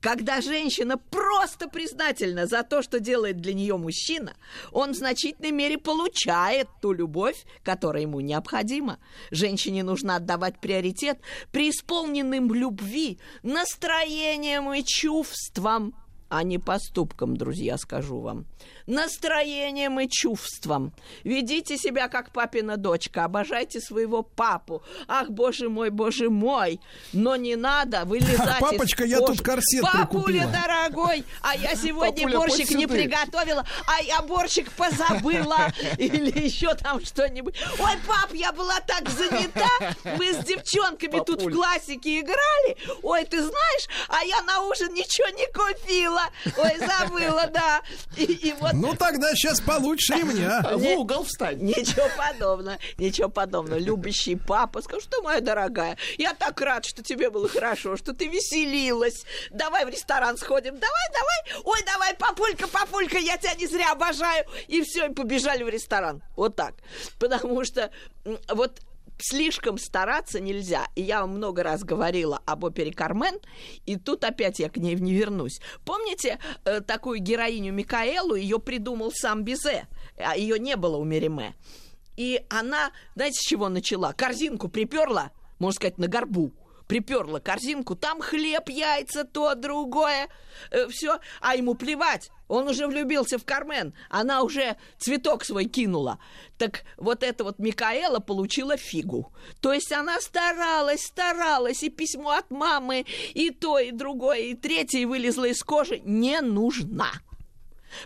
[0.00, 4.34] Когда женщина просто признательна за то, что делает для нее мужчина,
[4.70, 8.98] он в значительной мере получает ту любовь, которая ему необходима.
[9.30, 11.18] Женщине нужно отдавать приоритет
[11.52, 15.94] преисполненным любви, настроением и чувствам,
[16.28, 18.46] а не поступкам, друзья, скажу вам.
[18.86, 20.92] Настроением и чувством.
[21.24, 24.82] Ведите себя как папина дочка, обожайте своего папу.
[25.08, 26.80] Ах, боже мой, боже мой.
[27.12, 32.38] Но не надо вылезать Папочка, из я тут корсет Папуля, дорогой, а я сегодня Папуля,
[32.38, 35.72] борщик не приготовила, а я борщик позабыла.
[35.98, 37.56] Или еще там что-нибудь.
[37.78, 39.68] Ой, пап, я была так занята.
[40.16, 42.76] Мы с девчонками тут в классике играли.
[43.02, 46.22] Ой, ты знаешь, а я на ужин ничего не купила.
[46.56, 47.82] Ой, забыла, да.
[48.16, 50.60] И, и вот Ну тогда сейчас получишь ремня.
[50.62, 51.58] В Не- угол встань.
[51.62, 53.78] Ничего подобного, ничего подобного.
[53.78, 58.26] Любящий папа, скажу, что моя дорогая, я так рад, что тебе было хорошо, что ты
[58.28, 59.24] веселилась.
[59.50, 61.62] Давай в ресторан сходим, давай, давай.
[61.64, 64.44] Ой, давай, папулька, папулька, я тебя не зря обожаю.
[64.68, 66.22] И все, и побежали в ресторан.
[66.36, 66.74] Вот так.
[67.18, 67.90] Потому что
[68.48, 68.80] вот
[69.22, 70.86] слишком стараться нельзя.
[70.94, 73.38] И я вам много раз говорила об опере «Кармен»,
[73.86, 75.60] и тут опять я к ней не вернусь.
[75.84, 78.34] Помните э, такую героиню Микаэлу?
[78.34, 79.86] Ее придумал сам Бизе,
[80.16, 81.54] а ее не было у Мериме.
[82.16, 84.12] И она, знаете, с чего начала?
[84.12, 86.52] Корзинку приперла, можно сказать, на горбу.
[86.86, 90.28] Приперла корзинку, там хлеб, яйца, то, другое,
[90.90, 92.30] все, а ему плевать.
[92.52, 96.18] Он уже влюбился в Кармен, она уже цветок свой кинула.
[96.58, 99.32] Так вот эта вот Микаэла получила фигу.
[99.62, 104.98] То есть она старалась, старалась, и письмо от мамы, и то, и другое, и третье,
[104.98, 106.00] и вылезла из кожи.
[106.04, 107.10] Не нужна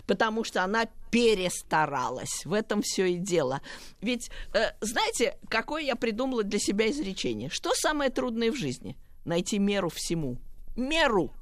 [0.05, 2.45] потому что она перестаралась.
[2.45, 3.61] В этом все и дело.
[4.01, 7.49] Ведь, э, знаете, какое я придумала для себя изречение?
[7.49, 8.97] Что самое трудное в жизни?
[9.23, 10.37] Найти меру всему.
[10.75, 11.33] Меру.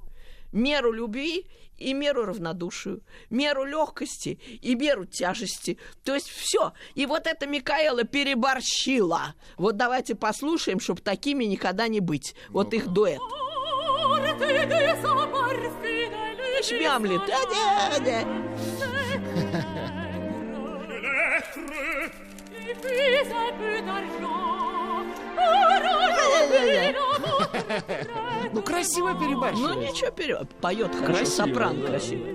[0.55, 1.45] Меру любви
[1.77, 5.77] и меру равнодушию, меру легкости и меру тяжести.
[6.05, 6.71] То есть все.
[6.93, 9.35] И вот эта Микаэла переборщила.
[9.57, 12.35] Вот давайте послушаем, чтобы такими никогда не быть.
[12.49, 13.19] Вот их дуэт.
[16.63, 17.21] Шмямлет.
[17.27, 18.23] Да, да, да.
[28.53, 29.91] Ну, красиво Ну перебарщивает.
[29.91, 30.49] ничего, вперед.
[30.61, 31.87] Поет хорошо, Красиво, сопрано да.
[31.87, 32.25] красиво.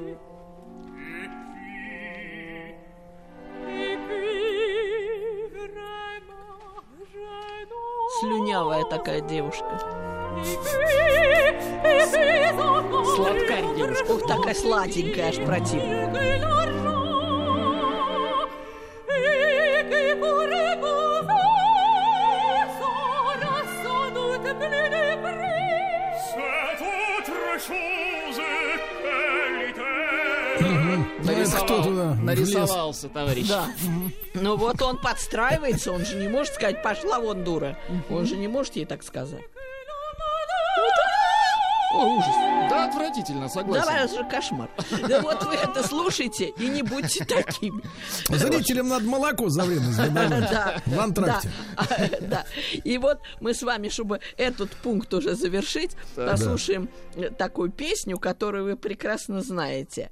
[8.20, 9.80] Слюнявая такая девушка.
[13.14, 14.10] Сладкарь девушка.
[14.12, 16.10] Ух, такая сладенькая, аж противно.
[31.70, 32.22] Кто туда влез?
[32.22, 33.48] Нарисовался, товарищ.
[33.48, 33.66] Да.
[34.34, 37.76] Ну вот он подстраивается, он же не может сказать, пошла вон дура.
[38.08, 39.42] Он же не может ей так сказать.
[41.92, 42.34] О, ужас.
[42.70, 43.84] Да, отвратительно, согласен.
[43.84, 44.70] Давай, это же кошмар.
[45.08, 47.82] Да вот вы это слушайте и не будьте такими.
[48.28, 50.12] Зрителям надо молоко за выдавать.
[50.50, 51.50] Да, В антракте.
[51.76, 52.44] Да, А, да.
[52.84, 58.64] И вот мы с вами, чтобы этот пункт уже завершить, послушаем э, такую песню, которую
[58.64, 60.10] вы прекрасно знаете.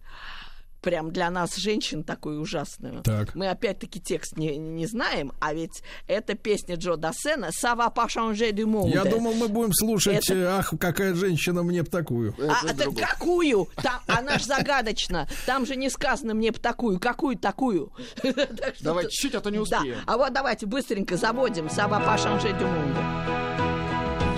[0.89, 3.03] Прям для нас, женщин, такую ужасную.
[3.03, 3.35] Так.
[3.35, 8.65] Мы опять-таки текст не, не знаем, а ведь это песня Джо Дассена «Сава changer du
[8.65, 8.89] monde».
[8.95, 12.35] Я думал, мы будем слушать, Это- ах, какая женщина мне б такую.
[12.41, 13.69] А, а так какую?
[13.77, 15.29] Там, она ж загадочна.
[15.45, 16.99] Там же не сказано мне б такую.
[16.99, 17.93] Какую такую?
[18.81, 19.63] Давай чуть-чуть, а то не Да.
[19.65, 19.99] успеем.
[20.07, 22.97] А вот давайте быстренько заводим «Сава changer du monde».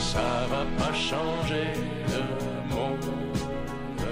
[0.01, 2.50] Ça va pas changer.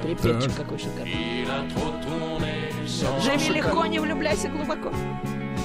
[0.02, 1.46] Припевчик какой шикарный.
[3.20, 4.92] Живи легко, не влюбляйся глубоко.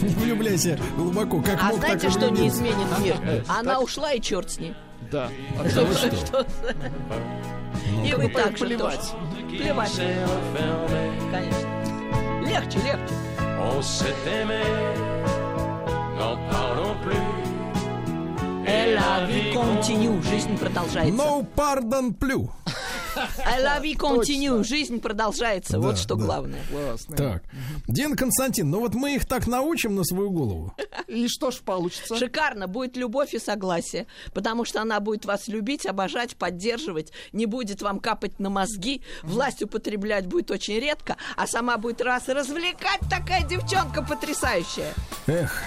[0.03, 3.17] Не влюбляйся глубоко, как А мог, так знаете, что не изменит мир?
[3.49, 4.75] Она ушла, и черт с ней.
[5.11, 5.29] Да.
[5.69, 6.47] Что- что-
[8.05, 9.13] И вы так же плевать.
[9.49, 9.93] Плевать,
[11.31, 11.69] конечно.
[12.47, 13.15] Легче, легче.
[16.17, 17.44] n'en parlons plus.
[18.67, 20.23] Et la vie continue.
[20.23, 21.15] жизнь продолжается.
[21.15, 22.49] No pardon plus.
[23.47, 25.79] I love you continue, жизнь продолжается.
[25.79, 26.25] Вот Да, что да.
[26.25, 26.61] главное.
[26.71, 27.17] Классно.
[27.17, 27.43] Так,
[27.87, 30.75] Дин Константин, ну вот мы их так научим на свою голову.
[31.07, 32.17] И что ж получится?
[32.17, 37.83] Шикарно, будет любовь и согласие, потому что она будет вас любить, обожать, поддерживать, не будет
[37.83, 43.47] вам капать на мозги, власть употреблять будет очень редко, а сама будет раз развлекать такая
[43.47, 44.93] девчонка потрясающая.
[45.27, 45.63] Эх,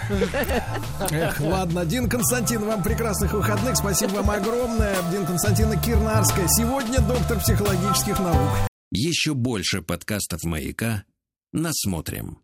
[1.11, 1.85] эх, ладно.
[1.85, 3.76] Дин Константин, вам прекрасных выходных.
[3.76, 4.96] Спасибо вам огромное.
[5.12, 6.48] Дин Константина Кирнарская.
[6.48, 8.68] Сегодня доктор психологических наук.
[8.92, 11.04] Еще больше подкастов «Маяка»
[11.52, 12.40] насмотрим.